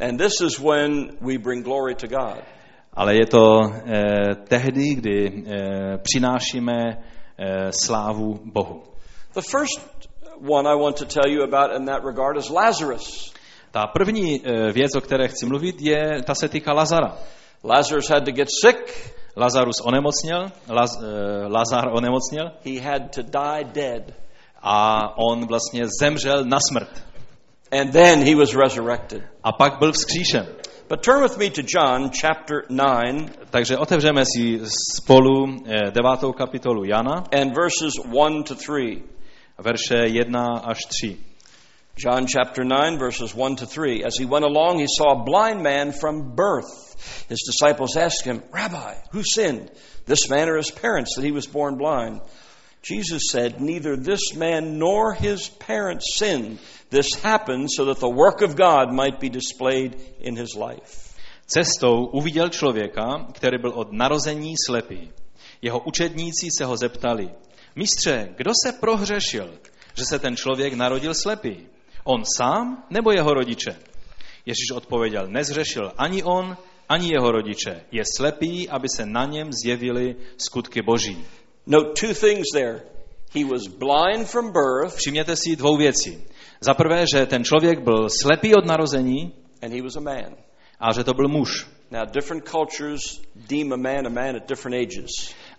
And 0.00 0.18
this 0.18 0.32
is 0.46 0.58
when 0.58 1.10
we 1.20 1.38
bring 1.38 1.64
glory 1.64 1.94
to 1.94 2.06
God. 2.06 2.38
Ale 2.92 3.14
je 3.14 3.26
to 3.26 3.60
eh, 3.86 4.34
tehdy, 4.48 4.94
kdy 4.94 5.44
eh, 5.46 5.98
přinášíme 6.02 6.74
eh, 7.38 7.70
slávu 7.84 8.40
Bohu. 8.44 8.82
The 9.34 9.40
first 9.50 10.08
one 10.40 10.66
I 10.66 10.74
want 10.74 10.96
to 10.96 11.04
tell 11.04 11.32
you 11.32 11.42
about 11.42 11.76
in 11.76 11.86
that 11.86 12.04
regard 12.04 12.36
is 12.36 12.50
Lazarus. 12.50 13.32
Ta 13.70 13.86
první 13.86 14.40
eh, 14.44 14.72
věc, 14.72 14.96
o 14.96 15.00
které 15.00 15.28
chci 15.28 15.46
mluvit, 15.46 15.80
je, 15.80 16.22
ta 16.22 16.34
se 16.34 16.48
týká 16.48 16.72
Lazara. 16.72 17.16
Lazarus 17.64 18.08
had 18.08 18.24
to 18.24 18.30
get 18.30 18.48
sick. 18.64 19.12
Lazarus 19.36 19.80
onemocněl, 19.84 20.46
Laz, 20.68 20.90
eh, 21.02 21.46
Lazar 21.48 21.88
onemocněl 21.92 22.50
He 22.64 22.80
had 22.80 23.02
to 23.14 23.22
die 23.22 23.64
dead. 23.64 24.02
a 24.62 24.98
on 25.18 25.46
vlastně 25.46 25.86
zemřel 26.00 26.44
na 26.44 26.58
smrt. 26.68 27.02
And 27.72 27.92
then 27.92 28.22
he 28.22 28.34
was 28.34 28.54
resurrected. 28.54 29.22
A 29.44 29.52
pak 29.52 29.78
byl 29.78 29.92
vzkříšen. 29.92 30.46
But 30.88 31.02
turn 31.04 31.22
with 31.22 31.36
me 31.36 31.50
to 31.50 31.60
John 31.60 32.10
chapter 32.20 32.62
9 32.70 33.30
Takže 33.50 33.78
otevřeme 33.78 34.24
si 34.24 34.60
spolu 34.96 35.56
eh, 35.66 35.90
devátou 35.90 36.32
kapitolu 36.32 36.84
Jana, 36.84 37.24
and 37.32 37.56
verses 37.56 37.92
1 38.04 38.42
to 38.42 38.54
3. 38.54 39.02
verše 39.58 40.06
1 40.06 40.60
až 40.64 40.78
3. 41.00 41.16
John 41.96 42.26
chapter 42.26 42.64
9, 42.64 42.98
verses 42.98 43.34
1 43.34 43.56
to 43.56 43.66
3. 43.66 44.04
As 44.04 44.16
he 44.16 44.24
went 44.24 44.44
along, 44.44 44.78
he 44.78 44.86
saw 44.86 45.12
a 45.12 45.24
blind 45.24 45.62
man 45.62 45.92
from 45.92 46.34
birth. 46.36 47.26
His 47.28 47.42
disciples 47.42 47.96
asked 47.96 48.24
him, 48.24 48.42
Rabbi, 48.52 48.94
who 49.10 49.22
sinned, 49.24 49.70
this 50.06 50.30
man 50.30 50.48
or 50.48 50.56
his 50.56 50.70
parents, 50.70 51.16
that 51.16 51.24
he 51.24 51.32
was 51.32 51.46
born 51.46 51.76
blind? 51.76 52.20
Jesus 52.82 53.22
said, 53.30 53.60
Neither 53.60 53.96
this 53.96 54.34
man 54.36 54.78
nor 54.78 55.12
his 55.12 55.48
parents 55.48 56.16
sinned. 56.16 56.58
This 56.90 57.14
happened 57.14 57.68
so 57.70 57.86
that 57.86 57.98
the 57.98 58.08
work 58.08 58.42
of 58.42 58.54
God 58.54 58.92
might 58.92 59.18
be 59.18 59.28
displayed 59.28 60.00
in 60.20 60.36
his 60.36 60.54
life. 60.54 61.14
Cestou 61.46 62.06
uviděl 62.06 62.48
člověka, 62.48 63.26
který 63.32 63.58
byl 63.58 63.70
od 63.70 63.92
narození 63.92 64.54
slepý. 64.66 65.10
Jeho 65.62 65.78
učedníci 65.78 66.48
se 66.58 66.64
ho 66.64 66.76
zeptali, 66.76 67.30
mistře, 67.78 68.28
kdo 68.36 68.50
se 68.64 68.72
prohřešil, 68.72 69.54
že 69.94 70.04
se 70.04 70.18
ten 70.18 70.36
člověk 70.36 70.74
narodil 70.74 71.14
slepý? 71.14 71.66
On 72.04 72.22
sám 72.36 72.84
nebo 72.90 73.12
jeho 73.12 73.34
rodiče? 73.34 73.76
Ježíš 74.46 74.70
odpověděl, 74.74 75.26
nezřešil 75.28 75.92
ani 75.98 76.22
on, 76.22 76.56
ani 76.88 77.12
jeho 77.12 77.32
rodiče. 77.32 77.84
Je 77.92 78.02
slepý, 78.16 78.68
aby 78.68 78.88
se 78.88 79.06
na 79.06 79.24
něm 79.24 79.52
zjevily 79.52 80.16
skutky 80.36 80.82
boží. 80.82 81.24
Note 81.66 82.00
two 82.00 82.14
things 82.14 82.46
there. 82.52 82.82
He 83.34 83.44
was 83.44 83.66
blind 83.66 84.28
from 84.28 84.52
birth, 84.52 84.96
Všimněte 84.96 85.36
si 85.36 85.56
dvou 85.56 85.76
věcí. 85.76 86.24
Za 86.60 86.74
prvé, 86.74 87.04
že 87.14 87.26
ten 87.26 87.44
člověk 87.44 87.80
byl 87.80 88.08
slepý 88.22 88.54
od 88.54 88.66
narození 88.66 89.32
and 89.62 89.72
he 89.72 89.82
was 89.82 89.96
a 89.96 90.00
man. 90.00 90.36
a 90.80 90.92
že 90.92 91.04
to 91.04 91.14
byl 91.14 91.28
muž. 91.28 91.66
Now, 91.90 92.06
different 92.06 92.48
cultures 92.48 93.20
deem 93.34 93.72
a 93.72 93.76
man 93.76 94.06
a 94.06 94.10
man 94.10 94.36
at 94.36 94.48
different 94.48 94.76
ages. 94.76 95.10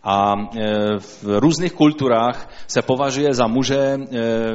A 0.03 0.33
e, 0.35 0.99
v 0.99 1.23
různých 1.23 1.73
kulturách 1.73 2.49
se 2.67 2.81
považuje 2.81 3.33
za 3.33 3.47
muže 3.47 3.77
e, 3.77 3.97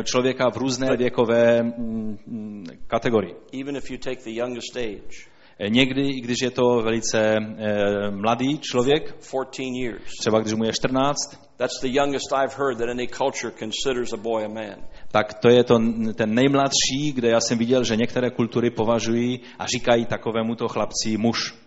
člověka 0.04 0.50
v 0.50 0.56
různé 0.56 0.96
věkové 0.96 1.62
mm, 1.62 2.18
mm, 2.26 2.66
kategorii. 2.86 3.34
Even 3.60 3.76
if 3.76 3.90
you 3.90 3.98
take 3.98 4.24
the 4.24 4.40
youngest 4.40 4.76
age, 4.76 5.34
E, 5.58 5.70
Někdy, 5.70 6.08
i 6.08 6.20
když 6.20 6.36
je 6.42 6.50
to 6.50 6.80
velice 6.82 7.20
e, 7.20 8.10
mladý 8.10 8.58
člověk, 8.58 9.16
14 9.20 9.58
years. 9.82 10.02
třeba 10.20 10.40
když 10.40 10.54
mu 10.54 10.64
je 10.64 10.72
14, 10.72 11.16
That's 11.56 11.80
the 11.80 11.88
youngest 11.88 12.32
I've 12.32 12.54
heard 12.56 12.78
that 12.78 12.88
any 12.88 13.08
culture 13.08 13.52
considers 13.58 14.12
a 14.12 14.16
boy 14.16 14.44
a 14.44 14.48
man. 14.48 14.88
tak 15.10 15.34
to 15.34 15.48
je 15.48 15.64
to, 15.64 15.78
ten 16.14 16.34
nejmladší, 16.34 17.12
kde 17.14 17.28
já 17.28 17.40
jsem 17.40 17.58
viděl, 17.58 17.84
že 17.84 17.96
některé 17.96 18.30
kultury 18.30 18.70
považují 18.70 19.40
a 19.58 19.66
říkají 19.66 20.06
takovému 20.06 20.54
to 20.54 20.68
chlapci 20.68 21.16
muž. 21.16 21.63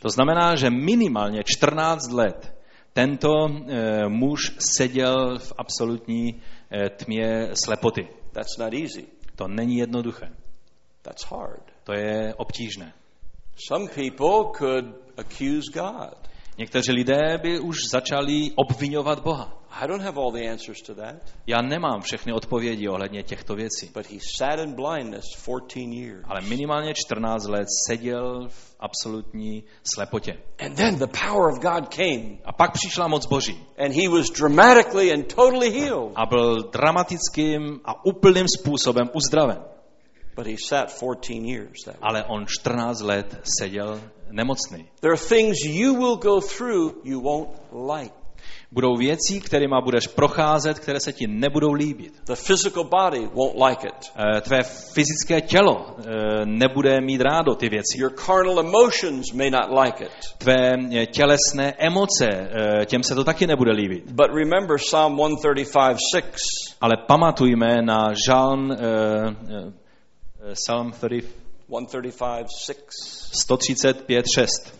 To 0.00 0.08
znamená, 0.10 0.56
že 0.56 0.70
minimálně 0.70 1.42
14 1.44 2.10
let 2.12 2.56
tento 2.92 3.48
e, 3.48 4.08
muž 4.08 4.40
seděl 4.58 5.38
v 5.38 5.52
absolutní 5.58 6.42
e, 6.70 6.90
tmě 6.90 7.48
slepoty. 7.64 8.08
That's 8.32 8.56
not 8.58 8.74
easy. 8.74 9.06
To 9.36 9.48
není 9.48 9.76
jednoduché. 9.76 10.28
That's 11.02 11.24
hard. 11.24 11.62
To 11.84 11.92
je 11.92 12.34
obtížné. 12.34 12.92
Some 13.68 13.88
people 13.88 14.52
could 14.58 14.84
accuse 15.16 15.72
God. 15.72 16.28
Někteří 16.58 16.92
lidé 16.92 17.38
by 17.42 17.60
už 17.60 17.76
začali 17.90 18.50
obvinovat 18.56 19.22
Boha. 19.22 19.52
I 19.70 19.88
don't 19.88 20.02
have 20.04 20.16
all 20.20 20.32
the 20.32 20.50
answers 20.50 20.82
to 20.82 20.94
that. 20.94 21.16
Já 21.46 21.62
nemám 21.62 22.00
všechny 22.00 22.32
odpovědi 22.32 22.88
ohledně 22.88 23.22
těchto 23.22 23.54
věcí, 23.54 23.90
But 23.94 24.06
he 24.10 24.18
sat 24.36 24.58
in 24.58 24.74
blindness 24.74 25.24
14 25.42 25.76
years. 25.76 26.24
ale 26.28 26.40
minimálně 26.40 26.94
14 26.94 27.46
let 27.46 27.66
seděl 27.88 28.48
v 28.48 28.76
absolutní 28.80 29.64
slepotě. 29.94 30.32
And 30.66 30.76
then 30.76 30.96
the 30.98 31.06
power 31.06 31.52
of 31.52 31.58
God 31.62 31.94
came, 31.94 32.38
A 32.44 32.52
pak 32.52 32.72
přišla 32.72 33.08
moc 33.08 33.26
Boží 33.26 33.64
and 33.78 33.92
he 33.92 34.08
was 34.08 34.30
dramatically 34.30 35.12
and 35.12 35.34
totally 35.34 35.70
healed. 35.70 36.12
a 36.14 36.26
byl 36.26 36.56
dramatickým 36.72 37.80
a 37.84 38.04
úplným 38.06 38.46
způsobem 38.58 39.10
uzdraven. 39.14 39.58
But 40.36 40.46
he 40.46 40.56
sat 40.68 40.88
14 40.90 41.30
years 41.48 41.84
that 41.84 41.94
way. 41.94 42.10
Ale 42.10 42.24
on 42.24 42.44
14 42.48 43.00
let 43.00 43.40
seděl 43.60 44.00
nemocný. 44.30 44.88
There 45.00 45.12
are 45.12 45.28
things 45.28 45.56
you 45.64 45.94
will 45.94 46.16
go 46.16 46.40
through 46.40 46.92
you 47.04 47.20
won't 47.20 47.48
like. 47.72 48.26
Budou 48.72 48.96
věci, 48.96 49.40
kterými 49.40 49.74
budeš 49.84 50.06
procházet, 50.06 50.78
které 50.78 51.00
se 51.00 51.12
ti 51.12 51.26
nebudou 51.26 51.72
líbit. 51.72 52.12
The 52.24 52.34
physical 52.46 52.84
body 52.84 53.28
won't 53.34 53.54
like 53.68 53.88
it. 53.88 54.12
Eh, 54.16 54.40
Tvé 54.40 54.62
fyzické 54.92 55.40
tělo 55.40 55.86
eh, 55.98 56.02
nebude 56.44 57.00
mít 57.00 57.20
rádo 57.20 57.54
ty 57.54 57.68
věci. 57.68 57.98
Your 57.98 58.12
carnal 58.12 58.60
emotions 58.60 59.32
may 59.32 59.50
not 59.50 59.84
like 59.84 60.04
it. 60.04 60.12
Tvé 60.38 60.74
eh, 60.92 61.06
tělesné 61.06 61.74
emoce, 61.78 62.50
těm 62.86 63.02
se 63.02 63.14
to 63.14 63.24
taky 63.24 63.46
nebude 63.46 63.72
líbit. 63.72 64.12
But 64.12 64.26
remember 64.34 64.76
Psalm 64.78 65.18
135 65.18 65.96
6. 66.14 66.34
Ale 66.80 66.92
pamatujme 67.06 67.82
na 67.82 68.08
žalm 68.26 68.76
Psalm 70.52 70.92
30, 70.92 71.45
135 71.68 72.46
6. 72.66 72.78
135, 73.32 74.24
6. 74.34 74.72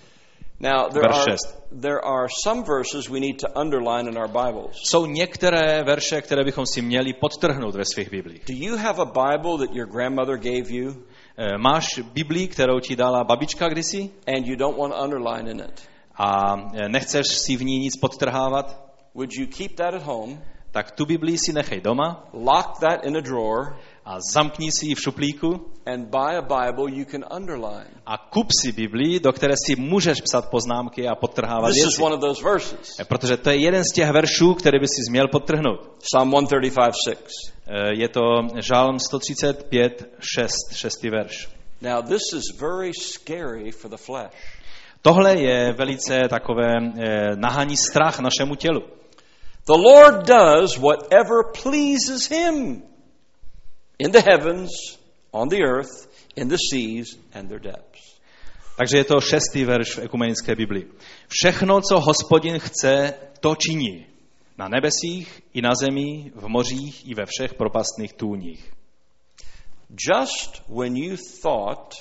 Now, 0.58 0.88
there 0.88 1.04
are, 1.04 1.24
šest. 1.30 1.54
there 1.70 2.00
are 2.04 2.28
some 2.44 2.64
verses 2.64 3.10
we 3.10 3.20
need 3.20 3.38
to 3.40 3.48
underline 3.60 4.08
in 4.08 4.16
our 4.16 4.28
Bibles. 4.28 4.76
Jsou 4.84 5.06
některé 5.06 5.82
verše, 5.84 6.22
které 6.22 6.44
bychom 6.44 6.66
si 6.66 6.82
měli 6.82 7.12
podtrhnout 7.12 7.74
ve 7.74 7.84
svých 7.84 8.10
Biblích. 8.10 8.42
Do 8.48 8.54
you 8.54 8.76
have 8.76 9.02
a 9.02 9.04
Bible 9.04 9.66
that 9.66 9.76
your 9.76 9.86
grandmother 9.86 10.36
gave 10.36 10.70
you 10.70 10.94
Eh, 11.38 11.58
Máš 11.58 11.98
Biblii, 12.12 12.48
kterou 12.48 12.80
ti 12.80 12.96
dala 12.96 13.24
babička 13.24 13.68
kdysi 13.68 14.10
and 14.26 14.46
you 14.46 14.56
don't 14.56 14.78
want 14.78 14.94
to 14.94 15.02
underline 15.02 15.50
in 15.50 15.60
it? 15.60 15.88
a 16.18 16.56
eh, 16.74 16.88
nechceš 16.88 17.26
si 17.26 17.56
v 17.56 17.64
ní 17.64 17.78
nic 17.78 17.96
podtrhávat, 17.96 18.86
Would 19.14 19.32
you 19.32 19.46
keep 19.46 19.76
that 19.76 19.94
at 19.94 20.02
home, 20.02 20.40
tak 20.72 20.90
tu 20.90 21.06
Biblii 21.06 21.38
si 21.38 21.52
nechej 21.52 21.80
doma 21.80 22.24
lock 22.32 22.80
that 22.80 23.04
in 23.04 23.16
a 23.16 23.20
drawer, 23.20 23.76
a 24.04 24.16
zamkni 24.32 24.72
si 24.72 24.86
ji 24.86 24.94
v 24.94 25.00
šuplíku 25.00 25.70
and 25.86 26.10
buy 26.10 26.36
a 26.36 26.42
Bible 26.42 26.92
you 26.98 27.04
can 27.10 27.24
underline? 27.36 27.90
a 28.06 28.18
kup 28.18 28.48
si 28.62 28.72
Biblii, 28.72 29.20
do 29.20 29.32
které 29.32 29.54
si 29.66 29.76
můžeš 29.76 30.20
psat 30.20 30.50
poznámky 30.50 31.08
a 31.08 31.14
podtrhávat 31.14 31.68
This 31.70 31.76
is 31.76 31.84
věci. 31.84 32.02
one 32.02 32.14
of 32.14 32.20
those 32.20 32.42
verses. 32.44 32.96
Eh, 33.00 33.04
Protože 33.04 33.36
to 33.36 33.50
je 33.50 33.56
jeden 33.56 33.84
z 33.84 33.92
těch 33.94 34.10
veršů, 34.10 34.54
který 34.54 34.78
by 34.78 34.86
si 34.88 35.10
měl 35.10 35.28
podtrhnout. 35.28 35.80
Psalm 35.98 36.30
135 36.30 36.94
6. 37.08 37.24
Eh, 37.66 37.94
Je 37.94 38.08
to 38.08 38.20
Žálm 38.60 38.98
135, 38.98 40.04
6, 40.20 40.52
6. 40.72 41.10
verš. 41.10 41.48
Now, 41.80 42.02
this 42.02 42.22
is 42.36 42.60
very 42.60 42.92
scary 43.02 43.70
for 43.72 43.90
the 43.90 43.96
flesh. 43.96 44.32
Tohle 45.02 45.36
je 45.36 45.72
velice 45.72 46.20
takové 46.28 46.72
eh, 46.76 47.36
nahaní 47.36 47.76
strach 47.76 48.18
našemu 48.20 48.54
tělu. 48.54 48.80
The 49.66 49.72
Lord 49.72 50.26
does 50.26 50.76
whatever 50.78 51.36
pleases 51.62 52.30
him 52.30 52.82
in 53.98 54.10
the 54.12 54.20
heavens, 54.30 54.70
on 55.36 55.48
the 55.48 55.62
earth, 55.62 56.08
in 56.36 56.48
the 56.48 56.56
seas, 56.56 57.06
and 57.34 57.48
their 57.48 57.60
depths. 57.60 58.16
Takže 58.76 58.96
je 58.98 59.04
to 59.04 59.20
šestý 59.20 59.64
verš 59.64 59.96
v 59.96 59.98
ekumenické 59.98 60.54
Biblii. 60.54 60.88
Všechno, 61.28 61.80
co 61.80 62.00
hospodin 62.00 62.58
chce, 62.58 63.14
to 63.40 63.56
činí. 63.56 64.06
Na 64.58 64.68
nebesích 64.68 65.42
i 65.54 65.62
na 65.62 65.70
zemi, 65.80 66.32
v 66.34 66.48
mořích 66.48 67.08
i 67.08 67.14
ve 67.14 67.24
všech 67.26 67.54
propastných 67.54 68.12
tůních. 68.12 68.72
Just 69.90 70.62
when 70.68 70.96
you 70.96 71.16
thought 71.42 71.94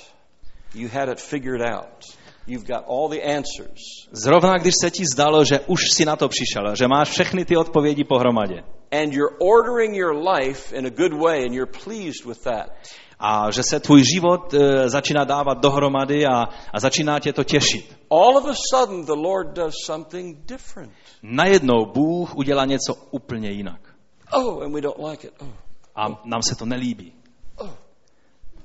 you 0.74 0.88
had 0.88 1.08
it 1.08 1.20
figured 1.20 1.60
out, 1.60 2.04
you've 2.46 2.66
got 2.66 2.84
all 2.88 3.08
the 3.08 3.22
answers, 3.22 3.80
Zrovna 4.12 4.58
když 4.58 4.74
se 4.80 4.90
ti 4.90 5.04
zdalo, 5.14 5.44
že 5.44 5.60
už 5.60 5.80
si 5.90 6.04
na 6.04 6.16
to 6.16 6.28
přišel, 6.28 6.76
že 6.76 6.88
máš 6.88 7.08
všechny 7.08 7.44
ty 7.44 7.56
odpovědi 7.56 8.04
pohromadě 8.04 8.62
and 8.92 9.12
you're 9.12 9.36
ordering 9.40 9.94
your 9.94 10.14
life 10.14 10.72
in 10.72 10.86
a 10.86 10.90
good 10.90 11.12
way 11.12 11.44
and 11.44 11.54
you're 11.54 11.66
pleased 11.66 12.24
with 12.24 12.42
that, 12.44 12.76
a 13.18 13.50
že 13.50 13.62
se 13.62 13.80
tvůj 13.80 14.02
život 14.14 14.54
e, 14.54 14.88
začíná 14.88 15.24
dávat 15.24 15.58
dohromady 15.58 16.26
a, 16.26 16.44
a 16.72 16.80
začíná 16.80 17.18
tě 17.20 17.32
to 17.32 17.44
těšit. 17.44 17.96
all 18.10 18.36
of 18.36 18.44
a 18.46 18.54
sudden 18.74 19.04
the 19.04 19.12
Lord 19.12 19.48
does 19.54 19.74
something 19.86 20.38
different. 20.46 20.92
Najednou 21.22 21.86
Bůh 21.94 22.36
udělá 22.36 22.64
něco 22.64 22.94
úplně 23.10 23.50
jinak. 23.50 23.80
Oh, 24.32 24.62
and 24.64 24.72
we 24.74 24.80
don't 24.80 24.98
like 25.10 25.26
it. 25.26 25.32
Oh, 25.40 25.48
A 25.96 26.06
nám 26.24 26.40
se 26.48 26.54
to 26.54 26.64
nelíbí. 26.66 27.12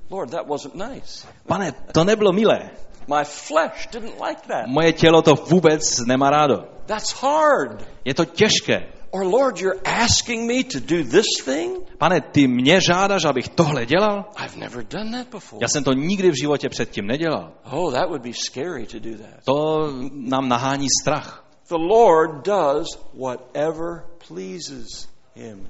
Lord, 0.10 0.32
that 0.32 0.48
wasn't 0.48 0.76
nice. 0.76 1.28
Pane, 1.48 1.72
to 1.94 2.04
nebylo 2.04 2.32
milé. 2.32 2.70
My 3.08 3.24
flesh 3.24 3.88
didn't 3.92 4.20
like 4.28 4.42
that. 4.48 4.68
Moje 4.68 4.94
tělo 4.94 5.22
to 5.22 5.36
vůbec 5.36 6.00
nemá 6.06 6.30
rádo. 6.30 6.56
That's 6.86 7.22
hard. 7.22 7.88
Je 8.06 8.14
to 8.14 8.26
těžké. 8.26 8.88
Or 9.12 9.26
Lord, 9.26 9.60
you're 9.60 9.80
asking 9.86 10.48
me 10.48 10.64
to 10.64 10.80
do 10.80 11.04
this 11.04 11.26
thing? 11.46 11.78
Pane, 11.98 12.22
ty 12.22 12.48
mě 12.48 12.80
žádáš, 12.82 13.26
abych 13.26 13.50
tohle 13.50 13.86
dělal? 13.86 14.26
I've 14.38 14.58
never 14.58 14.84
done 14.84 15.12
that 15.12 15.28
before. 15.32 15.60
Já 15.62 15.68
jsem 15.68 15.84
to 15.84 15.94
nikdy 15.94 16.32
v 16.32 16.40
životě 16.42 16.70
předtím 16.70 17.08
nedělal. 17.08 17.52
Oh, 17.72 17.94
that 17.94 18.10
would 18.10 18.22
be 18.22 18.34
scary 18.34 18.86
to 18.86 19.00
do 19.00 19.18
that. 19.18 19.46
To 19.46 19.90
nám 20.14 20.50
nahání 20.50 20.88
strach. 21.02 21.46
The 21.70 21.76
Lord 21.76 22.46
does 22.46 22.88
whatever 23.14 24.04
pleases 24.28 25.08
him. 25.36 25.68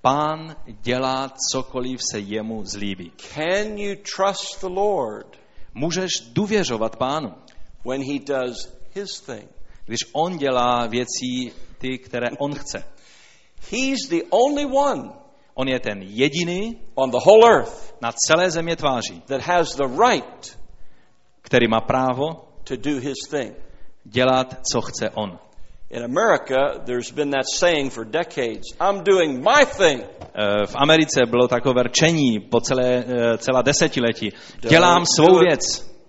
Pán 0.00 0.56
dělá 0.66 1.32
cokoliv 1.52 2.00
se 2.10 2.18
jemu 2.18 2.64
zlíbí. 2.64 3.12
Can 3.34 3.78
you 3.78 3.96
trust 4.16 4.60
the 4.60 4.68
Lord 4.68 5.40
Můžeš 5.74 6.10
důvěřovat 6.32 6.96
pánu, 6.96 7.34
when 7.84 8.02
he 8.02 8.18
does 8.18 8.68
his 8.94 9.20
thing? 9.20 9.48
Když 9.90 10.10
on 10.12 10.38
dělá 10.38 10.86
věcí 10.86 11.52
ty, 11.78 11.98
které 11.98 12.26
on 12.38 12.54
chce. 12.54 12.84
He's 13.70 14.08
the 14.08 14.22
only 14.30 14.66
one 14.66 15.10
On 15.54 15.68
je 15.68 15.80
ten 15.80 16.02
jediný 16.02 16.78
on 16.94 17.10
the 17.10 17.18
whole 17.26 17.50
earth 17.52 17.94
na 18.00 18.12
celé 18.26 18.50
země 18.50 18.76
tváří, 18.76 19.22
that 19.26 19.40
has 19.40 19.76
the 19.76 19.86
right 20.08 20.58
který 21.42 21.68
má 21.68 21.80
právo 21.80 22.44
to 22.64 22.76
do 22.76 23.00
his 23.00 23.16
thing. 23.30 23.54
dělat, 24.04 24.54
co 24.72 24.80
chce 24.80 25.10
on. 25.10 25.38
In 25.90 26.04
America, 26.04 26.78
there's 26.86 27.10
been 27.10 27.30
that 27.30 27.44
saying 27.54 27.92
for 27.92 28.04
decades 28.04 28.62
I'm 28.80 29.02
doing 29.04 29.38
my 29.44 29.66
thing. 29.66 30.04
Eh, 30.20 30.66
V 30.66 30.74
Americe 30.76 31.20
bylo 31.26 31.48
takové 31.48 31.82
rčení 31.82 32.40
po 32.40 32.60
celé, 32.60 33.04
eh, 33.06 33.38
celá 33.38 33.62
desetiletí. 33.62 34.32
Dělám 34.68 35.04
svou 35.16 35.38
věc. 35.38 35.60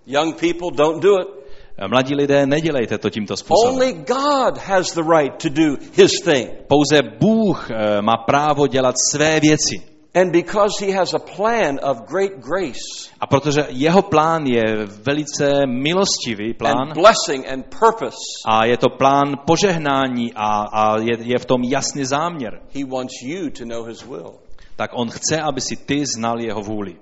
Young 0.05 0.35
people, 0.39 0.71
don't 0.71 1.03
do 1.03 1.19
it. 1.21 1.40
Eh, 1.81 1.87
Mladí 1.87 2.15
lidé, 2.15 2.45
nedělejte 2.45 2.97
to 2.97 3.09
tímto 3.09 3.37
způsobem. 3.37 3.73
Only 3.73 3.93
God 3.93 4.57
has 4.57 4.93
the 4.93 5.01
right 5.01 5.41
to 5.41 5.49
do 5.49 5.77
his 5.93 6.11
thing. 6.23 6.49
Pouze 6.67 7.01
Bůh 7.19 7.71
eh, 7.71 8.01
má 8.01 8.17
právo 8.17 8.67
dělat 8.67 8.95
své 9.11 9.39
věci. 9.39 9.91
And 10.13 10.31
because 10.31 10.85
he 10.85 10.91
has 10.91 11.13
a 11.13 11.19
plan 11.19 11.79
of 11.83 11.97
great 11.97 12.31
grace 12.31 13.09
A 13.19 13.27
protože 13.27 13.65
jeho 13.69 14.01
plán 14.01 14.45
je 14.45 14.63
velice 14.85 15.65
milostivý 15.65 16.53
plán 16.53 16.77
and 16.77 16.93
blessing 16.93 17.47
and 17.51 17.65
purpose, 17.79 18.17
a 18.45 18.65
je 18.65 18.77
to 18.77 18.89
plán 18.89 19.35
požehnání 19.45 20.33
a, 20.35 20.61
a 20.61 20.97
je, 20.97 21.17
je 21.19 21.39
v 21.39 21.45
tom 21.45 21.63
jasný 21.63 22.05
záměr, 22.05 22.61
he 22.75 22.85
wants 22.85 23.13
you 23.23 23.49
to 23.49 23.65
know 23.65 23.85
his 23.85 24.03
will. 24.03 24.33
tak 24.75 24.91
on 24.93 25.09
chce, 25.09 25.41
aby 25.41 25.61
si 25.61 25.75
ty 25.75 26.05
znal 26.05 26.41
jeho 26.41 26.61
vůli. 26.61 26.95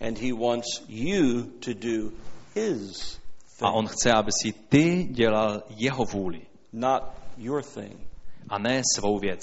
And 0.00 0.18
he 0.18 0.32
wants 0.32 0.82
you 0.88 1.42
to 1.60 1.70
do 1.74 2.10
his 2.54 3.18
A 3.62 3.70
on 3.70 3.86
chce, 3.86 4.12
aby 4.12 4.30
si 4.42 4.52
ty 4.52 5.08
dělal 5.10 5.62
jeho 5.68 6.04
vůli 6.04 6.40
not 6.74 7.02
your 7.36 7.62
thing. 7.62 7.96
a 8.48 8.58
ne 8.58 8.82
svou 8.96 9.18
věc. 9.18 9.40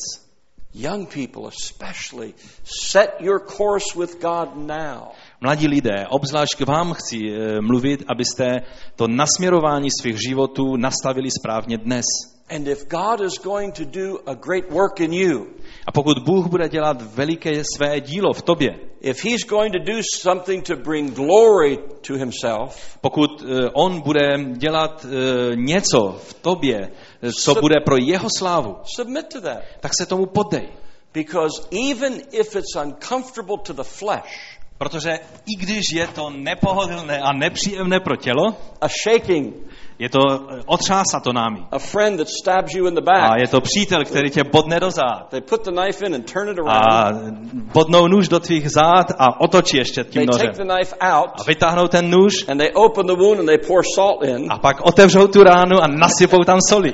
Young 0.73 1.05
people, 1.05 1.47
especially, 1.47 2.33
set 2.63 3.15
your 3.19 3.39
course 3.39 3.99
with 3.99 4.21
God 4.21 4.55
now. 4.55 5.11
Mladí 5.41 5.67
lidé, 5.67 6.07
obzvlášť 6.07 6.55
k 6.57 6.67
vám 6.67 6.93
chci 6.93 7.19
eh, 7.27 7.61
mluvit, 7.61 8.03
abyste 8.07 8.61
to 8.95 9.07
nasměrování 9.07 9.89
svých 10.01 10.17
životů 10.27 10.75
nastavili 10.77 11.29
správně 11.31 11.77
dnes. 11.77 12.05
And 12.49 12.67
if 12.67 12.87
God 12.87 13.21
is 13.21 13.39
going 13.43 13.75
to 13.75 13.83
do 13.85 14.19
a 14.25 14.33
great 14.33 14.71
work 14.71 14.99
in 14.99 15.13
you, 15.13 15.47
A 15.87 15.91
pokud 15.91 16.19
Bůh 16.19 16.47
bude 16.47 16.69
dělat 16.69 17.01
veliké 17.01 17.63
své 17.75 18.01
dílo 18.01 18.33
v 18.33 18.41
tobě, 18.41 18.90
if 19.01 19.21
He's 19.21 19.43
going 19.43 19.71
to 19.73 19.79
do 19.79 20.01
something 20.01 20.61
to 20.63 20.75
bring 20.75 21.13
glory 21.13 21.77
to 22.03 22.13
Himself, 22.13 22.97
pokud 23.01 23.41
eh, 23.41 23.69
On 23.73 24.01
bude 24.01 24.37
dělat 24.57 25.05
eh, 25.05 25.55
něco 25.55 26.19
v 26.23 26.33
tobě, 26.33 26.91
eh, 27.21 27.31
co 27.31 27.55
bude 27.55 27.75
pro 27.85 27.97
jeho 27.97 28.27
slávu, 28.37 28.77
submit 28.95 29.27
to 29.33 29.41
that. 29.41 29.63
tak 29.79 29.91
se 29.99 30.05
tomu 30.05 30.25
poddej. 30.25 30.69
Because 31.13 31.67
even 31.91 32.21
if 32.31 32.55
it's 32.55 32.75
uncomfortable 32.75 33.57
to 33.57 33.73
the 33.73 33.83
flesh, 33.83 34.61
Protože 34.81 35.19
i 35.45 35.55
když 35.55 35.81
je 35.93 36.07
to 36.07 36.29
nepohodlné 36.29 37.19
a 37.19 37.33
nepříjemné 37.33 37.99
pro 37.99 38.15
tělo, 38.15 38.57
a 38.81 38.87
shaking, 38.87 39.55
je 40.01 40.09
to 40.09 40.19
eh, 40.49 40.61
otřásá 40.65 41.19
to 41.23 41.33
námi. 41.33 41.59
a 41.71 41.79
friend 41.79 42.17
that 42.17 42.27
stabs 42.41 42.73
you 42.73 42.87
in 42.87 42.93
the 42.95 43.01
A 43.01 43.29
back, 43.29 43.41
je 43.41 43.47
to 43.47 43.61
přítel, 43.61 44.05
který 44.05 44.29
tě 44.29 44.43
bodne 44.43 44.79
do 44.79 44.91
zád. 44.91 45.29
they 45.29 45.41
put 45.41 45.65
the 45.65 45.71
knife 45.71 46.05
in 46.05 46.15
and 46.15 46.31
turn 46.33 46.49
it 46.49 46.57
A 46.67 46.71
around. 46.71 47.53
bodnou 47.73 48.07
nůž 48.07 48.27
do 48.27 48.39
tvých 48.39 48.71
zád 48.71 49.11
a 49.17 49.39
otočí 49.41 49.77
ještě 49.77 50.03
tím 50.03 50.13
They 50.13 50.25
nožem. 50.25 50.47
take 50.47 50.63
the 50.63 50.73
knife 50.73 50.95
out 51.01 51.29
A 51.39 51.43
vytáhnou 51.47 51.87
ten 51.87 52.09
nůž 52.09 52.33
and 52.49 52.57
they 52.57 52.69
open 52.73 53.05
the 53.07 53.15
wound 53.15 53.39
and 53.39 53.45
they 53.45 53.57
pour 53.57 53.81
salt 53.95 54.23
in. 54.23 54.51
a 54.51 54.59
pak 54.59 54.81
otevřou 54.81 55.27
tu 55.27 55.43
ránu 55.43 55.79
a 55.83 55.87
nasypou 55.87 56.43
tam 56.43 56.59
soli. 56.69 56.93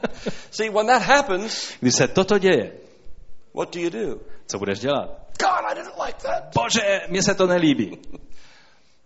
See, 0.50 0.70
when 0.70 0.86
that 0.86 1.02
happens, 1.02 1.72
Když 1.80 1.94
se 1.94 2.08
toto 2.08 2.38
děje, 2.38 2.72
what 3.54 3.74
do 3.74 3.80
you 3.80 3.90
do? 3.90 4.16
co 4.46 4.58
budeš 4.58 4.78
dělat? 4.80 5.08
God, 5.40 5.64
I 5.70 5.74
didn't 5.74 5.94
like 6.06 6.18
that. 6.22 6.42
Bože, 6.62 7.00
mně 7.08 7.22
se 7.22 7.34
to 7.34 7.46
nelíbí. 7.46 7.98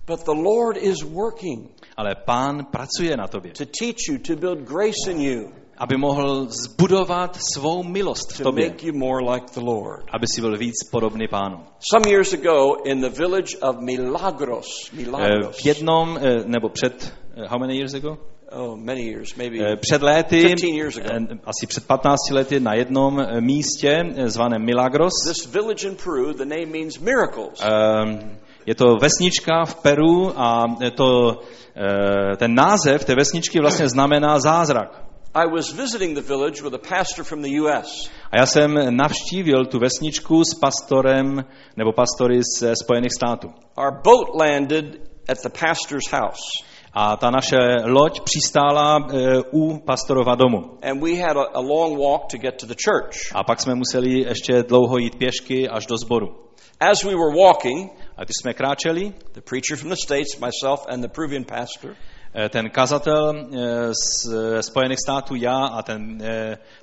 But 0.06 0.24
the 0.24 0.30
Lord 0.34 0.76
is 0.76 1.02
working 1.02 1.70
Ale 1.96 2.14
pán 2.14 2.64
pracuje 2.64 3.16
na 3.16 3.28
tobě, 3.28 3.52
to 3.52 3.64
teach 3.78 4.08
you, 4.08 4.18
to 4.18 4.36
build 4.36 4.58
grace 4.58 5.10
in 5.10 5.20
you, 5.20 5.48
aby 5.78 5.96
mohl 5.96 6.46
zbudovat 6.48 7.38
svou 7.54 7.82
milost 7.82 8.32
v 8.32 8.36
to 8.38 8.42
tobě, 8.44 8.68
make 8.68 8.86
you 8.86 8.92
more 8.98 9.32
like 9.34 9.46
the 9.54 9.60
Lord. 9.60 10.04
aby 10.12 10.26
si 10.34 10.40
byl 10.40 10.58
víc 10.58 10.74
podobný 10.90 11.28
pánu. 11.28 11.56
Some 11.92 12.10
years 12.10 12.32
ago, 12.32 12.74
in 12.84 13.00
the 13.00 13.08
village 13.08 13.58
of 13.62 13.76
Milagros, 13.80 14.90
Eh, 14.92 14.96
Milagros, 14.96 15.56
V 15.62 15.66
jednom, 15.66 16.18
eh, 16.22 16.42
nebo 16.46 16.68
před, 16.68 17.12
eh, 17.36 17.46
how 17.48 17.58
many 17.58 17.76
years 17.76 17.94
ago? 17.94 18.16
oh, 18.52 18.76
many 18.76 19.02
years, 19.02 19.34
maybe 19.36 19.56
Eh, 19.72 19.76
Před 19.76 20.02
léty, 20.02 20.42
15 20.42 20.74
years 20.76 20.96
ago. 20.96 21.08
eh, 21.12 21.38
asi 21.44 21.66
před 21.66 21.86
15 21.86 22.30
lety 22.30 22.60
na 22.60 22.74
jednom 22.74 23.20
eh, 23.20 23.40
místě 23.40 24.04
eh, 24.16 24.28
zvaném 24.30 24.62
Milagros. 24.64 25.12
This 25.28 25.46
village 25.46 25.88
in 25.88 25.96
Peru, 26.04 26.32
the 26.32 26.44
name 26.44 26.66
means 26.66 26.98
miracles. 26.98 27.60
Ehm, 27.62 28.36
Je 28.66 28.74
to 28.74 28.96
vesnička 28.96 29.64
v 29.64 29.74
Peru 29.74 30.32
a 30.36 30.64
to, 30.94 31.40
eh, 31.76 32.36
ten 32.36 32.54
název 32.54 33.04
té 33.04 33.14
vesničky 33.14 33.60
vlastně 33.60 33.88
znamená 33.88 34.38
zázrak. 34.38 35.02
I 35.34 35.46
was 35.54 35.72
visiting 35.72 36.14
the 36.14 36.28
village 36.28 36.62
with 36.62 36.74
a 36.74 36.78
pastor 36.96 37.24
from 37.24 37.42
the 37.42 37.60
U.S. 37.60 38.10
A 38.30 38.36
já 38.36 38.46
jsem 38.46 38.96
navštívil 38.96 39.64
tu 39.64 39.78
vesničku 39.78 40.44
s 40.44 40.54
pastorem 40.54 41.44
nebo 41.76 41.92
pastory 41.92 42.40
ze 42.60 42.72
Spojených 42.84 43.12
států. 43.18 43.48
Our 43.78 43.92
boat 44.04 44.28
landed 44.40 44.84
at 45.28 45.38
the 45.42 45.48
pastor's 45.48 46.10
house, 46.12 46.40
A 46.94 47.16
ta 47.16 47.30
naše 47.30 47.56
loď 47.84 48.20
přistála 48.20 48.98
eh, 48.98 49.40
u 49.52 49.78
pastorova 49.78 50.34
domu. 50.34 50.58
and 50.82 51.00
we 51.02 51.14
had 51.14 51.36
a, 51.36 51.44
a 51.54 51.60
long 51.60 51.98
walk 51.98 52.26
to 52.30 52.38
get 52.38 52.54
to 52.60 52.66
the 52.66 52.74
church. 52.84 53.16
A 53.34 53.44
pak 53.44 53.60
jsme 53.60 53.74
museli 53.74 54.10
ještě 54.10 54.62
dlouho 54.62 54.98
jít 54.98 55.14
pěšky 55.14 55.68
až 55.68 55.86
do 55.86 55.96
sboru. 55.96 56.26
As 56.80 57.02
we 57.04 57.10
were 57.14 57.34
walking, 57.46 57.90
A 58.16 58.24
když 58.24 58.34
jsme 58.42 58.54
kráčeli, 58.54 59.12
the 59.32 59.40
preacher 59.40 59.76
from 59.76 59.90
the 59.90 59.96
States, 59.96 60.38
myself, 60.38 60.86
and 60.88 61.02
the 61.02 61.08
Peruvian 61.08 61.44
pastor, 61.44 61.96
eh, 62.34 62.48
ten 62.48 62.70
kazatel 62.70 63.34
eh, 63.36 63.92
z 63.94 64.32
eh, 64.32 64.62
Spojených 64.62 64.98
států, 65.04 65.34
já 65.34 65.66
a 65.66 65.82
ten 65.82 66.18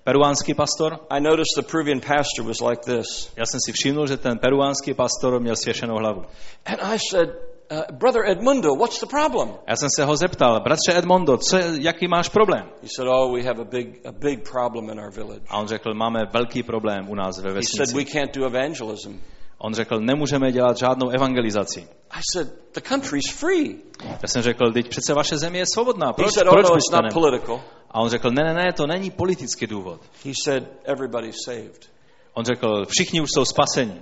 peruánský 0.04 0.54
pastor, 0.54 1.00
I 1.10 1.22
noticed 1.22 1.56
the 1.56 1.72
Peruvian 1.72 2.00
pastor 2.00 2.46
was 2.46 2.62
like 2.62 2.82
this. 2.82 3.32
já 3.38 3.46
jsem 3.46 3.60
si 3.66 3.72
všiml, 3.72 4.08
že 4.08 4.18
ten 4.18 4.38
peruánský 4.38 4.94
pastor 4.94 5.40
měl 5.40 5.56
svěšenou 5.56 5.96
hlavu. 5.96 6.22
And 6.66 6.80
I 6.82 6.98
said, 7.12 7.30
uh, 7.72 7.98
Brother 7.98 8.22
Edmundo, 8.32 8.76
what's 8.76 9.00
the 9.00 9.06
problem? 9.06 9.50
Já 9.68 9.76
jsem 9.76 9.90
se 9.96 10.06
ho 10.06 10.16
zeptal, 10.16 10.60
bratře 10.60 10.98
Edmondo, 10.98 11.38
co, 11.38 11.58
jaký 11.82 12.08
máš 12.08 12.30
problém? 12.30 12.64
He 12.82 12.90
said, 12.96 13.08
Oh, 13.08 13.36
we 13.36 13.44
have 13.44 13.62
a 13.62 13.66
big, 13.66 14.06
a 14.06 14.12
big 14.12 14.50
problem 14.52 14.90
in 14.90 15.00
our 15.00 15.12
village. 15.12 15.46
A 15.50 15.58
on 15.58 15.68
řekl, 15.68 15.94
máme 15.94 16.20
velký 16.34 16.64
problém 16.64 17.10
u 17.10 17.16
nás 17.16 17.40
ve 17.40 17.50
He 17.50 17.54
said, 17.54 17.80
vesnici. 17.80 17.96
We 17.96 18.06
can't 18.06 18.36
do 18.36 18.46
evangelism. 18.46 19.20
On 19.62 19.74
řekl, 19.74 20.00
nemůžeme 20.00 20.52
dělat 20.52 20.78
žádnou 20.78 21.10
evangelizaci. 21.10 21.88
I 22.12 22.22
said, 22.34 22.48
the 22.74 22.82
country's 22.82 23.32
free. 23.32 23.76
Já 24.22 24.28
jsem 24.28 24.42
řekl, 24.42 24.72
teď 24.74 24.90
přece 24.90 25.14
vaše 25.14 25.38
země 25.38 25.60
je 25.60 25.66
svobodná, 25.74 26.14
proč, 26.14 26.34
said, 26.34 26.48
oh 26.48 26.54
proč 26.54 26.70
no, 26.70 26.76
it's 26.76 26.90
byste 26.90 27.04
not 27.04 27.14
political. 27.14 27.62
A 27.92 28.00
on 28.00 28.10
řekl, 28.10 28.32
ne, 28.32 28.44
ne, 28.44 28.54
ne, 28.54 28.74
to 28.74 28.88
není 28.88 29.12
politický 29.12 29.68
důvod. 29.68 30.02
He 30.26 30.32
said, 30.44 30.64
everybody's 30.84 31.36
saved. 31.46 31.90
On 32.34 32.46
řekl, 32.46 32.86
všichni 32.86 33.22
už 33.22 33.30
jsou 33.34 33.46
spaseni. 33.46 34.02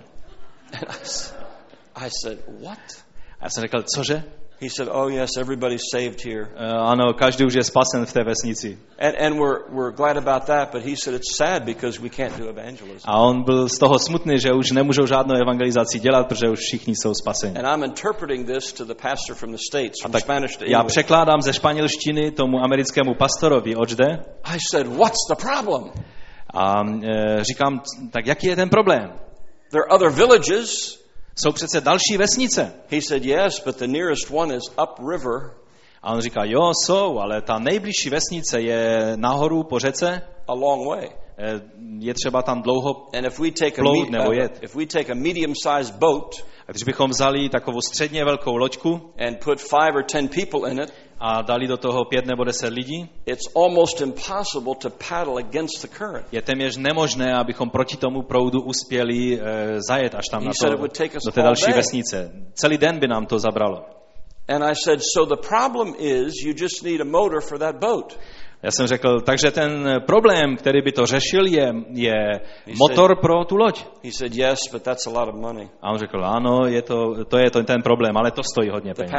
I 1.95 2.09
said, 2.23 2.39
what? 2.63 2.79
A 3.39 3.43
já 3.43 3.49
jsem 3.49 3.61
řekl, 3.61 3.83
cože? 3.95 4.23
He 4.59 4.69
said, 4.69 4.87
oh 4.91 5.07
yes, 5.07 5.37
everybody's 5.37 5.83
saved 5.91 6.19
here. 6.25 6.49
Uh, 6.57 6.89
ano, 6.91 7.13
každý 7.13 7.45
už 7.45 7.53
je 7.53 7.63
spasen 7.63 8.05
v 8.05 8.13
té 8.13 8.23
vesnici. 8.23 8.77
And, 8.99 9.15
and 9.15 9.35
we're, 9.37 9.59
we're 9.69 9.91
glad 9.91 10.17
about 10.17 10.45
that, 10.45 10.71
but 10.71 10.81
he 10.81 10.95
said 10.95 11.13
it's 11.13 11.37
sad 11.37 11.63
because 11.63 12.01
we 12.01 12.09
can't 12.09 12.37
do 12.37 12.49
evangelism. 12.49 13.05
A 13.05 13.17
on 13.21 13.43
byl 13.43 13.69
z 13.69 13.77
toho 13.77 13.99
smutný, 13.99 14.39
že 14.39 14.53
už 14.53 14.71
nemůžou 14.71 15.05
žádnou 15.05 15.35
evangelizaci 15.35 15.99
dělat, 15.99 16.27
protože 16.27 16.49
už 16.49 16.59
všichni 16.59 16.95
jsou 16.95 17.13
spaseni. 17.13 17.57
And 17.59 17.67
I'm 17.67 17.83
interpreting 17.83 18.47
this 18.47 18.73
to 18.73 18.85
the 18.85 18.95
pastor 18.95 19.35
from 19.35 19.51
the 19.51 19.61
States, 19.69 20.01
from 20.01 20.13
Spanish 20.19 20.57
to 20.57 20.65
já 20.65 20.79
English. 20.79 20.93
překládám 20.93 21.41
ze 21.41 21.53
španělštiny 21.53 22.31
tomu 22.31 22.57
americkému 22.63 23.13
pastorovi, 23.15 23.75
oč 23.75 23.95
jde? 23.95 24.23
I 24.43 24.57
said, 24.71 24.87
what's 24.87 25.27
the 25.29 25.35
problem? 25.35 25.91
A 26.53 26.81
e, 27.03 27.43
říkám, 27.43 27.81
tak 28.11 28.27
jaký 28.27 28.47
je 28.47 28.55
ten 28.55 28.69
problém? 28.69 29.13
There 29.71 29.83
are 29.83 29.95
other 29.95 30.09
villages. 30.09 30.99
Jsou 31.37 31.51
přece 31.51 31.81
další 31.81 32.17
vesnice. 32.17 32.73
He 32.89 33.01
said, 33.01 33.25
yes, 33.25 33.61
but 33.65 33.77
the 33.77 33.87
nearest 33.87 34.31
one 34.31 34.55
is 34.55 34.63
upriver, 34.83 35.53
A 36.01 36.13
on 36.13 36.21
říká, 36.21 36.41
jo, 36.43 36.71
jsou, 36.83 37.19
ale 37.19 37.41
ta 37.41 37.59
nejbližší 37.59 38.09
vesnice 38.09 38.61
je 38.61 39.11
nahoru 39.15 39.63
po 39.63 39.79
řece, 39.79 40.21
a 40.47 40.53
long 40.53 40.87
way. 40.87 41.09
E, 41.37 41.61
je 41.99 42.13
třeba 42.13 42.41
tam 42.41 42.61
dlouho. 42.61 43.07
And 43.17 43.25
if 43.25 43.39
we 43.39 43.51
take 43.51 43.81
a, 43.81 43.83
Plout 43.83 44.09
nebo 44.09 44.31
jet. 44.33 44.59
if 44.61 44.75
we 44.75 44.85
take 44.85 45.11
a 45.11 45.15
medium-sized 45.15 45.95
boat 45.95 46.43
A 46.67 46.71
když 46.71 46.83
bychom 46.83 47.09
vzali 47.09 47.49
takovou 47.49 47.81
středně 47.81 48.25
velkou 48.25 48.57
loďku 48.57 49.01
and 49.27 49.43
put 49.43 49.59
five 49.61 49.91
or 49.95 50.03
ten 50.03 50.27
people 50.27 50.71
in 50.71 50.79
it, 50.79 50.93
a 51.19 51.41
dali 51.41 51.67
do 51.67 51.77
toho 51.77 52.05
pět 52.05 52.25
nebo 52.25 52.43
deset 52.43 52.73
lidí, 52.73 53.09
it's 53.25 53.55
almost 53.55 54.01
impossible 54.01 54.75
to 54.75 54.89
paddle 55.09 55.33
against 55.43 55.81
the 55.81 55.87
current. 55.97 56.27
je 56.31 56.41
téměř 56.41 56.77
nemožné, 56.77 57.33
abychom 57.33 57.69
proti 57.69 57.97
tomu 57.97 58.21
proudu 58.21 58.61
uspěli 58.61 59.39
e, 59.41 59.41
zajet 59.89 60.15
až 60.15 60.25
tam 60.31 60.41
He 60.41 60.47
na 60.47 60.51
said 60.61 60.69
to, 60.69 60.73
it 60.73 60.79
would 60.79 60.97
take 60.97 61.17
us 61.17 61.23
do 61.25 61.31
té 61.31 61.41
další 61.41 61.65
day. 61.65 61.73
vesnice. 61.73 62.31
Celý 62.53 62.77
den 62.77 62.99
by 62.99 63.07
nám 63.07 63.25
to 63.25 63.39
zabralo. 63.39 63.85
And 64.49 64.63
I 64.63 64.73
said, 64.75 64.99
so 65.13 65.35
the 65.35 65.41
problem 65.47 65.95
is 65.99 66.33
you 66.45 66.53
just 66.57 66.83
need 66.83 67.01
a 67.01 67.05
motor 67.05 67.41
for 67.41 67.57
that 67.59 67.75
boat. 67.75 68.17
Já 68.63 68.71
jsem 68.71 68.87
řekl, 68.87 69.21
takže 69.21 69.51
ten 69.51 70.01
problém, 70.05 70.57
který 70.57 70.81
by 70.81 70.91
to 70.91 71.05
řešil, 71.05 71.45
je, 71.45 71.73
je 71.89 72.13
motor 72.79 73.15
pro 73.21 73.45
tu 73.45 73.57
loď. 73.57 73.85
He 74.03 74.11
said, 74.11 74.35
yes, 74.35 74.59
but 74.71 74.83
that's 74.83 75.07
a 75.07 75.09
lot 75.09 75.29
of 75.29 75.35
money. 75.35 75.69
A 75.81 75.91
on 75.91 75.97
řekl, 75.97 76.25
ano, 76.25 76.59
je 76.67 76.81
to, 76.81 77.25
to 77.25 77.37
je 77.37 77.51
to, 77.51 77.63
ten 77.63 77.81
problém, 77.81 78.17
ale 78.17 78.31
to 78.31 78.41
stojí 78.43 78.69
hodně 78.69 78.93
peněz. 78.93 79.11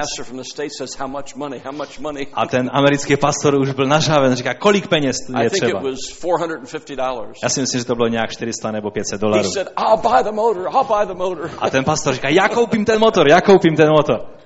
A 2.35 2.47
ten 2.47 2.71
americký 2.73 3.17
pastor 3.17 3.61
už 3.61 3.73
byl 3.73 3.87
nažáven, 3.87 4.35
říká, 4.35 4.55
kolik 4.55 4.89
peněz 4.89 5.17
je 5.43 5.51
třeba. 5.51 5.81
was 5.81 5.99
$450. 5.99 7.33
Já 7.43 7.49
si 7.49 7.61
myslím, 7.61 7.79
že 7.81 7.85
to 7.85 7.95
bylo 7.95 8.09
nějak 8.09 8.31
400 8.31 8.71
nebo 8.71 8.91
500 8.91 9.21
He 9.21 9.21
dolarů. 9.21 9.51
A 11.59 11.71
ten 11.71 11.85
pastor 11.85 12.15
říká, 12.15 12.29
já 12.29 12.49
koupím 12.49 12.85
ten 12.85 13.01
motor, 13.01 13.29
já 13.29 13.41
koupím 13.41 13.77
ten 13.77 13.91
motor. 13.91 14.39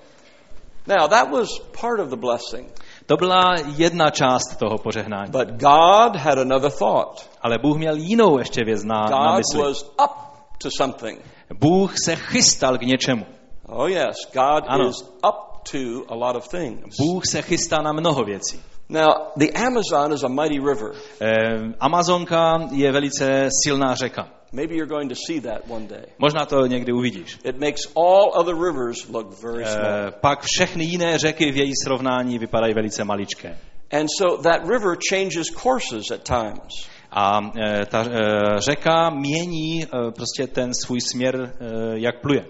Now, 0.86 1.09
that 1.09 1.30
was 1.30 1.61
part 1.80 2.01
of 2.01 2.09
the 2.09 2.16
blessing. 2.16 2.66
To 3.13 3.17
byla 3.17 3.55
jedna 3.77 4.11
část 4.11 4.57
toho 4.57 4.79
požehnání. 4.79 5.31
But 5.31 5.49
God 5.49 6.17
had 6.17 6.39
another 6.39 6.71
thought. 6.71 7.31
Ale 7.43 7.59
Bůh 7.59 7.77
měl 7.79 7.97
jinou 7.97 8.39
ještě 8.39 8.65
věc 8.65 8.85
na, 8.85 9.01
na 9.11 9.27
God 9.31 9.37
mysli. 9.37 9.63
was 9.63 9.83
up 9.83 10.11
to 10.59 10.69
something. 10.77 11.21
Bůh 11.61 11.95
se 12.05 12.17
chystal 12.17 12.79
k 12.79 12.83
něčemu. 12.83 13.27
Oh, 13.67 13.91
yes, 13.91 14.17
God 14.33 14.65
Ano. 14.69 14.89
is 14.89 15.03
up 15.03 15.63
to 15.71 15.79
a 16.09 16.15
lot 16.15 16.37
of 16.37 16.49
things. 16.49 16.97
Bůh 17.01 17.27
se 17.27 17.43
chystá 17.43 17.83
na 17.83 17.93
mnoho 17.93 18.25
věcí. 18.25 18.61
Now, 18.89 19.13
the 19.37 19.47
Amazon 19.67 20.13
is 20.13 20.25
a 20.25 20.29
mighty 20.29 20.59
river. 20.59 20.93
Eh, 21.21 21.75
Amazonka 21.81 22.59
je 22.71 22.93
velice 22.93 23.49
silná 23.65 23.95
řeka. 23.95 24.29
Maybe 24.53 24.74
you're 24.74 24.86
going 24.86 25.09
to 25.09 25.16
see 25.26 25.40
that 25.40 25.68
one 25.68 25.86
day. 25.86 26.05
Možná 26.18 26.46
to 26.46 26.66
někdy 26.66 26.92
uvidíš. 26.92 27.38
It 27.44 27.59
makes 27.61 27.80
all 27.96 28.32
other 28.34 28.55
rivers 28.55 29.09
look 29.09 29.42
very 29.42 29.64
small. 29.64 29.86
Eh, 29.86 30.11
pak 30.20 30.42
všechny 30.42 30.84
jiné 30.84 31.18
řeky 31.18 31.53
v 31.53 31.57
její 31.57 31.72
srovnání 31.84 32.38
vypadají 32.38 32.74
velice 32.74 33.05
maličké. 33.05 33.59
And 33.90 34.09
so 34.18 34.42
that 34.42 34.68
river 34.68 34.96
changes 35.11 35.46
courses 35.62 36.11
at 36.11 36.22
times. 36.22 36.88
A 37.11 37.40
eh, 37.57 37.86
ta 37.86 38.05
eh, 38.05 38.61
řeka 38.61 39.11
mění 39.11 39.86
prostě 40.16 40.46
ten 40.46 40.74
svůj 40.74 41.00
směr, 41.00 41.55
jak 41.92 42.20
pluje. 42.20 42.46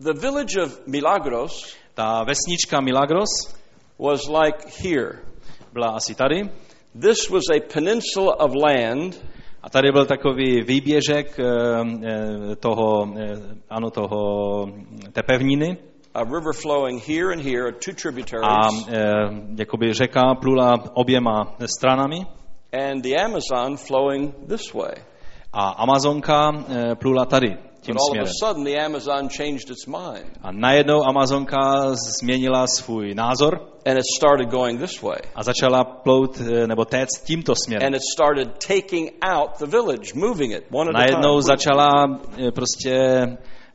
The 0.00 0.12
village 0.20 0.62
of 0.62 0.86
Milagros 0.86 1.74
Ta 1.94 2.24
vesnička 2.24 2.80
Milagros 2.80 3.30
was 3.98 4.20
like 4.28 4.58
here. 4.82 5.18
byla 5.72 5.88
asi 5.88 6.14
tady. 6.14 6.50
This 7.00 7.28
was 7.28 7.42
a 7.56 7.60
peninsula 7.74 8.40
of 8.40 8.52
land 8.54 9.24
A 9.64 9.70
tady 9.70 9.92
byl 9.92 10.06
takový 10.06 10.62
výběžek 10.62 11.38
eh, 11.38 11.44
eh, 12.04 12.56
toho, 12.56 13.08
eh, 13.18 13.38
ano, 13.70 13.90
toho, 13.90 14.16
té 15.12 15.22
pevniny. 15.22 15.76
a 16.14 16.22
river 16.24 16.52
flowing 16.62 17.08
here 17.08 17.32
and 17.32 17.42
here, 17.42 17.72
two 17.72 17.90
A 17.90 17.94
tributaries, 18.02 18.88
eh, 18.88 19.02
jakoby 19.58 19.92
řeka 19.92 20.34
plula 20.34 20.74
oběma 20.94 21.54
stranami. 21.76 22.26
and 22.72 23.02
the 23.02 23.14
Amazon 23.24 23.76
flowing 23.76 24.34
this 24.48 24.74
way. 24.74 24.94
A 25.52 25.68
Amazonka 25.68 26.52
plula 27.00 27.24
tady, 27.24 27.56
tím 27.84 27.94
směrem. 28.10 28.26
a 30.42 30.52
najednou 30.52 31.04
Amazonka 31.08 31.94
změnila 32.20 32.66
svůj 32.66 33.14
názor 33.14 33.74
and 33.86 33.98
it 33.98 34.04
started 34.16 34.50
going 34.50 34.80
this 34.80 35.02
way. 35.02 35.18
a 35.34 35.42
začala 35.42 35.84
plout 35.84 36.40
eh, 36.40 36.66
nebo 36.66 36.84
téct 36.84 37.24
tímto 37.26 37.54
směrem. 37.54 37.86
And 37.86 37.94
it 37.94 38.02
started 38.14 38.48
taking 38.66 39.10
out 39.22 39.58
the 39.58 39.66
village, 39.66 40.14
moving 40.14 40.52
it 40.52 40.64
one 40.70 40.90
at 40.90 40.96
a 40.96 40.98
Najednou 40.98 41.32
time. 41.32 41.42
začala 41.42 41.90
eh, 42.38 42.52
prostě 42.52 42.92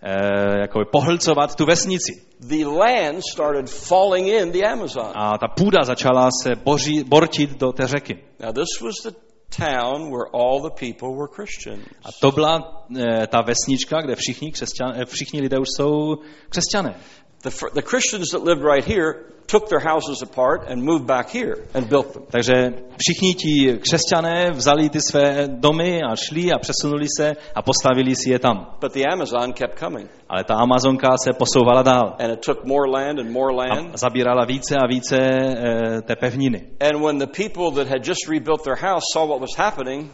eh, 0.02 0.60
jakoby 0.62 0.86
pohlcovat 0.86 1.56
tu 1.56 1.66
vesnici. 1.66 2.22
The 2.40 2.66
land 2.66 3.22
started 3.32 3.70
falling 3.70 4.28
in 4.28 4.52
the 4.52 4.66
Amazon. 4.66 5.12
A 5.16 5.38
ta 5.38 5.48
půda 5.48 5.84
začala 5.84 6.30
se 6.44 6.56
boří, 6.56 7.04
bortit 7.04 7.60
do 7.60 7.72
té 7.72 7.88
řeky. 7.88 8.20
Now, 8.40 8.54
this 8.54 8.82
was 8.82 8.96
the 9.04 9.29
town 9.50 10.12
where 10.12 10.28
all 10.34 10.62
the 10.62 10.70
people 10.70 11.16
were 11.16 11.28
Christians. 11.28 11.86
A 12.06 12.10
to 12.22 12.32
byla 12.32 12.86
eh, 12.98 13.28
ta 13.28 13.42
vesnička, 13.42 14.02
kde 14.02 14.16
všichni, 14.16 14.52
křesťan, 14.52 14.94
eh, 14.96 15.06
všichni 15.06 15.42
lidé 15.42 15.60
už 15.60 15.68
jsou 15.78 16.18
křesťané. 16.50 16.96
The, 17.42 17.52
the 17.74 17.82
Christians 17.82 18.30
that 18.32 18.44
lived 18.44 18.62
right 18.62 18.84
here 18.86 19.26
took 19.48 19.70
their 19.70 19.80
houses 19.80 20.22
apart 20.22 20.68
and 20.70 20.84
moved 20.84 21.08
back 21.08 21.30
here 21.30 21.56
and 21.74 21.90
built 21.90 22.14
them. 22.14 22.24
Takže 22.32 22.54
všichni 22.98 23.34
ti 23.36 23.80
křesťané 23.80 24.52
vzali 24.52 24.90
ty 24.90 25.02
své 25.02 25.48
domy 25.48 26.02
a 26.04 26.16
šli 26.16 26.52
a 26.52 26.60
přesunuli 26.60 27.06
se 27.18 27.36
a 27.56 27.62
postavili 27.62 28.16
si 28.16 28.30
je 28.30 28.40
tam. 28.40 28.76
But 28.82 28.94
the 28.94 29.04
Amazon 29.14 29.54
kept 29.54 29.80
coming, 29.80 30.10
Ale 30.30 30.44
ta 30.44 30.56
Amazonka 30.56 31.18
se 31.24 31.34
posouvala 31.34 31.82
dál 31.82 32.16
and 32.20 32.32
it 32.34 32.46
took 32.46 32.66
more 32.66 32.90
land 32.90 33.20
and 33.20 33.32
more 33.32 33.54
land. 33.54 33.90
a 33.94 33.98
zabírala 33.98 34.46
více 34.46 34.76
a 34.76 34.88
více 34.88 35.18
eh, 35.18 36.02
té 36.02 36.16
pevniny. 36.16 36.62
And 36.80 37.02
when 37.02 37.18
the 37.18 37.28
people 37.28 37.72
that 37.72 37.88
had 37.88 38.04
just 38.04 38.28
rebuilt 38.30 38.64
their 38.64 38.78
house 38.78 39.04
saw 39.14 39.26
what 39.26 39.42
was 39.42 39.56
happening, 39.58 40.12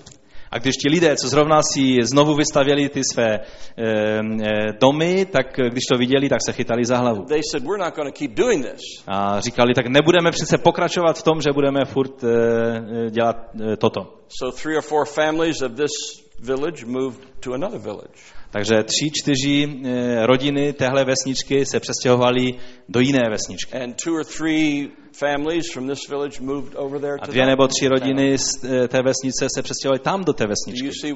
A 0.56 0.60
když 0.60 0.76
ti 0.76 0.90
lidé, 0.90 1.16
co 1.16 1.30
zrovna 1.30 1.60
si 1.74 1.98
znovu 2.02 2.36
vystavěli 2.36 2.90
ty 2.90 3.02
své 3.14 3.34
eh, 3.34 3.44
eh, 3.78 4.74
domy, 4.82 5.26
tak 5.26 5.60
eh, 5.60 5.70
když 5.70 5.84
to 5.92 5.98
viděli, 5.98 6.30
tak 6.30 6.40
se 6.46 6.54
chytali 6.54 6.86
za 6.86 6.98
hlavu. 6.98 7.26
they 7.26 7.42
said, 7.52 7.64
We're 7.64 7.84
not 7.84 8.14
keep 8.18 8.32
doing 8.32 8.66
this. 8.66 8.82
A 9.08 9.40
říkali, 9.40 9.74
tak 9.74 9.88
nebudeme 9.88 10.32
přece 10.32 10.58
pokračovat 10.58 11.20
v 11.20 11.24
tom, 11.24 11.42
že 11.42 11.52
budeme 11.54 11.86
furt 11.86 12.24
eh, 12.24 13.10
dělat 13.10 13.36
eh, 13.62 13.78
toto. 13.78 14.02
So 14.40 14.62
three 14.62 14.78
or 14.78 14.84
four 14.84 15.06
families 15.06 15.62
of 15.62 15.72
this 15.72 15.92
village 16.40 16.86
moved 16.86 17.20
to 17.40 17.54
another 17.54 17.80
village. 17.80 18.20
Takže 18.52 18.76
tři, 18.84 19.12
čtyři 19.14 19.68
eh, 19.86 20.26
rodiny 20.26 20.74
téhle 20.74 21.06
vesničky 21.06 21.66
se 21.66 21.80
přestěhovaly 21.80 22.54
do 22.90 23.00
jiné 23.00 23.30
vesničky. 23.30 23.78
And 23.78 23.96
two 24.04 24.14
or 24.14 24.26
three 24.38 24.90
families 25.20 25.72
from 25.74 25.88
this 25.88 26.10
village 26.10 26.42
moved 26.42 26.76
over 26.76 27.00
there 27.00 27.18
A 27.22 27.26
dvě 27.28 27.46
nebo 27.46 27.68
tři 27.68 27.88
rodiny 27.88 28.38
z 28.38 28.64
eh, 28.64 28.88
té 28.88 29.02
vesnice 29.02 29.48
se 29.56 29.62
přestěhovaly 29.62 30.00
tam 30.00 30.24
do 30.24 30.34
té 30.34 30.46
vesničky. 30.48 31.12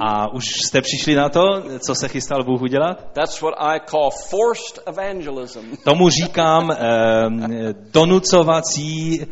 A 0.00 0.32
už 0.32 0.44
jste 0.66 0.80
přišli 0.80 1.14
na 1.14 1.28
to, 1.28 1.42
co 1.86 1.94
se 1.94 2.08
chystal 2.08 2.44
Bůh 2.44 2.62
udělat? 2.62 3.12
That's 3.12 3.40
what 3.40 3.54
I 3.58 3.80
call 3.90 4.10
forced 4.30 4.82
evangelism. 4.86 5.76
Tomu 5.84 6.08
říkám 6.08 6.70
eh, 6.70 6.76
donucovací 7.92 9.22
eh, 9.22 9.26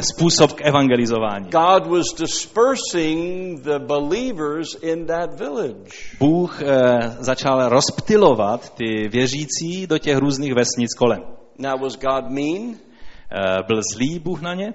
způsob 0.00 0.52
k 0.52 0.66
evangelizování. 0.66 1.50
God 1.50 1.86
was 1.86 2.06
dispersing 2.18 3.60
the 3.60 3.78
believers 3.78 4.74
in 4.82 5.06
that 5.06 5.38
village. 5.38 5.92
Bůh 6.18 6.62
eh, 6.62 7.16
začal 7.18 7.68
rozptilovat 7.68 8.74
ty 8.74 9.08
věřící 9.08 9.86
do 9.86 9.98
těch 9.98 10.16
různých 10.16 10.54
vesnic 10.54 10.94
kolem. 10.94 11.20
Now, 11.58 11.80
was 11.80 11.96
God 11.96 12.30
mean? 12.30 12.76
Eh, 13.32 13.62
byl 13.66 13.80
zlý 13.94 14.18
Bůh 14.18 14.40
na 14.40 14.54
ně? 14.54 14.74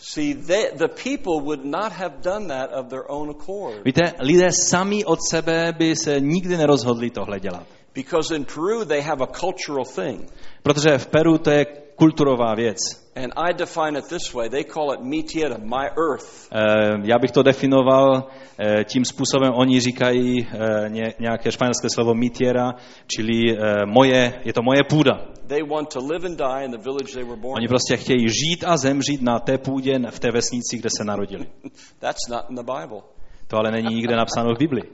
See, 0.00 0.34
they, 0.34 0.70
the 0.74 0.88
people 0.88 1.40
would 1.42 1.64
not 1.64 1.92
have 1.92 2.14
done 2.22 2.46
that 2.48 2.70
of 2.72 2.86
their 2.88 3.02
own 3.08 3.30
accord. 3.30 3.84
Víte, 3.84 4.12
lidé 4.20 4.48
sami 4.52 5.04
od 5.04 5.18
sebe 5.30 5.72
by 5.78 5.96
se 5.96 6.20
nikdy 6.20 6.56
nerozhodli 6.56 7.10
tohle 7.10 7.40
dělat. 7.40 7.66
Because 7.94 8.36
in 8.36 8.44
Peru, 8.44 8.84
they 8.84 9.00
have 9.00 9.24
a 9.24 9.26
cultural 9.26 9.84
thing. 9.84 10.32
Protože 10.62 10.98
v 10.98 11.06
Peru 11.06 11.38
to 11.38 11.50
je 11.50 11.66
kulturová 11.98 12.54
věc. 12.54 12.76
And 13.16 13.32
I 13.36 13.54
define 13.54 13.98
it 13.98 14.08
this 14.08 14.34
way 14.34 14.48
they 14.48 14.64
call 14.64 14.94
it 14.94 15.00
mi 15.00 15.22
tierra, 15.22 15.56
my 15.58 15.86
earth. 16.10 16.48
Eh, 16.52 17.00
Já 17.04 17.18
bych 17.18 17.30
to 17.30 17.42
definoval 17.42 18.26
eh, 18.58 18.84
tím 18.84 19.04
způsobem, 19.04 19.52
oni 19.54 19.80
říkají 19.80 20.46
eh, 20.46 20.88
ně- 20.88 21.14
nějaké 21.20 21.52
španělské 21.52 21.88
slovo 21.94 22.14
mitiera, 22.14 22.74
čili 23.06 23.56
eh, 23.58 23.86
moje, 23.86 24.40
je 24.44 24.52
to 24.52 24.62
moje 24.62 24.84
půda. 24.84 25.12
They 25.46 25.62
want 25.62 25.92
to 25.92 25.98
live 26.12 26.26
and 26.26 26.36
die 26.36 26.64
in 26.64 26.70
the 26.70 26.78
village 26.78 27.12
they 27.14 27.24
were 27.24 27.36
born 27.40 27.56
Oni 27.56 27.68
prostě 27.68 27.96
chtějí 27.96 28.28
žít 28.28 28.64
a 28.66 28.76
zemřít 28.76 29.22
na 29.22 29.38
té 29.38 29.58
půdě, 29.58 29.98
v 30.10 30.18
té 30.18 30.30
vesnici, 30.30 30.78
kde 30.78 30.88
se 30.96 31.04
narodili. 31.04 31.46
That's 31.98 32.28
not 32.30 32.40
in 32.50 32.56
the 32.56 32.62
Bible. 32.62 33.00
To 33.46 33.56
ale 33.56 33.70
není 33.70 33.94
nikde 33.94 34.16
napsáno 34.16 34.54
v 34.54 34.58
Biblii. 34.58 34.84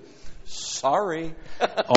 Sorry. 0.45 1.35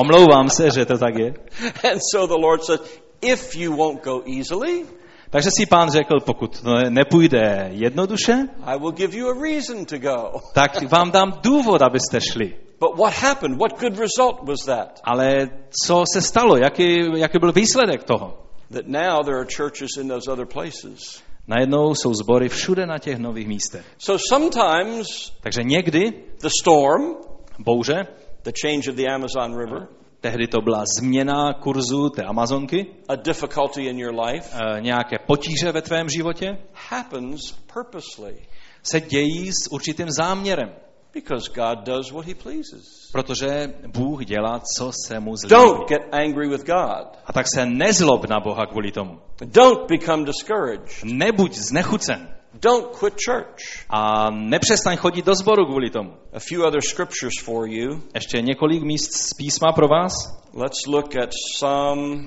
Omlouvám 0.02 0.50
se, 0.50 0.70
že 0.70 0.86
to 0.86 0.98
tak 0.98 1.18
je. 1.18 1.34
and 1.92 2.00
so 2.12 2.26
the 2.26 2.42
Lord 2.42 2.64
said, 2.64 2.80
if 3.22 3.56
you 3.56 3.76
won't 3.76 4.04
go 4.04 4.22
easily, 4.38 4.86
Takže 5.30 5.50
si 5.58 5.66
pán 5.66 5.90
řekl, 5.90 6.20
pokud 6.20 6.60
to 6.60 6.70
nepůjde 6.90 7.68
jednoduše, 7.72 8.32
I 8.64 8.78
will 8.78 8.92
give 8.92 9.18
you 9.18 9.28
a 9.28 9.42
reason 9.42 9.84
to 9.84 9.98
go. 9.98 10.40
tak 10.54 10.90
vám 10.90 11.10
dám 11.10 11.32
důvod, 11.42 11.82
abyste 11.82 12.20
šli. 12.20 12.54
But 12.80 12.96
what 12.98 13.14
happened? 13.14 13.58
What 13.58 13.80
good 13.80 13.98
result 13.98 14.48
was 14.48 14.64
that? 14.66 15.00
Ale 15.04 15.48
co 15.84 16.04
se 16.12 16.22
stalo? 16.22 16.56
Jaký, 16.56 16.98
jaký 17.16 17.38
byl 17.38 17.52
výsledek 17.52 18.04
toho? 18.04 18.38
That 18.72 18.86
now 18.86 19.24
there 19.24 19.36
are 19.36 19.46
churches 19.56 19.90
in 20.00 20.08
those 20.08 20.32
other 20.32 20.46
places. 20.46 21.22
Najednou 21.46 21.94
jsou 21.94 22.14
sbory 22.14 22.48
všude 22.48 22.86
na 22.86 22.98
těch 22.98 23.18
nových 23.18 23.48
místech. 23.48 23.84
So 23.98 24.22
sometimes 24.28 25.32
Takže 25.40 25.62
někdy 25.62 26.12
the 26.40 26.48
storm, 26.60 27.16
bouře, 27.58 28.06
the 28.44 28.52
change 28.62 28.90
of 28.90 28.96
the 28.96 29.06
Amazon 29.14 29.58
River, 29.58 29.88
tehdy 30.20 30.46
to 30.46 30.60
byla 30.60 30.84
změna 30.98 31.52
kurzu 31.52 32.10
té 32.10 32.22
Amazonky, 32.22 32.86
a 33.08 33.16
difficulty 33.16 33.86
in 33.86 33.98
your 33.98 34.14
life, 34.20 34.50
eh, 34.52 34.80
nějaké 34.80 35.16
potíže 35.26 35.72
ve 35.72 35.82
tvém 35.82 36.08
životě, 36.08 36.58
happens 36.72 37.52
purposely 37.72 38.36
se 38.82 39.00
dějí 39.00 39.52
s 39.52 39.72
určitým 39.72 40.10
záměrem. 40.10 40.70
because 41.14 41.48
God 41.54 41.84
does 41.84 42.12
what 42.12 42.26
he 42.26 42.34
pleases. 42.34 43.10
Protože 43.12 43.74
Bůh 43.86 44.24
dělá, 44.24 44.60
co 44.76 44.92
se 45.06 45.20
mu 45.20 45.36
zlíbí. 45.36 45.50
Don't 45.50 45.88
get 45.88 46.02
angry 46.12 46.48
with 46.48 46.66
God. 46.66 47.18
A 47.26 47.32
tak 47.32 47.46
se 47.54 47.66
nezlob 47.66 48.28
na 48.28 48.40
Boha 48.40 48.66
kvůli 48.66 48.92
tomu. 48.92 49.20
Don't 49.40 49.88
become 49.88 50.24
discouraged. 50.24 51.04
Nebuď 51.04 51.52
znechucen. 51.54 52.37
Don't 52.54 52.86
quit 52.86 53.14
church. 53.26 53.86
A 53.90 54.30
nepřestaň 54.30 54.96
chodit 54.96 55.24
do 55.24 55.34
sboru 55.34 55.66
kvůli 55.66 55.90
tomu. 55.90 56.10
A 56.32 56.38
few 56.38 56.66
other 56.66 56.80
scriptures 56.80 57.34
for 57.42 57.68
you. 57.68 58.02
Ještě 58.14 58.42
několik 58.42 58.82
míst 58.82 59.12
z 59.12 59.34
písma 59.34 59.72
pro 59.72 59.88
vás. 59.88 60.12
Let's 60.54 60.86
look 60.86 61.16
at 61.16 61.30
some. 61.56 62.24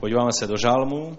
Podíváme 0.00 0.30
se 0.32 0.46
do 0.46 0.56
žálmu, 0.56 1.18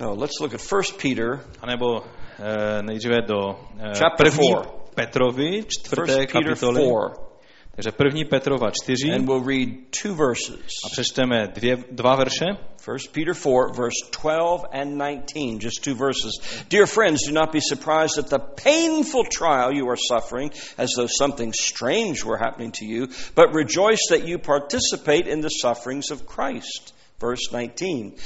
No, 0.00 0.14
let's 0.14 0.40
look 0.40 0.54
at 0.54 0.60
First 0.60 1.02
Peter, 1.02 1.40
anebo 1.60 2.00
eh, 2.38 2.82
nejdříve 2.82 3.16
do 3.22 3.56
Chapter 3.98 4.30
první 4.30 4.48
four. 4.48 4.66
Petrovi, 4.94 5.64
čtvrté 5.68 6.26
kapitoly. 6.26 6.80
4, 6.80 7.27
Takže 7.78 8.24
Petrova 8.24 8.70
čtyři 8.70 9.12
and 9.12 9.28
we'll 9.28 9.44
read 9.44 9.68
two 10.02 10.14
verses. 10.14 10.60
a 10.84 10.88
přečteme 10.92 11.46
dvě, 11.54 11.76
dva 11.90 12.16
verše. 12.16 12.44
First 12.82 13.12
Peter 13.12 13.34
4, 13.34 13.72
verse 13.76 14.10
12 14.10 14.64
and 14.72 14.98
19, 14.98 15.62
just 15.62 15.84
two 15.84 15.94
verses. 15.94 16.32
Dear 16.68 16.86
friends, 16.86 17.20
do 17.26 17.32
not 17.32 17.52
be 17.52 17.60
surprised 17.60 18.18
at 18.18 18.30
the 18.30 18.38
painful 18.38 19.24
trial 19.24 19.72
you 19.72 19.88
are 19.88 19.98
suffering, 20.12 20.50
as 20.78 20.88
though 20.96 21.08
something 21.18 21.52
strange 21.52 22.24
were 22.24 22.38
happening 22.38 22.72
to 22.72 22.84
you, 22.84 23.08
but 23.34 23.54
rejoice 23.54 24.08
that 24.10 24.26
you 24.26 24.38
participate 24.38 25.28
in 25.28 25.40
the 25.40 25.48
sufferings 25.48 26.10
of 26.10 26.26
Christ. 26.26 26.94
Verse 27.20 27.52
19. 27.52 28.16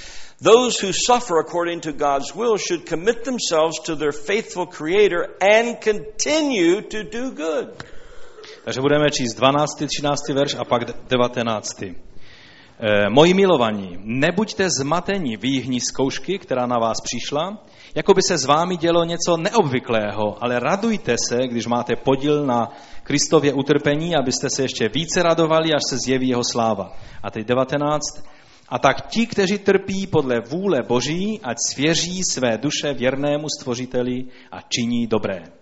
Those 0.41 0.81
who 0.81 0.93
suffer 0.93 1.39
according 1.39 1.81
to 1.81 1.93
God's 1.93 2.35
will 2.35 2.57
should 2.57 2.87
commit 2.87 3.25
themselves 3.25 3.79
to 3.85 3.97
their 3.97 4.13
faithful 4.13 4.67
Creator 4.67 5.37
and 5.41 5.81
continue 5.81 6.81
to 6.81 7.05
do 7.05 7.33
good. 7.33 7.85
Takže 8.65 8.81
budeme 8.81 9.11
číst 9.11 9.35
12. 9.35 9.69
13. 9.87 10.29
verš 10.29 10.55
a 10.55 10.65
pak 10.65 10.83
19. 11.09 11.83
Eh, 11.83 13.11
Moji 13.11 13.35
milovaní, 13.35 13.99
nebuďte 14.05 14.71
zmateni 14.71 15.37
v 15.37 15.45
jíhni 15.45 15.81
zkoušky, 15.81 16.39
která 16.39 16.67
na 16.67 16.79
vás 16.79 16.97
přišla, 17.01 17.65
jako 17.95 18.15
by 18.15 18.23
se 18.23 18.39
s 18.39 18.45
vámi 18.45 18.77
dělo 18.77 19.05
něco 19.05 19.37
neobvyklého, 19.37 20.45
ale 20.45 20.61
radujte 20.61 21.17
se, 21.29 21.47
když 21.47 21.67
máte 21.67 21.97
podíl 21.97 22.47
na 22.47 22.69
Kristově 23.03 23.53
utrpení, 23.53 24.17
abyste 24.17 24.51
se 24.51 24.63
ještě 24.63 24.89
více 24.89 25.23
radovali, 25.23 25.75
až 25.75 25.83
se 25.89 25.97
zjeví 25.99 26.29
jeho 26.29 26.45
sláva. 26.45 26.93
A 27.23 27.31
teď 27.31 27.47
19. 27.47 28.03
A 28.69 28.79
tak 28.79 29.07
ti, 29.07 29.27
kteří 29.27 29.59
trpí 29.59 30.07
podle 30.07 30.41
vůle 30.41 30.79
Boží, 30.89 31.41
ať 31.43 31.57
svěří 31.71 32.21
své 32.31 32.59
duše 32.59 32.95
věrnému 32.95 33.47
stvořiteli 33.59 34.25
a 34.53 34.59
činí 34.61 35.07
dobré. 35.07 35.62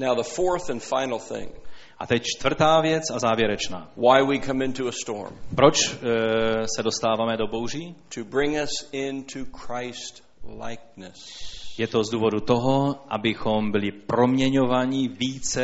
Now, 0.00 0.14
the 0.16 0.22
fourth 0.22 0.70
and 0.70 0.82
final 0.82 1.18
thing 1.18 1.50
A 1.98 2.06
teď 2.06 2.22
čtvrtá 2.22 2.80
věc 2.80 3.02
a 3.14 3.18
závěrečná. 3.18 3.90
why 3.96 4.22
we 4.26 4.46
come 4.46 4.64
into 4.64 4.88
a 4.88 4.92
storm 5.02 5.36
Proč 5.54 5.76
e, 5.94 5.96
se 6.76 6.82
dostáváme 6.82 7.36
do 7.36 7.46
bouří? 7.46 7.94
to 8.14 8.24
bring 8.24 8.56
us 8.62 8.88
into 8.92 9.38
Christ 9.58 10.22
likeness. 10.66 11.16
Je 11.78 11.86
to 11.86 12.04
z 12.04 12.10
důvodu 12.10 12.40
toho, 12.40 12.94
abychom 13.08 13.72
byli 13.72 13.92
proměňovaní 13.92 15.08
více 15.08 15.62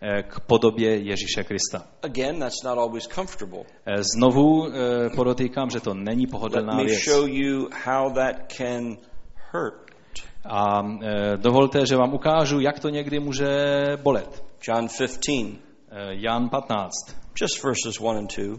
e, 0.00 0.22
k 0.22 0.40
podobě 0.40 0.96
Ježíše 0.96 1.44
Krista. 1.44 1.86
Again, 2.02 2.38
that's 2.38 2.62
not 2.64 2.78
always 2.78 3.06
comfortable. 3.08 3.60
E, 3.86 4.02
Znovu 4.16 4.68
podotýkám, 5.16 5.70
že 5.70 5.80
to 5.80 5.94
není 5.94 6.24
Let 6.26 6.30
pohodlná 6.30 6.74
me 6.76 6.84
věc. 6.84 7.00
show 7.04 7.28
you 7.28 7.68
how 7.84 8.12
that 8.12 8.52
can 8.56 8.96
hurt. 9.52 9.81
A 10.44 10.82
e, 10.82 11.36
dovolte, 11.36 11.86
že 11.86 11.96
vám 11.96 12.14
ukážu, 12.14 12.60
jak 12.60 12.80
to 12.80 12.88
někdy 12.88 13.20
může 13.20 13.46
bolet. 14.02 14.44
John 14.68 14.88
15, 14.88 15.18
E, 15.92 16.14
Jan 16.14 16.48
15, 16.48 16.90
just 17.40 17.62
verses 17.64 18.00
1 18.00 18.18
and 18.18 18.36
2. 18.36 18.58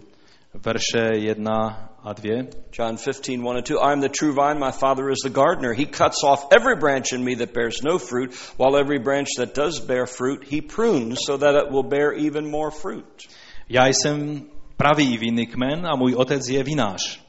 verše 0.53 1.09
1 1.15 1.89
a 2.03 2.13
2. 2.13 2.47
John 2.71 2.97
15, 2.97 3.41
1 3.41 3.57
and 3.57 3.65
2. 3.65 3.79
I 3.79 3.91
am 3.93 4.01
the 4.01 4.09
true 4.09 4.34
vine, 4.34 4.59
my 4.59 4.71
Father 4.71 5.09
is 5.09 5.19
the 5.23 5.29
gardener. 5.29 5.73
He 5.73 5.86
cuts 5.86 6.23
off 6.23 6.47
every 6.51 6.75
branch 6.75 7.13
in 7.13 7.23
me 7.23 7.36
that 7.36 7.53
bears 7.53 7.81
no 7.84 7.97
fruit, 7.97 8.34
while 8.57 8.77
every 8.77 8.99
branch 8.99 9.29
that 9.38 9.55
does 9.55 9.79
bear 9.79 10.05
fruit, 10.05 10.43
he 10.43 10.61
prunes 10.61 11.17
so 11.25 11.38
that 11.38 11.55
it 11.55 11.71
will 11.71 11.89
bear 11.89 12.13
even 12.13 12.51
more 12.51 12.71
fruit. 12.71 13.27
Já 13.69 13.88
jsem 13.88 14.41
pravý 14.77 15.17
vinný 15.17 15.47
kmen 15.47 15.88
a 15.88 15.95
můj 15.95 16.15
otec 16.15 16.49
je 16.49 16.63
vinář. 16.63 17.22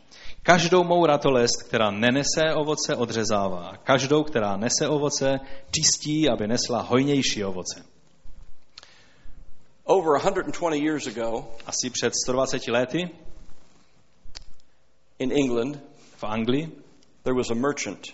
Každou 0.46 0.84
mou 0.84 1.06
ratolest, 1.06 1.62
která 1.62 1.90
nenese 1.90 2.54
ovoce, 2.54 2.96
odřezává. 2.96 3.76
Každou, 3.84 4.22
která 4.22 4.56
nese 4.56 4.88
ovoce, 4.88 5.40
čistí, 5.70 6.28
aby 6.28 6.46
nesla 6.46 6.80
hojnější 6.80 7.44
ovoce. 7.44 7.84
Over 9.84 10.20
120 10.20 10.76
years 10.76 11.06
ago 11.06 11.48
Asi 11.66 11.90
před 11.90 12.12
120 12.24 12.68
lety 12.68 13.10
in 15.18 15.32
England, 15.32 15.80
v 16.16 16.24
Anglii 16.24 16.72
there 17.22 17.36
was 17.36 17.50
a 17.50 17.54
merchant. 17.54 18.06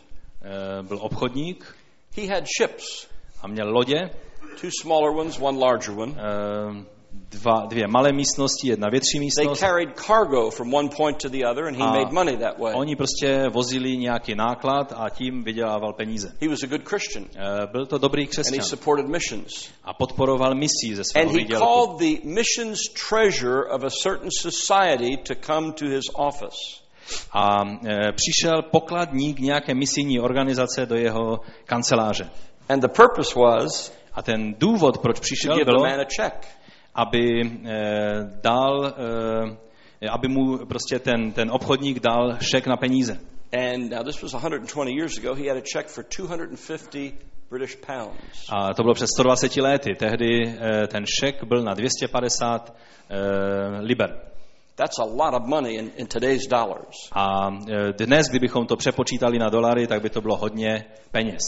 eh, 0.42 0.82
byl 0.82 0.98
obchodník 1.00 1.76
He 2.16 2.26
had 2.34 2.44
ships, 2.58 3.06
a 3.42 3.46
měl 3.46 3.70
lodě, 3.70 4.10
two 4.60 4.70
smaller 4.82 5.10
ones, 5.16 5.38
one 5.40 5.58
larger 5.58 5.98
one. 5.98 6.14
Dva, 7.12 7.66
dvě 7.68 7.86
malé 7.88 8.12
místnosti, 8.12 8.68
jedna 8.68 8.88
větší 8.88 9.12
They 9.12 9.20
místnost. 9.20 9.58
carried 9.60 9.88
cargo 10.06 10.50
from 10.50 10.74
one 10.74 10.88
point 10.96 11.22
to 11.22 11.28
the 11.28 11.44
other, 11.50 11.64
and 11.66 11.76
he 11.76 11.82
A 11.82 11.86
made 11.92 12.12
money 12.12 12.36
that 12.36 12.58
way. 12.58 12.72
Oni 12.76 12.96
prostě 12.96 13.48
vozili 13.48 13.96
nějaký 13.96 14.34
náklad 14.34 14.92
a 14.96 15.08
tím 15.10 15.44
vydělával 15.44 15.92
peníze. 15.92 16.32
He 16.40 16.48
was 16.48 16.62
a 16.62 16.66
good 16.66 16.88
Christian, 16.88 17.24
Eh, 17.36 17.66
Byl 17.72 17.86
to 17.86 17.98
dobrý 17.98 18.22
and 18.22 18.26
he 18.28 18.30
křesťan 18.30 18.62
supported 18.64 19.06
missions. 19.06 19.68
a 19.84 19.94
podporoval 19.94 20.54
misí 20.54 20.94
ze 20.94 21.00
And 21.00 21.04
svého 21.04 21.30
he 21.30 21.38
výdělku. 21.38 21.66
called 21.66 21.98
the 21.98 22.28
missions 22.28 22.78
treasure 23.08 23.64
of 23.70 23.82
a 23.84 23.90
certain 24.02 24.30
society 24.40 25.16
to 25.16 25.34
come 25.46 25.72
to 25.72 25.84
his 25.84 26.04
office. 26.14 26.58
A 27.32 27.62
e, 27.88 28.12
přišel 28.12 28.62
pokladník 28.62 29.38
nějaké 29.38 29.74
misijní 29.74 30.20
organizace 30.20 30.86
do 30.86 30.94
jeho 30.96 31.40
kanceláře. 31.64 32.30
And 32.68 32.80
the 32.80 32.88
purpose 32.88 33.34
was 33.40 33.92
A 34.14 34.22
ten 34.22 34.54
důvod, 34.58 34.98
proč 34.98 35.20
přišel, 35.20 35.64
bylo, 35.64 35.80
man 35.80 36.00
a 36.00 36.04
check. 36.22 36.46
Aby 36.94 37.42
e, 37.42 37.76
dal, 38.42 38.94
e, 40.02 40.08
aby 40.08 40.28
mu 40.28 40.66
prostě 40.66 40.98
ten, 40.98 41.32
ten 41.32 41.50
obchodník 41.50 42.00
dal 42.00 42.36
šek 42.40 42.66
na 42.66 42.76
peníze. 42.76 43.20
And 43.52 43.90
now 43.90 44.04
this 44.04 44.22
was 44.22 44.32
120 44.32 44.92
years 44.92 45.18
ago. 45.18 45.34
He 45.34 45.48
had 45.48 45.56
a 45.56 45.62
check 45.72 45.88
for 45.88 46.04
250 46.04 47.14
British 47.50 47.76
pounds. 47.76 48.46
A 48.52 48.74
to 48.74 48.82
bylo 48.82 48.94
před 48.94 49.06
120 49.06 49.56
lety. 49.56 49.94
Tehdy 49.94 50.42
e, 50.48 50.86
ten 50.86 51.04
šek 51.20 51.44
byl 51.44 51.62
na 51.62 51.74
250 51.74 52.76
e, 53.08 53.80
liber. 53.80 54.30
That's 54.76 54.98
a 54.98 55.04
lot 55.04 55.34
of 55.34 55.46
money 55.46 55.74
in, 55.74 55.90
in 55.96 56.06
today's 56.06 56.46
dollars. 56.46 56.96
A 57.12 57.50
dnes, 57.98 58.28
kdybychom 58.28 58.66
to 58.66 58.76
přepočítali 58.76 59.38
na 59.38 59.48
dolary, 59.48 59.86
tak 59.86 60.02
by 60.02 60.10
to 60.10 60.20
bylo 60.20 60.36
hodně 60.36 60.84
peněz. 61.10 61.42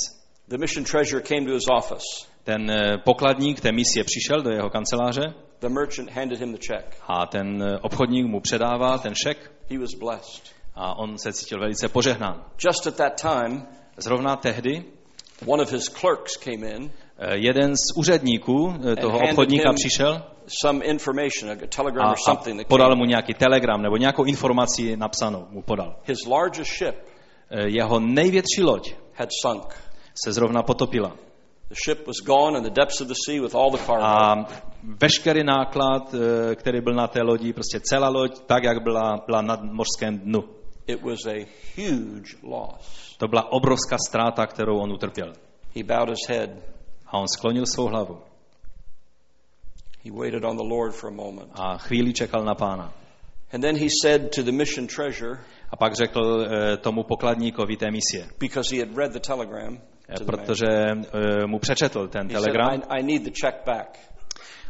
The 0.48 0.58
mission 0.58 0.84
treasurer 0.84 1.22
came 1.22 1.46
to 1.46 1.52
his 1.52 1.68
office. 1.68 2.31
Ten 2.44 2.70
e, 2.70 2.98
pokladník 2.98 3.60
té 3.60 3.72
misie 3.72 4.04
přišel 4.04 4.42
do 4.42 4.50
jeho 4.50 4.70
kanceláře 4.70 5.34
The 5.60 5.68
merchant 5.68 6.10
handed 6.10 6.40
him 6.40 6.52
the 6.52 6.58
check. 6.66 6.96
a 7.08 7.26
ten 7.26 7.62
e, 7.62 7.78
obchodník 7.78 8.26
mu 8.26 8.40
předává 8.40 8.98
ten 8.98 9.14
šek 9.14 9.52
He 9.70 9.78
was 9.78 9.94
blessed. 9.94 10.42
a 10.74 10.98
on 10.98 11.18
se 11.18 11.32
cítil 11.32 11.60
velice 11.60 11.88
požehnán. 11.88 12.44
Just 12.64 12.86
at 12.86 12.96
that 12.96 13.20
time, 13.22 13.66
Zrovna 13.96 14.36
tehdy 14.36 14.84
one 15.46 15.62
of 15.62 15.72
his 15.72 15.88
clerks 15.88 16.36
came 16.36 16.70
in, 16.70 16.90
e, 17.18 17.36
jeden 17.36 17.76
z 17.76 17.96
úředníků 17.96 18.74
toho 19.00 19.18
obchodníka 19.18 19.72
přišel 19.72 20.22
a 22.00 22.14
podal 22.68 22.96
mu 22.96 23.04
nějaký 23.04 23.34
telegram 23.34 23.82
nebo 23.82 23.96
nějakou 23.96 24.24
informaci 24.24 24.96
napsanou 24.96 25.46
mu 25.50 25.62
podal. 25.62 25.96
Jeho 27.64 28.00
největší 28.00 28.62
loď 28.62 28.94
se 30.24 30.32
zrovna 30.32 30.62
potopila. 30.62 31.16
The 31.72 31.76
ship 31.84 32.06
was 32.06 32.20
gone 32.20 32.54
in 32.58 32.62
the 32.62 32.70
depths 32.70 33.00
of 33.00 33.08
the 33.08 33.14
sea 33.14 33.40
with 33.40 33.54
all 33.54 33.70
the 33.70 33.78
cargo. 33.78 34.04
A 34.04 34.46
veškerý 34.82 35.44
náklad, 35.44 36.14
e, 36.14 36.54
který 36.56 36.80
byl 36.80 36.94
na 36.94 37.06
té 37.08 37.22
lodi, 37.22 37.52
prostě 37.52 37.80
celá 37.80 38.08
loď, 38.08 38.38
tak, 38.46 38.64
jak 38.64 38.82
byla, 38.82 39.22
byla 39.26 39.42
na 39.42 39.56
mořském 39.62 40.18
dnu. 40.18 40.44
It 40.86 41.02
was 41.02 41.26
a 41.26 41.46
huge 41.76 42.36
loss. 42.42 43.16
To 43.18 43.28
byla 43.28 43.52
obrovská 43.52 43.96
ztráta, 44.08 44.46
kterou 44.46 44.78
on 44.78 44.92
utrpěl. 44.92 45.32
He 45.76 45.82
bowed 45.82 46.08
his 46.08 46.28
head. 46.28 46.50
A 47.06 47.18
on 47.18 47.28
sklonil 47.28 47.66
svou 47.66 47.86
hlavu 47.86 48.18
He 50.04 50.10
waited 50.10 50.44
on 50.44 50.56
the 50.56 50.74
Lord 50.74 50.94
for 50.94 51.08
a 51.08 51.14
moment. 51.14 51.50
a 51.54 51.78
chvíli 51.78 52.12
čekal 52.12 52.44
na 52.44 52.54
pána. 52.54 52.92
And 53.52 53.60
then 53.60 53.76
he 53.76 53.88
said 54.02 54.34
to 54.34 54.42
the 54.42 54.52
mission 54.52 54.86
treasurer, 54.86 55.38
A 55.70 55.76
pak 55.76 55.94
řekl 55.94 56.46
e, 56.50 56.76
tomu 56.76 57.02
pokladníkovi 57.02 57.76
té 57.76 57.90
misie, 57.90 58.28
because 58.38 58.76
he 58.76 58.86
had 58.86 58.96
read 58.96 59.12
the 59.12 59.20
telegram 59.20 59.78
protože 60.26 60.66
e, 60.66 61.46
mu 61.46 61.58
přečetl 61.58 62.08
ten 62.08 62.28
telegram 62.28 62.82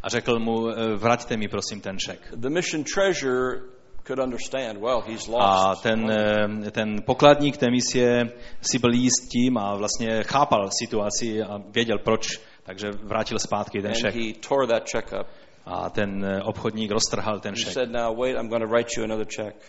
a 0.02 0.08
řekl 0.08 0.38
mu, 0.38 0.68
e, 0.68 0.96
vraťte 0.96 1.36
mi 1.36 1.48
prosím 1.48 1.80
ten 1.80 1.98
šek. 1.98 2.32
A 5.40 5.74
ten, 5.76 6.10
e, 6.10 6.70
ten 6.70 7.02
pokladník 7.06 7.56
té 7.56 7.70
misie 7.70 8.32
si 8.60 8.78
byl 8.78 8.92
jíst 8.92 9.28
tím 9.32 9.58
a 9.58 9.76
vlastně 9.76 10.22
chápal 10.22 10.68
situaci 10.82 11.42
a 11.42 11.58
věděl 11.70 11.98
proč, 11.98 12.40
takže 12.62 12.90
vrátil 13.02 13.38
zpátky 13.38 13.82
ten 13.82 13.94
šek. 13.94 14.14
A 15.66 15.90
ten 15.90 16.40
obchodník 16.44 16.90
roztrhal 16.90 17.40
ten 17.40 17.54
šek 17.56 17.72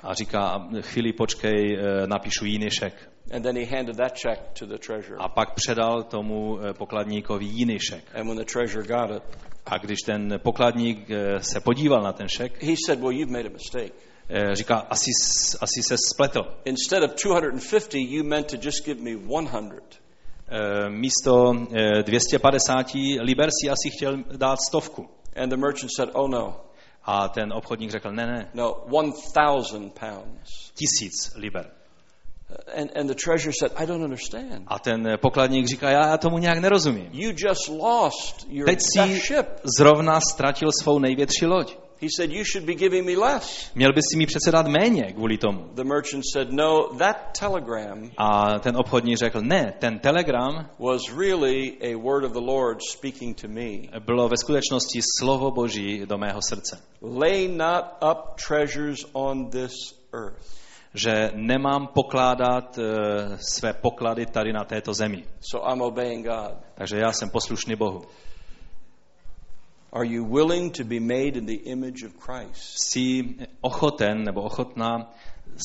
a 0.03 0.13
říká, 0.13 0.67
chvíli 0.81 1.13
počkej, 1.13 1.77
napíšu 2.05 2.45
jiný 2.45 2.69
šek. 2.69 3.12
And 3.31 3.43
then 3.45 3.55
he 3.55 3.65
handed 3.65 3.95
that 3.97 4.15
check 4.15 4.39
to 4.59 4.65
the 4.65 4.77
treasurer. 4.77 5.17
A 5.21 5.29
pak 5.29 5.53
předal 5.53 6.03
tomu 6.03 6.59
e, 6.61 6.73
pokladníkovi 6.73 7.45
jiný 7.45 7.79
šek. 7.79 8.03
And 8.15 8.27
when 8.27 8.37
the 8.37 8.45
treasurer 8.53 8.87
got 8.87 9.17
it, 9.17 9.23
A 9.65 9.77
když 9.77 9.99
ten 10.05 10.39
pokladník 10.43 11.09
e, 11.11 11.39
se 11.43 11.59
podíval 11.59 12.01
na 12.01 12.13
ten 12.13 12.27
šek, 12.29 12.63
he 12.63 12.75
said, 12.85 12.99
well, 12.99 13.11
you've 13.11 13.31
made 13.31 13.47
a 13.49 13.51
mistake. 13.51 13.93
e, 14.29 14.55
říká, 14.55 14.75
asi, 14.75 15.11
asi 15.61 15.83
se 15.83 15.95
spletl. 16.13 16.41
Instead 16.65 17.03
of 17.03 17.11
250, 17.23 17.99
you 17.99 18.23
meant 18.23 18.47
to 18.51 18.57
just 18.61 18.85
give 18.85 19.01
me 19.01 19.11
100. 19.11 19.99
E, 20.47 20.89
Místo 20.89 21.53
e, 21.75 22.03
250 22.03 22.93
liber 23.21 23.49
si 23.61 23.69
asi 23.69 23.89
chtěl 23.97 24.17
dát 24.37 24.59
stovku. 24.69 25.09
And 25.35 25.49
the 25.49 25.57
merchant 25.57 25.91
said, 25.97 26.09
oh 26.13 26.29
no, 26.29 26.59
A 27.05 27.27
ten 27.29 27.53
obchodník 27.53 27.91
řekl, 27.91 28.11
ne, 28.11 28.25
ne, 28.27 28.49
no, 28.53 28.85
1,000 28.87 29.89
pounds. 29.99 30.71
tisíc 30.75 31.35
liber. 31.35 31.71
And, 32.75 32.89
and 32.95 33.09
the 33.09 33.15
treasurer 33.15 33.53
said, 33.59 33.71
I 33.75 33.85
don't 33.85 34.03
understand. 34.03 34.63
A 34.67 34.79
ten 34.79 35.07
e, 35.07 35.17
pokladník 35.17 35.67
říká, 35.67 35.89
já, 35.89 36.17
tomu 36.17 36.37
nějak 36.37 36.57
nerozumím. 36.57 37.09
You 37.11 37.29
just 37.29 37.67
lost 37.69 38.45
your 38.49 38.65
Teď 38.65 38.79
si 38.93 39.19
ship. 39.27 39.47
zrovna 39.77 40.19
ztratil 40.31 40.69
svou 40.81 40.99
největší 40.99 41.45
loď. 41.45 41.77
He 42.01 42.07
said, 42.17 42.31
you 42.31 42.43
should 42.51 42.65
be 42.65 42.75
giving 42.75 43.05
me 43.05 43.17
less. 43.17 43.71
Měl 43.75 43.93
by 43.93 44.01
si 44.01 44.17
mi 44.17 44.25
přece 44.25 44.51
dát 44.51 44.67
méně 44.67 45.03
kvůli 45.13 45.37
tomu. 45.37 45.69
The 45.73 45.83
merchant 45.83 46.23
said, 46.33 46.51
no, 46.51 46.83
that 46.97 47.17
telegram 47.39 48.11
A 48.17 48.59
ten 48.59 48.77
obchodník 48.77 49.17
řekl, 49.17 49.41
ne, 49.41 49.73
ten 49.79 49.99
telegram 49.99 50.69
was 50.79 51.01
really 51.17 51.77
a 51.81 51.97
word 51.97 52.23
of 52.23 52.31
the 52.31 52.41
Lord 52.41 52.77
speaking 52.91 53.41
to 53.41 53.47
me. 53.47 53.69
bylo 54.05 54.29
ve 54.29 54.37
skutečnosti 54.37 54.99
slovo 55.19 55.51
Boží 55.51 56.05
do 56.05 56.17
mého 56.17 56.39
srdce. 56.49 56.81
Lay 57.01 57.47
not 57.47 57.85
up 58.11 58.17
treasures 58.47 59.05
on 59.13 59.49
this 59.49 59.73
earth. 60.13 60.62
Že 60.93 61.31
nemám 61.35 61.87
pokládat 61.87 62.77
uh, 62.77 62.83
své 63.55 63.73
poklady 63.73 64.25
tady 64.25 64.53
na 64.53 64.63
této 64.63 64.93
zemi. 64.93 65.25
So 65.41 65.73
I'm 65.73 65.81
obeying 65.81 66.25
God. 66.25 66.57
Takže 66.75 66.97
já 66.97 67.11
jsem 67.11 67.29
poslušný 67.29 67.75
Bohu. 67.75 68.01
Are 69.93 70.07
you 70.07 70.25
willing 70.25 70.77
to 70.77 70.83
be 70.83 70.99
made 70.99 71.37
in 71.37 71.45
the 71.45 71.69
image 71.69 72.03
of 72.03 72.11
Christ? 72.19 72.75
Jsi 72.79 73.35
ochoten 73.61 74.23
nebo 74.23 74.41
ochotná 74.41 75.11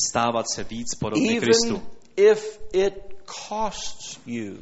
stávat 0.09 0.45
se 0.55 0.65
víc 0.65 0.95
podobný 1.01 1.31
Even 1.31 1.41
Kristu. 1.41 1.83
if 2.17 2.61
it 2.73 2.95
costs 3.49 4.21
you. 4.27 4.59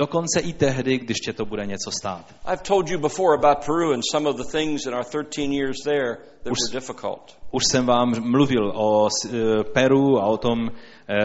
Dokonce 0.00 0.40
i 0.40 0.52
tehdy, 0.52 0.98
když 0.98 1.16
tě 1.24 1.32
to 1.32 1.44
bude 1.44 1.66
něco 1.66 1.90
stát. 2.00 2.24
I've 2.52 2.62
told 2.62 2.88
you 2.88 2.98
before 2.98 3.34
about 3.34 3.66
Peru 3.66 3.92
and 3.92 4.02
some 4.12 4.28
of 4.28 4.36
the 4.36 4.44
things 4.52 4.86
in 4.86 4.94
our 4.94 5.04
13 5.04 5.52
years 5.52 5.76
there 5.84 6.16
that 6.42 6.52
Už- 6.52 6.58
were 6.62 6.80
difficult. 6.80 7.36
Už 7.50 7.62
jsem 7.70 7.86
vám 7.86 8.30
mluvil 8.30 8.72
o 8.74 9.08
eh, 9.08 9.64
Peru 9.72 10.18
a 10.18 10.26
o 10.26 10.36
tom, 10.36 10.68
eh, 10.68 11.16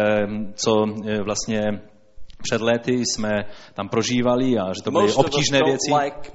co 0.56 0.72
eh, 1.08 1.24
vlastně 1.24 1.62
před 2.42 2.62
lety 2.62 2.94
jsme 3.06 3.46
tam 3.74 3.90
prožívali 3.90 4.58
a 4.58 4.74
že 4.74 4.82
to 4.84 4.92
byly 4.92 5.14
obtížné 5.14 5.60
věci. 5.66 5.94
like 6.04 6.32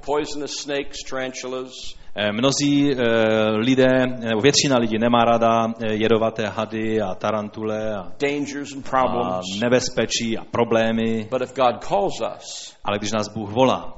Eh, 2.15 2.31
Mnozí 2.31 2.91
eh, 2.91 2.97
lidé, 3.51 4.07
nebo 4.07 4.41
většina 4.41 4.77
lidí 4.77 4.97
nemá 4.99 5.25
ráda 5.25 5.67
eh, 5.67 5.93
jedovaté 5.93 6.47
hady 6.47 7.01
a 7.01 7.15
tarantule 7.15 7.95
a, 7.95 8.11
a 8.99 9.41
nebezpečí 9.61 10.37
a 10.37 10.43
problémy, 10.51 11.29
ale 12.83 12.97
když 12.97 13.11
nás 13.11 13.27
Bůh 13.29 13.49
volá, 13.49 13.93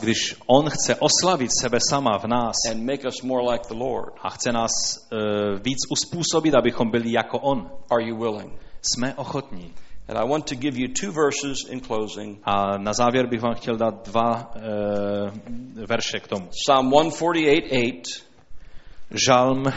když 0.00 0.36
On 0.46 0.70
chce 0.70 0.96
oslavit 0.96 1.50
sebe 1.60 1.78
sama 1.90 2.18
v 2.18 2.24
nás 2.24 2.56
a 4.22 4.30
chce 4.30 4.52
nás 4.52 4.70
víc 5.62 5.78
uspůsobit, 5.92 6.54
abychom 6.54 6.90
byli 6.90 7.12
jako 7.12 7.38
On, 7.38 7.70
jsme 8.82 9.14
ochotní. 9.14 9.74
And 10.08 10.16
I 10.16 10.24
want 10.24 10.46
to 10.46 10.56
give 10.56 10.78
you 10.78 10.88
two 10.88 11.12
verses 11.12 11.66
in 11.68 11.80
closing. 11.80 12.40
A 12.44 12.78
na 12.78 12.92
závěr 12.92 13.26
bych 13.26 13.42
vám 13.42 13.54
chtěl 13.54 13.76
dát 13.76 14.08
dva 14.08 14.52
e, 14.56 14.60
verše 15.86 16.20
k 16.20 16.28
tomu. 16.28 16.48
Psalm 16.48 16.90
148:8. 16.90 18.02
Žalm 19.26 19.66
e, 19.66 19.72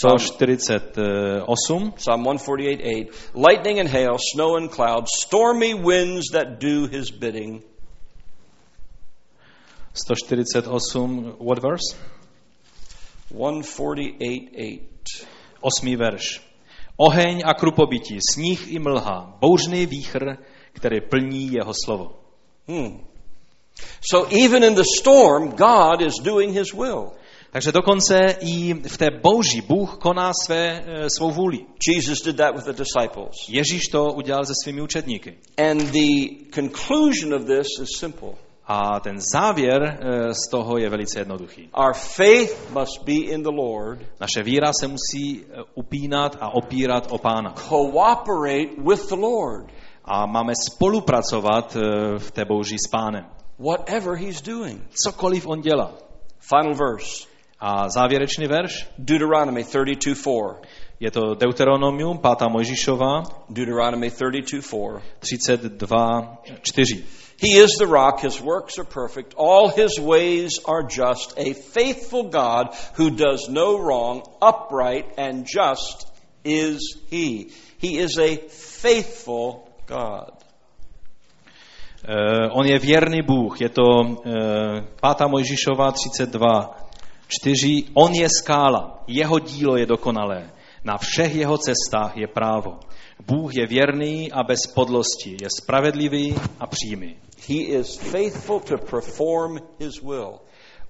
148. 0.00 1.92
Psalm 1.96 2.24
148:8. 2.24 3.06
Lightning 3.34 3.80
and 3.80 3.88
hail, 3.88 4.16
snow 4.34 4.56
and 4.56 4.70
clouds, 4.70 5.10
stormy 5.20 5.74
winds 5.74 6.24
that 6.32 6.46
do 6.58 6.86
His 6.86 7.10
bidding. 7.10 7.62
148, 9.92 11.36
what 11.38 11.58
verse? 11.62 11.96
148:8. 13.32 14.80
Osmý 15.60 15.96
verš. 15.96 16.46
Oheň 16.96 17.42
a 17.44 17.54
krupobytí, 17.54 18.18
sníh 18.34 18.72
i 18.72 18.78
mlha, 18.78 19.36
bouřný 19.40 19.86
výchr, 19.86 20.36
který 20.72 21.00
plní 21.00 21.52
jeho 21.52 21.72
slovo. 21.84 22.12
Hmm. 22.68 23.06
So 24.10 24.36
even 24.44 24.64
in 24.64 24.74
the 24.74 24.84
storm, 24.98 25.48
God 25.48 26.00
is 26.00 26.14
doing 26.22 26.54
His 26.54 26.72
will. 26.72 27.12
Takže 27.50 27.72
dokonce 27.72 28.36
i 28.40 28.74
v 28.74 28.98
té 28.98 29.06
bouři 29.22 29.62
Bůh 29.62 29.96
koná 29.98 30.32
své, 30.44 30.84
e, 30.86 31.10
svou 31.10 31.30
vůli. 31.30 31.58
Jesus 31.88 32.18
did 32.24 32.36
that 32.36 32.54
with 32.54 32.64
the 32.64 32.72
disciples. 32.72 33.34
Ježíš 33.48 33.82
to 33.82 34.04
udělal 34.04 34.44
se 34.44 34.52
svými 34.64 34.80
učedníky. 34.80 35.38
And 35.70 35.80
the 35.92 36.28
conclusion 36.54 37.34
of 37.34 37.44
this 37.44 37.66
is 37.82 37.88
simple. 37.98 38.45
A 38.68 39.00
ten 39.00 39.16
závěr 39.32 39.82
e, 39.82 40.34
z 40.34 40.50
toho 40.50 40.78
je 40.78 40.88
velice 40.90 41.18
jednoduchý. 41.20 41.70
Our 41.78 41.94
faith 41.94 42.70
must 42.70 43.04
be 43.04 43.12
in 43.12 43.42
the 43.42 43.50
Lord, 43.52 44.00
Naše 44.20 44.42
víra 44.42 44.72
se 44.80 44.88
musí 44.88 45.40
e, 45.42 45.44
upínat 45.74 46.36
a 46.40 46.54
opírat 46.54 47.06
o 47.10 47.18
pána. 47.18 47.54
cooperate 47.68 48.70
with 48.90 49.08
the 49.08 49.14
Lord, 49.16 49.72
A 50.04 50.26
máme 50.26 50.52
spolupracovat 50.72 51.76
e, 51.76 51.80
v 52.18 52.30
té 52.30 52.44
bouři 52.44 52.76
s 52.86 52.90
pánem. 52.90 53.24
whatever 53.58 54.14
He's 54.16 54.42
doing. 54.42 54.82
Cokoliv 55.04 55.46
on 55.46 55.60
dělá. 55.60 55.92
Final 56.38 56.74
verse 56.74 57.26
A 57.60 57.88
závěrečný 57.88 58.46
verš 58.46 58.88
Deuteronomy 58.98 59.62
32:4. 59.62 60.54
je 61.00 61.10
to 61.10 61.34
Deuteronomium, 61.34 62.18
5. 62.18 62.48
Mojžíšova, 62.48 63.22
Deuteronomy 63.48 64.08
32:4. 64.10 65.00
32, 65.18 66.38
4. 66.62 67.04
He 67.38 67.58
is 67.58 67.76
the 67.78 67.86
rock, 67.86 68.20
his 68.20 68.40
works 68.40 68.78
are 68.78 68.84
perfect, 68.84 69.34
all 69.36 69.68
his 69.68 70.00
ways 70.00 70.58
are 70.64 70.82
just, 70.82 71.34
a 71.36 71.52
faithful 71.52 72.30
God 72.30 72.74
who 72.94 73.10
does 73.10 73.48
no 73.50 73.78
wrong, 73.78 74.22
upright 74.40 75.12
and 75.18 75.46
just 75.46 76.10
is 76.44 76.96
he. 77.10 77.52
He 77.78 77.98
is 77.98 78.18
a 78.18 78.36
faithful 78.48 79.68
God. 79.86 80.32
Eh, 82.08 82.48
on 82.52 82.66
je 82.66 82.78
věrný 82.78 83.22
Bůh. 83.22 83.60
Je 83.60 83.68
to 83.68 83.82
uh, 83.82 84.14
5. 85.16 85.28
Mojžišova 85.28 85.92
32, 85.92 86.76
4. 87.28 87.84
On 87.94 88.14
je 88.14 88.28
skála, 88.28 89.02
jeho 89.06 89.38
dílo 89.38 89.76
je 89.76 89.86
dokonalé. 89.86 90.50
Na 90.84 90.98
všech 90.98 91.34
jeho 91.34 91.58
cestách 91.58 92.16
je 92.16 92.26
právo. 92.26 92.78
Bůh 93.26 93.56
je 93.56 93.66
věrný 93.66 94.32
a 94.32 94.42
bez 94.42 94.66
podlosti, 94.66 95.36
je 95.42 95.48
spravedlivý 95.60 96.34
a 96.60 96.66
přímý. 96.66 97.16
He 97.48 97.54
is 97.54 97.96
faithful 97.96 98.60
to 98.60 98.78
perform 98.78 99.58
his 99.78 100.02
will. 100.02 100.40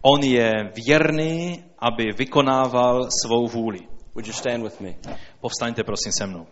On 0.03 0.23
je 0.23 0.53
věrný, 0.87 1.65
aby 1.79 2.05
vykonával 2.19 3.09
svou 3.25 3.47
vůli. 3.47 3.81
Would 4.15 4.27
you 4.27 4.33
stand 4.33 4.63
with 4.63 4.81
me? 4.81 4.95
Povstaňte 5.41 5.85
prosím 5.85 6.13
se 6.13 6.27
mnou. 6.27 6.47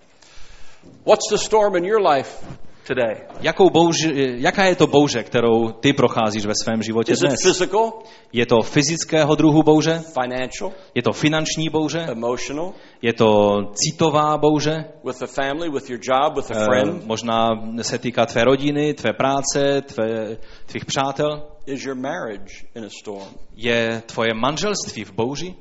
What's 1.07 1.31
the 1.31 1.39
storm 1.39 1.77
in 1.77 1.85
your 1.85 2.07
life 2.07 2.47
today? 2.87 3.14
Jakou 3.41 3.70
bouři, 3.70 4.35
jaká 4.39 4.64
je 4.64 4.76
to 4.76 4.87
bouře, 4.87 5.22
kterou 5.22 5.72
ty 5.72 5.93
procházíš 5.93 6.47
ve 6.47 6.53
svém 6.62 6.82
životě 6.82 7.12
Is 7.12 7.18
it 7.22 7.26
dnes? 7.28 7.41
physical, 7.43 7.93
Je 8.32 8.47
to 8.47 8.61
fyzického 8.62 9.35
druhu 9.35 9.62
bouře? 9.62 10.03
financial, 10.22 10.72
Je 10.95 11.03
to 11.03 11.12
finanční 11.12 11.68
bouře? 11.70 12.01
emotional, 12.01 12.72
Je 13.03 13.12
to 13.12 13.59
citová 13.74 14.39
bouře? 14.39 14.85
with 15.05 15.22
a 15.22 15.26
family, 15.26 15.70
with 15.70 15.91
your 15.91 16.01
job, 16.03 16.37
with 16.37 16.51
a 16.51 16.55
Eh, 16.61 16.64
friend? 16.64 17.05
možná 17.07 17.49
se 17.82 17.99
týká 17.99 18.26
tvé 18.26 18.45
rodiny, 18.45 18.95
tvé 18.95 19.12
práce, 19.12 19.82
tvé, 19.82 20.37
tvých 20.66 20.85
přátel. 20.85 21.47
Is 21.66 21.85
your 21.85 21.97
marriage 21.97 22.53
in 22.74 22.85
a 22.85 22.89
storm? 23.01 23.35
Je 23.57 24.03
tvoje 24.07 24.35
manželství 24.35 25.05
v 25.05 25.12
bouři? 25.12 25.55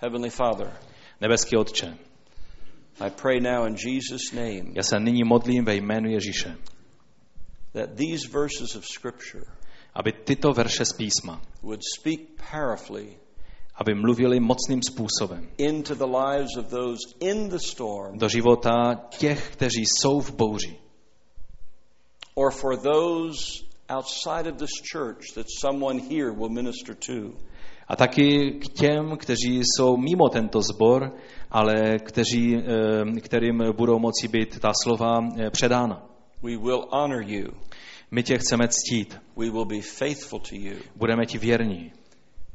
Heavenly 0.00 0.30
Father, 0.30 0.72
Nebeský 1.20 1.56
Otče, 1.56 1.94
I 3.00 3.10
pray 3.10 3.40
now 3.40 3.66
in 3.66 3.74
Jesus' 3.74 4.32
name 4.32 4.72
já 4.74 4.82
se 4.82 5.00
nyní 5.00 5.24
modlím 5.24 5.64
ve 5.64 5.74
jménu 5.74 6.10
Ježíše, 6.10 6.56
that 7.72 7.90
these 7.90 8.28
verses 8.28 8.76
of 8.76 8.84
Scripture 8.86 9.44
aby 9.94 10.12
tyto 10.12 10.52
verše 10.52 10.84
z 10.84 10.92
písma, 10.92 11.42
would 11.62 11.80
speak 11.98 12.20
powerfully 12.50 13.16
aby 13.74 13.94
mluvili 13.94 14.40
mocným 14.40 14.80
způsobem 14.82 15.50
into 15.58 15.94
the 15.94 16.06
lives 16.06 16.56
of 16.56 16.66
those 16.66 17.00
in 17.20 17.48
the 17.48 17.58
storm 17.58 18.18
do 18.18 18.28
života 18.28 18.94
těch, 19.18 19.50
kteří 19.52 19.84
jsou 19.86 20.20
v 20.20 20.30
bouři, 20.32 20.78
or 22.34 22.52
for 22.52 22.76
those 22.76 23.64
outside 23.88 24.50
of 24.50 24.56
this 24.56 24.70
church 24.92 25.34
that 25.34 25.46
someone 25.60 26.00
here 26.00 26.30
will 26.30 26.48
minister 26.48 26.94
to. 26.94 27.36
A 27.88 27.96
taky 27.96 28.50
k 28.50 28.68
těm, 28.68 29.16
kteří 29.16 29.60
jsou 29.64 29.96
mimo 29.96 30.28
tento 30.28 30.62
sbor, 30.62 31.12
ale 31.50 31.98
kteří, 31.98 32.56
eh, 32.56 33.20
kterým 33.20 33.62
budou 33.76 33.98
moci 33.98 34.28
být 34.28 34.60
ta 34.60 34.72
slova 34.82 35.18
eh, 35.38 35.50
předána. 35.50 36.06
We 36.42 36.56
will 36.56 36.84
honor 36.90 37.22
you. 37.26 37.48
My 38.10 38.22
tě 38.22 38.38
chceme 38.38 38.68
ctít, 38.68 39.20
We 39.36 39.50
will 39.50 39.64
be 39.64 39.80
faithful 39.80 40.40
to 40.40 40.54
you. 40.54 40.76
budeme 40.96 41.26
ti 41.26 41.38
věrní. 41.38 41.92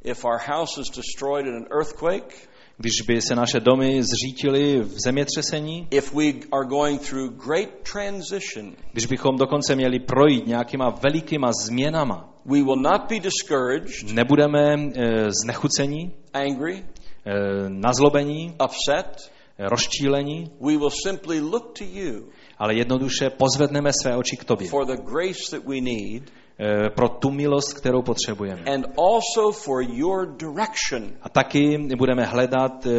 If 0.03 0.25
our 0.25 0.39
house 0.57 0.81
is 0.81 0.87
destroyed 0.89 1.47
in 1.47 1.55
an 1.55 1.65
earthquake, 1.71 2.49
Když 2.81 3.01
by 3.07 3.21
se 3.21 3.35
naše 3.35 3.59
domy 3.59 4.03
zřítily 4.03 4.79
v 4.79 4.95
zemětřesení, 5.05 5.87
if 5.91 6.13
we 6.13 6.25
are 6.51 6.65
going 6.67 7.01
through 7.01 7.45
great 7.45 7.69
transition, 7.93 8.75
když 8.91 9.05
bychom 9.05 9.37
dokonce 9.37 9.75
měli 9.75 9.99
projít 9.99 10.47
nějakýma 10.47 10.89
velikýma 10.89 11.51
změnama, 11.65 12.28
we 12.45 12.61
will 12.63 12.81
not 12.81 13.09
be 13.09 13.19
discouraged, 13.19 14.11
nebudeme 14.13 14.73
eh, 14.95 15.27
znechucení, 15.43 16.11
angry, 16.33 16.85
eh, 17.25 17.69
nazlobení, 17.69 18.55
upset. 18.65 19.31
rozčílení, 19.59 20.51
We 20.59 20.77
will 20.77 20.91
simply 21.03 21.39
look 21.41 21.77
to 21.77 21.83
you 21.83 22.29
ale 22.57 22.73
jednoduše 22.75 23.29
pozvedneme 23.29 23.91
své 24.01 24.15
oči 24.15 24.37
k 24.37 24.43
tobě 24.43 24.67
for 24.69 24.85
the 24.85 24.95
grace 24.95 25.51
that 25.51 25.67
we 25.67 25.81
need 25.81 26.31
eh, 26.59 26.89
pro 26.95 27.09
tu 27.09 27.31
milost, 27.31 27.73
kterou 27.73 28.01
potřebujeme. 28.01 28.61
and 28.73 28.85
also 28.97 29.51
for 29.51 29.83
your 29.83 30.27
direction. 30.37 31.11
A 31.21 31.29
taky 31.29 31.77
budeme 31.97 32.23
hledat 32.25 32.85
eh, 32.85 32.91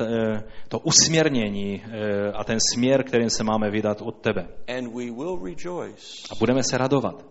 eh, 0.00 0.42
to 0.68 0.78
usměrnění 0.78 1.82
eh, 1.84 2.32
a 2.32 2.44
ten 2.44 2.58
směr, 2.74 3.02
kterým 3.04 3.30
se 3.30 3.44
máme 3.44 3.70
vydat 3.70 4.02
od 4.02 4.20
tebe. 4.20 4.48
And 4.78 4.86
we 4.94 5.10
will 5.10 5.38
rejoice, 5.44 6.02
A 6.32 6.34
budeme 6.38 6.62
se 6.62 6.78
radovat. 6.78 7.29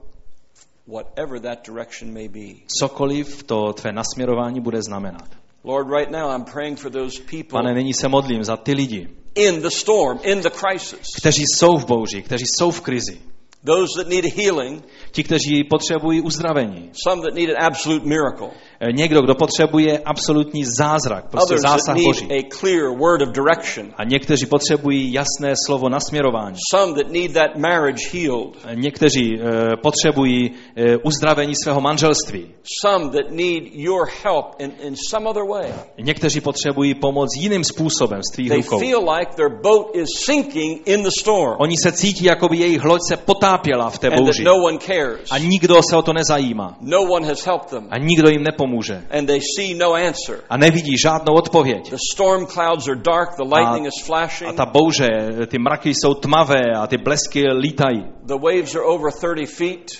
Whatever 0.89 1.39
that 1.39 1.63
direction 1.63 2.13
may 2.13 2.27
be. 2.27 2.55
Cokoliv 2.81 3.43
to 3.43 3.73
tvé 3.73 3.91
nasměrování 3.91 4.61
bude 4.61 4.81
znamenat. 4.81 5.27
Lord, 5.63 5.87
right 5.89 6.11
now 6.11 6.31
I'm 6.35 6.45
praying 6.45 6.79
for 6.79 6.91
those 6.91 7.21
people 7.21 7.61
Pane, 7.61 7.73
nyní 7.73 7.93
se 7.93 8.07
modlím 8.07 8.43
za 8.43 8.57
ty 8.57 8.73
lidi, 8.73 9.09
in 9.35 9.61
the 9.61 9.69
storm, 9.69 10.19
in 10.23 10.41
the 10.41 10.49
crisis, 10.49 11.07
kteří 11.17 11.43
jsou 11.55 11.77
v 11.77 11.85
bouři, 11.85 12.21
kteří 12.21 12.45
jsou 12.47 12.71
v 12.71 12.81
krizi. 12.81 13.21
Those 13.65 13.87
that 13.97 14.07
need 14.07 14.25
a 14.25 14.29
healing, 14.41 14.83
Ti, 15.11 15.23
kteří 15.23 15.63
potřebují 15.63 16.21
uzdravení. 16.21 16.89
some 17.05 17.21
that 17.21 17.33
need 17.33 17.49
an 17.49 17.55
absolute 17.65 18.05
miracle, 18.05 18.47
Eh, 18.81 18.91
Někdo, 18.91 19.21
kdo 19.21 19.35
potřebuje 19.35 19.99
absolutní 20.05 20.63
zázrak, 20.79 21.29
prostě 21.31 21.53
others 21.55 21.61
zásah 21.61 21.95
need 21.95 22.05
Boží. 22.05 22.27
a 22.31 22.43
clear 22.59 22.87
word 22.99 23.21
of 23.21 23.29
direction, 23.29 23.93
A 23.97 24.03
někteří 24.03 24.45
potřebují 24.45 25.13
jasné 25.13 25.53
slovo 25.65 25.89
nasměrování. 25.89 26.55
some 26.75 26.93
that 26.93 27.11
need 27.11 27.33
that 27.33 27.55
marriage 27.57 28.09
healed, 28.13 28.55
Eh, 28.65 28.75
Někteří 28.75 29.39
eh, 29.41 29.77
potřebují 29.83 30.51
eh, 30.75 30.97
uzdravení 30.97 31.53
svého 31.63 31.81
manželství. 31.81 32.47
some 32.83 33.09
that 33.09 33.31
need 33.31 33.63
your 33.73 34.07
help 34.23 34.45
in, 34.59 34.71
in 34.83 34.95
some 35.09 35.29
other 35.29 35.43
way. 35.43 35.73
Někteří 36.01 36.41
potřebují 36.41 36.93
pomoc 36.95 37.29
jiným 37.39 37.63
způsobem 37.63 38.19
z 38.31 38.35
tvých 38.35 38.49
They 38.49 38.57
rukou. 38.61 38.79
feel 38.79 39.09
like 39.11 39.31
their 39.35 39.49
boat 39.63 39.95
is 39.95 40.07
sinking 40.25 40.87
in 40.87 41.03
the 41.03 41.09
storm 41.19 41.55
Oni 41.59 41.75
se 41.83 41.91
cítí, 41.91 42.25
jako 42.25 42.47
by 42.49 42.57
jejich 42.57 42.83
loď 42.83 42.99
se 43.09 43.17
potápěla 43.17 43.48
v 43.89 43.99
té 43.99 44.09
bouři. 44.09 44.43
no 44.43 44.55
one 44.57 44.77
cares. 44.77 45.31
A 45.31 45.37
nikdo 45.37 45.81
se 45.89 45.95
o 45.97 46.01
to 46.01 46.13
nezajímá. 46.13 46.77
No 46.81 47.01
one 47.03 47.27
has 47.27 47.45
helped 47.45 47.69
them 47.69 47.87
A 47.91 47.97
nikdo 47.97 48.29
jim 48.29 48.43
nepomůže. 48.43 49.03
and 49.11 49.25
they 49.27 49.39
see 49.57 49.73
no 49.75 49.93
answer. 49.93 50.39
A 50.49 50.57
nevidí 50.57 50.97
žádnou 50.97 51.33
odpověď. 51.33 51.89
The 51.89 51.97
storm 52.13 52.45
clouds 52.45 52.87
are 52.87 52.99
dark, 53.01 53.29
the 53.35 53.55
lightning 53.55 53.87
is 53.87 54.03
A 54.03 54.05
flashing, 54.05 54.55
ta 54.55 54.65
bouře, 54.65 55.07
ty 55.47 55.57
mraky 55.59 55.89
jsou 55.93 56.13
tmavé 56.13 56.61
a 56.77 56.87
ty 56.87 56.97
blesky 56.97 57.43
lítají. 57.51 58.05
the 58.25 58.35
waves 58.35 58.75
are 58.75 58.83
over 58.85 59.11
30 59.11 59.45
feet, 59.45 59.91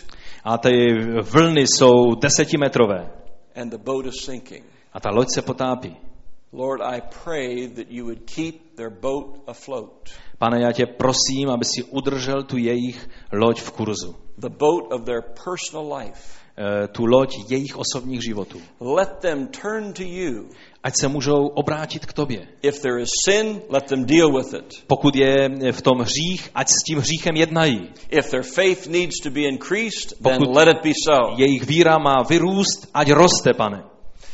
A 0.44 0.58
ty 0.58 0.72
vlny 1.22 1.62
jsou 1.68 2.16
desetimetrové. 2.22 3.10
and 3.56 3.70
the 3.72 3.78
boat 3.78 4.06
is 4.06 4.14
sinking. 4.26 4.64
A 4.94 5.00
ta 5.00 5.10
loď 5.10 5.28
se 5.30 5.42
potápí. 5.42 5.98
Lord, 6.54 6.82
I 6.82 7.02
pray 7.24 7.68
that 7.68 7.86
you 7.90 8.06
would 8.06 8.20
keep 8.36 8.56
their 8.76 8.90
boat 8.90 9.26
afloat, 9.48 10.10
Pane, 10.40 10.62
já 10.62 10.72
tě 10.72 10.86
prosím, 10.86 11.50
aby 11.50 11.66
si 11.66 11.84
udržel 11.84 12.44
tu 12.44 12.58
jejich 12.58 13.10
loď 13.34 13.62
v 13.62 13.72
kurzu. 13.72 14.16
the 14.38 14.50
boat 14.50 14.94
of 14.94 15.04
their 15.06 15.22
personal 15.44 15.98
life. 15.98 16.40
Eh, 16.58 16.88
Tu 16.88 17.06
loď 17.06 17.36
jejich 17.50 17.78
osobních 17.78 18.24
životů. 18.24 18.62
Let 18.80 19.10
them 19.22 19.48
turn 19.48 19.94
to 19.94 20.04
you. 20.04 20.50
Ať 20.84 20.94
se 21.00 21.08
můžou 21.08 21.48
obrátit 21.48 22.06
k 22.06 22.14
tobě. 22.14 22.48
If 22.62 22.82
there 22.82 23.02
is 23.02 23.10
sin, 23.26 23.62
let 23.70 23.86
them 23.86 24.06
deal 24.06 24.32
with 24.32 24.54
it. 24.54 24.84
Pokud 24.88 25.16
je 25.16 25.50
v 25.72 25.82
tom 25.82 25.98
hřích, 26.00 26.50
ať 26.56 26.68
s 26.70 26.84
tím 26.88 27.00
hříchem 27.00 27.36
jednají. 27.36 27.90
If 28.10 28.30
their 28.32 28.44
faith 28.44 28.88
needs 28.88 29.20
to 29.24 29.30
be 29.30 29.42
increased, 29.42 30.14
then 30.24 30.38
Pokud- 30.38 30.56
let 30.56 30.68
it 30.68 30.84
be 30.84 30.92
so. 31.10 31.34
Jejich 31.38 31.64
víra 31.64 31.98
má 31.98 32.24
vyrůst, 32.30 32.90
ať 32.94 33.12
roste, 33.12 33.54
pane. 33.54 33.84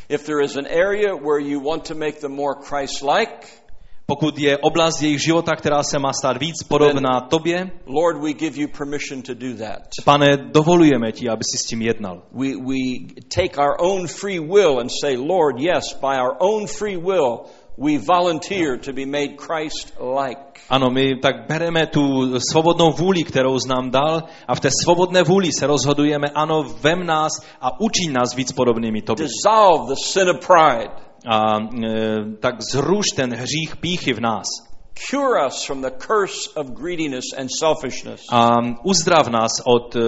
If 0.10 0.24
there 0.26 0.44
is 0.46 0.56
an 0.58 0.66
area 0.66 1.16
where 1.16 1.42
you 1.50 1.60
want 1.70 1.88
to 1.88 1.96
make 1.96 2.20
them 2.20 2.32
more 2.36 2.54
Christ-like, 2.70 3.48
Pokud 4.08 4.40
je 4.40 4.58
oblast 4.58 5.02
jejich 5.02 5.22
života, 5.22 5.56
která 5.56 5.84
se 5.84 6.00
má 6.00 6.14
stát 6.14 6.38
víc 6.38 6.64
podobná 6.64 7.22
tobě, 7.22 7.72
Lord, 7.86 8.22
we 8.22 8.34
give 8.34 8.62
you 8.62 8.68
permission 8.78 9.22
to 9.22 9.34
do 9.34 9.58
that. 9.58 9.82
pane, 10.06 10.38
dovolujeme 10.38 11.12
ti, 11.12 11.30
aby 11.30 11.44
si 11.52 11.58
s 11.58 11.66
tím 11.70 11.82
jednal. 11.82 12.22
We, 12.32 12.48
we 12.48 13.10
take 13.36 13.58
our 13.58 13.76
own 13.80 14.08
free 14.08 14.40
will 14.40 14.80
and 14.80 14.90
say, 15.02 15.18
Lord, 15.18 15.60
yes, 15.60 15.94
by 16.02 16.22
our 16.22 16.36
own 16.40 16.68
free 16.68 16.98
will, 16.98 17.50
we 17.78 17.98
volunteer 17.98 18.78
to 18.78 18.94
be 18.94 19.06
made 19.06 19.38
Christ-like. 19.38 20.62
Ano, 20.70 20.90
my 20.90 21.16
tak 21.22 21.48
bereme 21.48 21.88
tu 21.88 22.34
svobodnou 22.52 22.92
vůli, 22.92 23.24
kterou 23.24 23.58
nám 23.68 23.92
dal 23.92 24.24
a 24.48 24.56
v 24.56 24.60
té 24.60 24.70
svobodné 24.84 25.24
vůli 25.24 25.50
se 25.60 25.68
rozhodujeme, 25.68 26.28
ano, 26.36 26.64
vem 26.82 27.06
nás 27.06 27.32
a 27.62 27.80
učiň 27.80 28.14
nás 28.14 28.36
víc 28.36 28.52
podobnými 28.52 29.02
tobě. 29.02 29.26
Dissolve 29.26 29.88
the 29.88 29.96
sin 29.96 30.30
of 30.30 30.48
pride. 30.48 31.05
A 31.26 31.58
e, 31.60 31.90
tak 32.40 32.56
zruš 32.62 33.06
ten 33.16 33.34
hřích 33.34 33.76
píchy 33.76 34.14
v 34.14 34.20
nás. 34.20 34.46
Cure 35.10 35.48
us 35.48 35.66
from 35.66 35.82
the 35.82 35.92
curse 35.92 36.50
of 36.56 36.68
greediness 36.68 37.26
and 37.38 37.50
selfishness. 37.60 38.22
A 38.32 38.58
uzdrav 38.84 39.28
nás 39.28 39.52
od 39.66 39.96
e, 39.96 40.00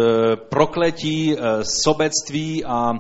prokletí, 0.50 1.36
e, 1.36 1.38
sobectví 1.84 2.66
a, 2.66 2.94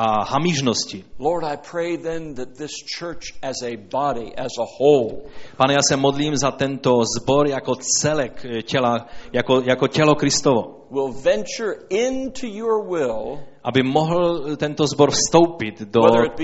a 0.00 0.24
hamižnosti. 0.24 1.04
Lord, 1.18 1.44
I 1.44 1.56
pray 1.70 1.96
then 1.96 2.34
that 2.34 2.48
this 2.58 2.70
church 2.98 3.34
as 3.42 3.56
a 3.62 3.76
body, 3.76 4.32
as 4.36 4.52
a 4.60 4.66
whole, 4.78 5.22
Pane, 5.56 5.72
já 5.74 5.78
se 5.88 5.96
modlím 5.96 6.36
za 6.36 6.50
tento 6.50 6.92
zbor 7.18 7.48
jako 7.48 7.74
celek 8.00 8.46
těla, 8.64 9.06
jako, 9.32 9.60
jako 9.60 9.88
tělo 9.88 10.14
Kristovo, 10.14 10.62
will 10.90 11.12
venture 11.22 11.74
into 11.90 12.46
your 12.46 12.88
will, 12.90 13.38
aby 13.64 13.82
mohl 13.82 14.56
tento 14.56 14.86
zbor 14.86 15.10
vstoupit 15.10 15.80
do 15.80 16.00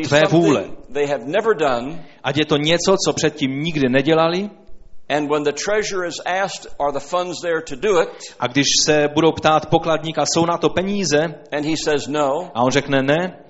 tvé 0.09 0.21
vůle. 0.31 0.65
they 0.93 1.07
have 1.07 1.25
never 1.27 1.57
done, 1.57 2.05
Ať 2.23 2.37
je 2.37 2.45
to 2.47 2.57
něco, 2.57 2.97
co 3.07 3.13
předtím 3.13 3.61
nikdy 3.61 3.89
nedělali, 3.89 4.51
and 5.09 5.31
when 5.31 5.43
the 5.43 5.53
treasurer 5.53 6.09
is 6.09 6.21
asked, 6.27 6.67
are 6.81 6.93
the 6.93 7.01
funds 7.01 7.41
there 7.43 7.63
to 7.69 7.77
do 7.77 8.01
it? 8.03 8.09
a 8.41 8.47
když 8.47 8.67
se 8.87 9.09
budou 9.15 9.33
ptát 9.33 9.67
pokladníka, 9.67 10.25
jsou 10.27 10.47
na 10.47 10.59
to 10.59 10.69
peníze, 10.69 11.19
And 11.53 11.65
he 11.65 11.75
says 11.85 12.07
no. 12.09 12.51
a 12.55 12.63
on 12.63 12.71
řekne 12.71 13.03
ne, 13.03 13.44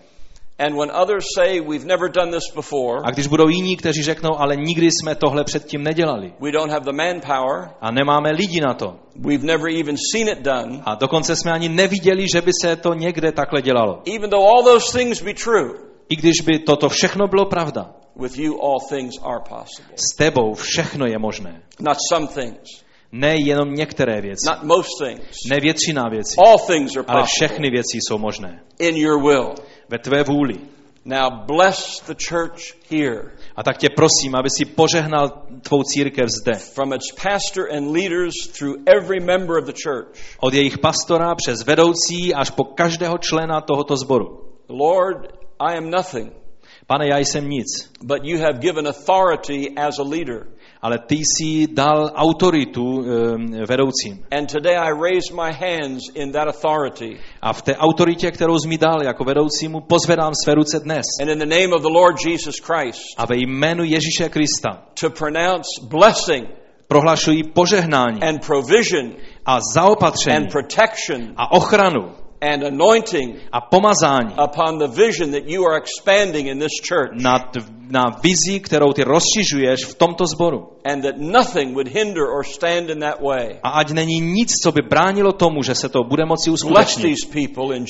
And 0.59 0.77
when 0.77 0.91
others 1.03 1.25
say, 1.39 1.61
we've 1.61 1.85
never 1.87 2.09
done 2.09 2.31
this 2.31 2.45
before, 2.55 3.01
a 3.05 3.11
když 3.11 3.27
budou 3.27 3.49
jiní, 3.49 3.77
kteří 3.77 4.03
řeknou, 4.03 4.31
ale 4.39 4.57
nikdy 4.57 4.87
jsme 4.91 5.15
tohle 5.15 5.45
předtím 5.45 5.83
nedělali 5.83 6.33
we 6.41 6.53
don't 6.53 6.73
have 6.73 6.85
the 6.85 6.93
manpower, 6.93 7.71
a 7.81 7.91
nemáme 7.91 8.31
lidi 8.33 8.61
na 8.61 8.75
to, 8.75 8.95
we've 9.17 9.47
never 9.47 9.69
even 9.81 9.97
seen 10.13 10.29
it 10.29 10.39
done, 10.43 10.83
a 10.85 10.95
dokonce 10.95 11.37
jsme 11.37 11.53
ani 11.53 11.69
neviděli, 11.69 12.27
že 12.35 12.41
by 12.41 12.51
se 12.63 12.77
to 12.77 12.95
někde 12.95 13.33
takhle 13.33 13.63
dělalo. 13.63 14.03
even 14.17 14.31
though 14.31 14.47
all 14.47 14.63
those 14.63 14.99
things 14.99 15.23
be 15.23 15.35
true, 15.35 15.71
I 16.09 16.17
když 16.17 16.41
by 16.47 16.59
toto 16.59 16.89
všechno 16.89 17.27
bylo 17.29 17.47
pravda, 17.47 17.91
with 18.21 18.39
you 18.39 18.61
all 18.63 18.79
things 18.89 19.15
are 19.23 19.41
possible. 19.49 19.95
s 19.97 20.17
tebou 20.17 20.55
všechno 20.55 21.07
je 21.07 21.19
možné. 21.19 21.63
Not 21.81 21.97
some 22.13 22.27
things, 22.27 22.85
Ne 23.17 23.35
jenom 23.47 23.75
některé 23.75 24.21
věci, 24.21 24.47
not 24.47 24.63
most 24.63 24.89
things. 25.05 25.39
ne 25.51 25.61
většina 25.61 26.03
věcí, 26.11 26.35
All 26.47 26.59
things 26.59 26.97
are 26.97 27.05
ale 27.09 27.21
possible 27.23 27.49
všechny 27.49 27.71
věci 27.71 27.99
jsou 28.01 28.19
možné. 28.19 28.61
in 28.79 28.97
your 28.97 29.23
will. 29.23 29.55
Ve 29.89 29.99
tvé 29.99 30.23
vůli. 30.23 30.55
Now 31.05 31.31
bless 31.47 32.01
the 32.01 32.15
church 32.29 32.75
here 32.91 33.31
A 33.57 33.63
tak 33.63 33.79
tě 33.79 33.89
prosím, 33.97 34.35
aby 34.35 34.51
si 34.51 34.65
požehnal 34.65 35.29
tvou 35.63 35.83
církev 35.83 36.29
zde. 36.29 36.53
from 36.55 36.93
its 36.93 37.13
pastor 37.13 37.69
and 37.77 37.93
leaders 37.93 38.35
through 38.59 38.77
every 38.87 39.21
member 39.21 39.59
of 39.59 39.65
the 39.65 39.73
church. 39.85 40.37
Od 40.41 40.55
jejich 40.55 40.79
pastora 40.79 41.35
přes 41.35 41.65
vedoucí 41.65 42.35
až 42.35 42.51
po 42.51 42.65
každého 42.65 43.19
člena 43.19 43.61
tohoto 43.61 43.97
sboru. 43.97 44.41
Lord, 44.69 45.33
I 45.61 45.77
am 45.79 45.91
nothing, 45.91 46.33
Pane, 46.87 47.09
já 47.09 47.19
jsem 47.19 47.49
nic, 47.49 47.67
but 48.03 48.25
you 48.25 48.39
have 48.39 48.59
given 48.59 48.89
authority 48.89 49.75
as 49.77 49.99
a 49.99 50.03
leader. 50.03 50.47
Ale 50.85 50.99
ty 50.99 51.15
jsi 51.15 51.67
dal 51.67 52.11
autoritu 52.15 52.85
um, 52.85 53.05
vedoucím. 53.69 54.25
And 54.31 54.53
today 54.53 54.77
I 54.77 54.91
raise 54.91 55.33
my 55.33 55.53
hands 55.53 56.03
in 56.15 56.33
that 56.33 56.49
authority. 56.49 57.21
A 57.43 57.53
v 57.53 57.63
té 57.63 57.77
autoritě, 57.77 58.31
kterou 58.31 58.59
jsi 58.59 58.69
mi 58.69 58.79
dal 58.79 59.03
jako 59.03 59.25
vedoucímu, 59.25 59.81
pozvedám 59.81 60.33
své 60.45 60.55
ruce 60.55 60.81
dnes. 60.81 61.07
And 61.23 61.29
in 61.29 61.39
the 61.39 61.47
name 61.47 61.75
of 61.77 61.83
the 61.83 61.89
Lord 61.89 62.17
Jesus 62.27 62.57
Christ, 62.59 63.01
A 63.17 63.27
ve 63.27 63.37
jménu 63.37 63.85
Ježíše 63.85 64.29
Krista 64.29 64.83
to 65.01 65.11
pronounce 65.11 65.69
blessing 65.89 66.49
prohlašuji 66.89 67.43
požehnání 67.43 68.23
and 68.23 68.47
provision 68.47 69.13
a 69.47 69.59
zaopatření 69.75 70.37
and 70.37 70.53
protection 70.53 71.35
a 71.37 71.53
ochranu 71.53 72.24
and 72.45 72.63
anointing 72.63 73.41
a 73.53 73.61
pomazání 73.61 74.35
upon 74.45 74.79
the 74.79 74.87
vision 74.87 75.33
that 75.33 75.49
you 75.49 75.65
are 75.65 75.79
expanding 75.79 76.47
in 76.47 76.59
this 76.59 76.73
church. 76.89 77.23
na, 77.23 77.53
na 77.91 78.05
vizi, 78.23 78.61
kterou 78.61 78.93
ty 78.93 79.05
rozšiřuješ 79.05 79.85
v 79.85 79.95
tomto 79.95 80.27
sboru. 80.27 80.69
And 80.85 81.03
that 81.03 81.15
nothing 81.19 81.75
would 81.75 81.89
hinder 81.89 82.25
or 82.25 82.45
stand 82.45 82.91
in 82.91 83.01
that 83.01 83.21
way. 83.21 83.59
A 83.63 83.69
ať 83.69 83.91
není 83.91 84.21
nic, 84.21 84.53
co 84.63 84.73
by 84.73 84.83
bránilo 84.83 85.33
tomu, 85.33 85.63
že 85.63 85.75
se 85.75 85.89
to 85.89 86.05
bude 86.05 86.25
moci 86.25 86.51
uskutečnit. 86.51 87.17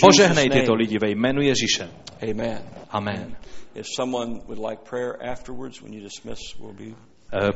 Požehnej 0.01 0.51
tyto 0.51 0.75
lidi 0.75 0.99
ve 0.99 1.11
jménu 1.11 1.43
Ježíše. 1.43 1.89
Amen. 2.31 2.63
Amen. 2.91 3.37
If 3.75 3.87
someone 3.97 4.41
would 4.47 4.59
like 4.59 4.85
prayer 4.85 5.19
afterwards, 5.33 5.83
when 5.83 5.93
you 5.93 6.01
dismiss, 6.01 6.39
we'll 6.61 6.73
be 6.73 6.95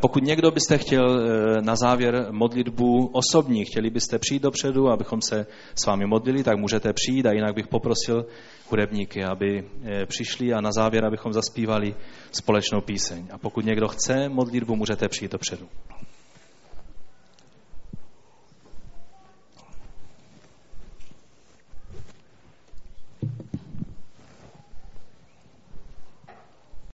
Pokud 0.01 0.23
někdo 0.23 0.51
byste 0.51 0.79
chtěl 0.79 1.21
eh, 1.21 1.63
na 1.63 1.77
závěr 1.77 2.27
modlitbu 2.31 3.07
osobní, 3.07 3.65
chtěli 3.65 3.91
byste 3.91 4.19
přijít 4.19 4.43
dopředu, 4.43 4.89
abychom 4.89 5.23
se 5.23 5.47
s 5.75 5.87
vámi 5.87 6.07
modlili, 6.07 6.45
tak 6.45 6.59
můžete 6.59 6.93
přijít 6.93 7.27
a 7.27 7.33
jinak 7.33 7.55
bych 7.55 7.67
poprosil 7.67 8.27
hudebníky, 8.71 9.25
aby 9.25 9.65
eh, 9.85 10.07
přišli 10.07 10.53
a 10.53 10.61
na 10.61 10.73
závěr, 10.73 11.05
abychom 11.05 11.33
zaspívali 11.33 11.95
společnou 12.33 12.81
píseň. 12.81 13.29
A 13.33 13.39
pokud 13.39 13.65
někdo 13.65 13.89
chce 13.89 14.29
modlitbu, 14.29 14.77
můžete 14.77 15.09
přijít 15.09 15.33
dopředu. 15.33 15.69